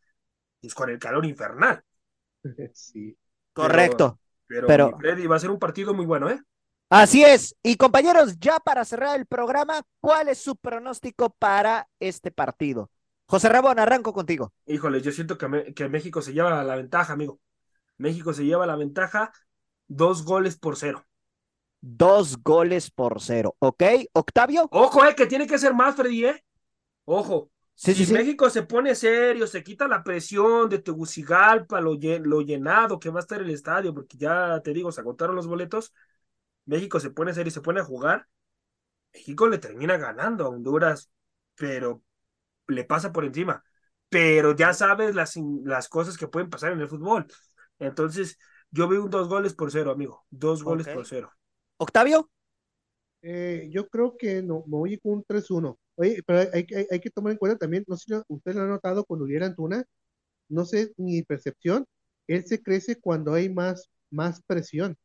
pues 0.60 0.74
con 0.74 0.90
el 0.90 0.98
calor 0.98 1.24
infernal. 1.26 1.82
Sí. 2.74 3.16
Correcto. 3.52 4.18
Pero, 4.46 4.66
Pero- 4.66 4.92
mi 4.92 4.98
Freddy, 5.00 5.26
va 5.26 5.36
a 5.36 5.40
ser 5.40 5.50
un 5.50 5.58
partido 5.58 5.94
muy 5.94 6.06
bueno, 6.06 6.28
¿eh? 6.30 6.40
Así 6.90 7.24
es. 7.24 7.56
Y 7.62 7.76
compañeros, 7.76 8.38
ya 8.38 8.58
para 8.60 8.84
cerrar 8.84 9.18
el 9.18 9.26
programa, 9.26 9.82
¿cuál 10.00 10.28
es 10.28 10.38
su 10.38 10.54
pronóstico 10.56 11.30
para 11.30 11.88
este 11.98 12.30
partido? 12.30 12.90
José 13.26 13.48
Rabón, 13.48 13.78
arranco 13.78 14.12
contigo. 14.12 14.52
Híjole, 14.66 15.00
yo 15.00 15.12
siento 15.12 15.38
que, 15.38 15.74
que 15.74 15.88
México 15.88 16.22
se 16.22 16.32
lleva 16.32 16.62
la 16.64 16.76
ventaja, 16.76 17.12
amigo. 17.12 17.40
México 17.98 18.32
se 18.32 18.44
lleva 18.44 18.66
la 18.66 18.76
ventaja 18.76 19.32
dos 19.88 20.24
goles 20.24 20.56
por 20.58 20.76
cero. 20.76 21.06
Dos 21.80 22.42
goles 22.42 22.90
por 22.90 23.20
cero, 23.20 23.54
¿ok? 23.60 23.82
Octavio. 24.12 24.68
Ojo, 24.70 25.04
eh, 25.04 25.14
que 25.14 25.26
tiene 25.26 25.46
que 25.46 25.58
ser 25.58 25.72
más, 25.74 25.94
Freddy, 25.94 26.26
¿eh? 26.26 26.44
Ojo. 27.04 27.50
Sí, 27.74 27.94
si 27.94 28.06
sí. 28.06 28.12
México 28.12 28.48
se 28.48 28.62
pone 28.62 28.94
serio, 28.94 29.46
se 29.46 29.62
quita 29.62 29.86
la 29.86 30.02
presión 30.02 30.68
de 30.68 30.78
Tegucigalpa, 30.78 31.80
lo, 31.80 31.92
lo 32.24 32.40
llenado 32.40 32.98
que 32.98 33.10
va 33.10 33.20
a 33.20 33.22
estar 33.22 33.40
el 33.42 33.50
estadio, 33.50 33.92
porque 33.94 34.16
ya 34.16 34.60
te 34.64 34.72
digo, 34.72 34.90
se 34.90 35.02
agotaron 35.02 35.36
los 35.36 35.46
boletos. 35.46 35.92
México 36.64 36.98
se 37.00 37.10
pone 37.10 37.34
serio 37.34 37.48
y 37.48 37.52
se 37.52 37.60
pone 37.60 37.80
a 37.80 37.84
jugar. 37.84 38.26
México 39.12 39.48
le 39.48 39.58
termina 39.58 39.96
ganando 39.98 40.46
a 40.46 40.48
Honduras, 40.50 41.10
pero 41.56 42.02
le 42.68 42.84
pasa 42.84 43.12
por 43.12 43.24
encima. 43.24 43.64
Pero 44.08 44.54
ya 44.56 44.72
sabes 44.74 45.14
las, 45.14 45.36
in- 45.36 45.62
las 45.64 45.88
cosas 45.88 46.16
que 46.18 46.28
pueden 46.28 46.50
pasar 46.50 46.72
en 46.72 46.80
el 46.80 46.88
fútbol. 46.88 47.26
Entonces, 47.78 48.38
yo 48.70 48.88
veo 48.88 49.04
un 49.04 49.10
dos 49.10 49.28
goles 49.28 49.54
por 49.54 49.70
cero, 49.72 49.90
amigo. 49.92 50.26
Dos 50.30 50.62
goles 50.64 50.88
por 50.88 51.06
cero. 51.06 51.32
Octavio. 51.78 52.30
Eh, 53.22 53.68
yo 53.72 53.88
creo 53.88 54.16
que 54.16 54.42
no, 54.42 54.60
me 54.66 54.76
voy 54.78 54.98
con 54.98 55.12
un 55.14 55.24
3-1. 55.24 55.78
Oye, 55.96 56.22
pero 56.26 56.40
hay, 56.52 56.66
hay, 56.74 56.86
hay 56.90 57.00
que 57.00 57.10
tomar 57.10 57.32
en 57.32 57.38
cuenta 57.38 57.58
también, 57.58 57.84
no 57.88 57.96
sé 57.96 58.04
si 58.06 58.10
lo- 58.12 58.24
usted 58.28 58.54
lo 58.54 58.62
ha 58.62 58.66
notado 58.66 59.04
con 59.04 59.22
Uriel 59.22 59.42
Antuna, 59.44 59.84
no 60.48 60.64
sé, 60.66 60.92
mi 60.98 61.22
percepción, 61.24 61.86
él 62.28 62.44
se 62.46 62.62
crece 62.62 63.00
cuando 63.00 63.34
hay 63.34 63.48
más, 63.50 63.90
más 64.10 64.42
presión. 64.46 64.96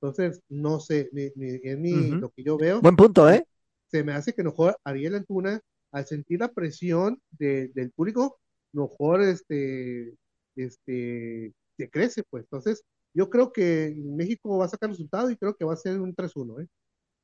Entonces, 0.00 0.40
no 0.48 0.80
sé, 0.80 1.10
ni, 1.12 1.30
ni- 1.36 1.60
es 1.64 1.78
Ujú. 1.90 2.20
lo 2.20 2.30
que 2.30 2.44
yo 2.44 2.58
veo, 2.58 2.82
Buen 2.82 2.96
punto, 2.96 3.28
¿eh? 3.30 3.44
se 3.90 4.04
me 4.04 4.12
hace 4.12 4.32
que 4.34 4.42
mejor 4.44 4.76
Ariel 4.84 5.14
Antuna 5.16 5.60
al 5.92 6.06
sentir 6.06 6.40
la 6.40 6.52
presión 6.52 7.20
del 7.30 7.92
público, 7.94 8.38
mejor 8.72 9.22
este, 9.22 10.14
este, 10.56 11.52
se 11.76 11.90
crece, 11.90 12.22
pues. 12.28 12.44
Entonces, 12.44 12.84
yo 13.14 13.30
creo 13.30 13.52
que 13.52 13.94
México 13.96 14.58
va 14.58 14.66
a 14.66 14.68
sacar 14.68 14.90
resultado 14.90 15.30
y 15.30 15.36
creo 15.36 15.54
que 15.54 15.64
va 15.64 15.72
a 15.72 15.76
ser 15.76 16.00
un 16.00 16.14
3-1, 16.14 16.62
¿eh? 16.62 16.68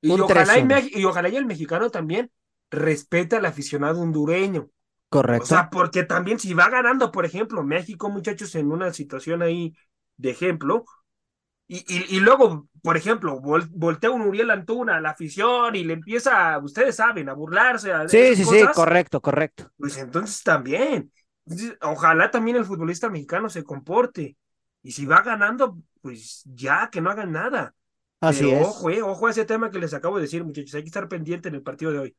Y, 0.00 0.10
ojalá 0.10 0.58
y, 0.58 1.00
y 1.00 1.04
ojalá 1.04 1.28
y 1.30 1.36
el 1.36 1.46
mexicano 1.46 1.88
también 1.90 2.30
respete 2.70 3.36
al 3.36 3.46
aficionado 3.46 4.02
hondureño. 4.02 4.70
Correcto. 5.08 5.44
O 5.44 5.46
sea, 5.46 5.70
porque 5.70 6.02
también 6.02 6.38
si 6.38 6.52
va 6.54 6.68
ganando, 6.68 7.10
por 7.10 7.24
ejemplo, 7.24 7.62
México, 7.62 8.10
muchachos, 8.10 8.54
en 8.54 8.70
una 8.70 8.92
situación 8.92 9.42
ahí 9.42 9.74
de 10.16 10.30
ejemplo, 10.30 10.84
y, 11.66 11.78
y, 11.88 12.16
y 12.16 12.20
luego, 12.20 12.68
por 12.82 12.96
ejemplo, 12.96 13.40
voltea 13.40 14.10
un 14.10 14.22
Uriel 14.22 14.50
Antuna 14.50 14.96
a 14.96 15.00
la 15.00 15.10
afición 15.10 15.74
y 15.74 15.84
le 15.84 15.94
empieza, 15.94 16.58
ustedes 16.58 16.96
saben, 16.96 17.28
a 17.28 17.34
burlarse. 17.34 17.92
A 17.92 18.08
sí, 18.08 18.36
sí, 18.36 18.44
sí, 18.44 18.62
correcto, 18.74 19.20
correcto. 19.20 19.70
Pues 19.78 19.96
entonces 19.96 20.42
también, 20.42 21.10
ojalá 21.80 22.30
también 22.30 22.58
el 22.58 22.64
futbolista 22.64 23.08
mexicano 23.08 23.48
se 23.48 23.64
comporte. 23.64 24.36
Y 24.82 24.92
si 24.92 25.06
va 25.06 25.22
ganando, 25.22 25.78
pues 26.02 26.42
ya, 26.44 26.90
que 26.92 27.00
no 27.00 27.10
hagan 27.10 27.32
nada. 27.32 27.74
Así 28.20 28.50
es. 28.50 28.66
Ojo, 28.66 28.90
eh, 28.90 29.00
ojo 29.02 29.26
a 29.26 29.30
ese 29.30 29.46
tema 29.46 29.70
que 29.70 29.78
les 29.78 29.94
acabo 29.94 30.16
de 30.16 30.22
decir, 30.22 30.44
muchachos, 30.44 30.74
hay 30.74 30.82
que 30.82 30.88
estar 30.88 31.08
pendiente 31.08 31.48
en 31.48 31.54
el 31.54 31.62
partido 31.62 31.90
de 31.92 31.98
hoy. 31.98 32.16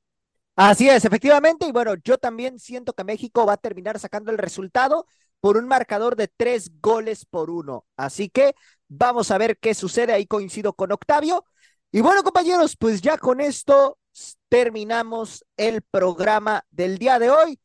Así 0.55 0.87
es, 0.89 1.03
efectivamente, 1.03 1.67
y 1.67 1.71
bueno, 1.73 1.95
yo 2.03 2.17
también 2.17 2.59
siento 2.59 2.93
que 2.93 3.03
México 3.03 3.45
va 3.45 3.53
a 3.53 3.57
terminar 3.57 3.99
sacando 3.99 4.31
el 4.31 4.37
resultado 4.37 5.05
por 5.41 5.57
un 5.57 5.67
marcador 5.67 6.15
de 6.15 6.29
tres 6.29 6.71
goles 6.81 7.25
por 7.25 7.49
uno. 7.49 7.85
Así 7.97 8.29
que 8.29 8.55
vamos 8.87 9.31
a 9.31 9.37
ver 9.37 9.57
qué 9.57 9.73
sucede. 9.73 10.13
Ahí 10.13 10.25
coincido 10.25 10.73
con 10.73 10.91
Octavio. 10.93 11.45
Y 11.91 11.99
bueno, 12.01 12.23
compañeros, 12.23 12.77
pues 12.77 13.01
ya 13.01 13.17
con 13.17 13.41
esto 13.41 13.99
terminamos 14.47 15.45
el 15.57 15.81
programa 15.81 16.63
del 16.71 16.97
día 16.97 17.19
de 17.19 17.29
hoy. 17.31 17.59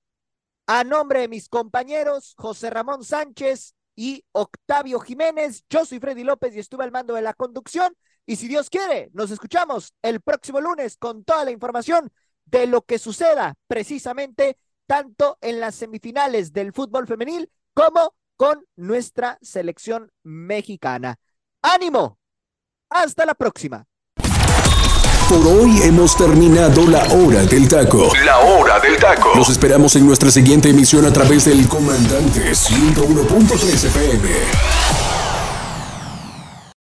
A 0.67 0.85
nombre 0.85 1.21
de 1.21 1.29
mis 1.29 1.49
compañeros 1.49 2.35
José 2.37 2.71
Ramón 2.71 3.05
Sánchez 3.05 3.75
y 3.97 4.25
Octavio 4.33 5.01
Jiménez, 5.01 5.65
yo 5.71 5.85
soy 5.85 6.01
Freddy 6.01 6.25
López 6.25 6.55
y 6.55 6.61
estuve 6.61 6.85
al 6.85 6.93
mando 6.93 7.15
de 7.15 7.23
la 7.23 7.35
conducción. 7.35 7.95
Y 8.27 8.37
si 8.37 8.49
Dios 8.49 8.69
quiere, 8.69 9.11
nos 9.13 9.31
escuchamos 9.31 9.95
el 10.03 10.21
próximo 10.21 10.61
lunes 10.61 10.97
con 10.97 11.25
toda 11.25 11.45
la 11.45 11.51
información 11.53 12.13
de 12.45 12.67
lo 12.67 12.83
que 12.83 12.99
suceda 12.99 13.55
precisamente 13.67 14.57
tanto 14.87 15.39
en 15.41 15.61
las 15.61 15.77
semifinales 15.77 16.53
del 16.53 16.73
fútbol 16.73 17.07
femenil 17.07 17.51
como 17.75 18.15
con 18.37 18.65
nuestra 18.77 19.39
selección 19.41 20.11
mexicana. 20.23 21.17
¡Ánimo! 21.63 22.19
Hasta 22.91 23.25
la 23.25 23.35
próxima. 23.35 23.87
Por 25.29 25.47
hoy 25.47 25.81
hemos 25.83 26.17
terminado 26.17 26.85
la 26.89 27.05
hora 27.13 27.45
del 27.45 27.69
taco. 27.69 28.11
La 28.25 28.41
hora 28.41 28.81
del 28.81 28.97
taco. 28.97 29.31
Los 29.37 29.49
esperamos 29.49 29.95
en 29.95 30.05
nuestra 30.05 30.29
siguiente 30.29 30.71
emisión 30.71 31.07
a 31.07 31.13
través 31.13 31.45
del 31.45 31.69
Comandante 31.69 32.51
101.3 32.51 33.85
FM. 33.85 35.00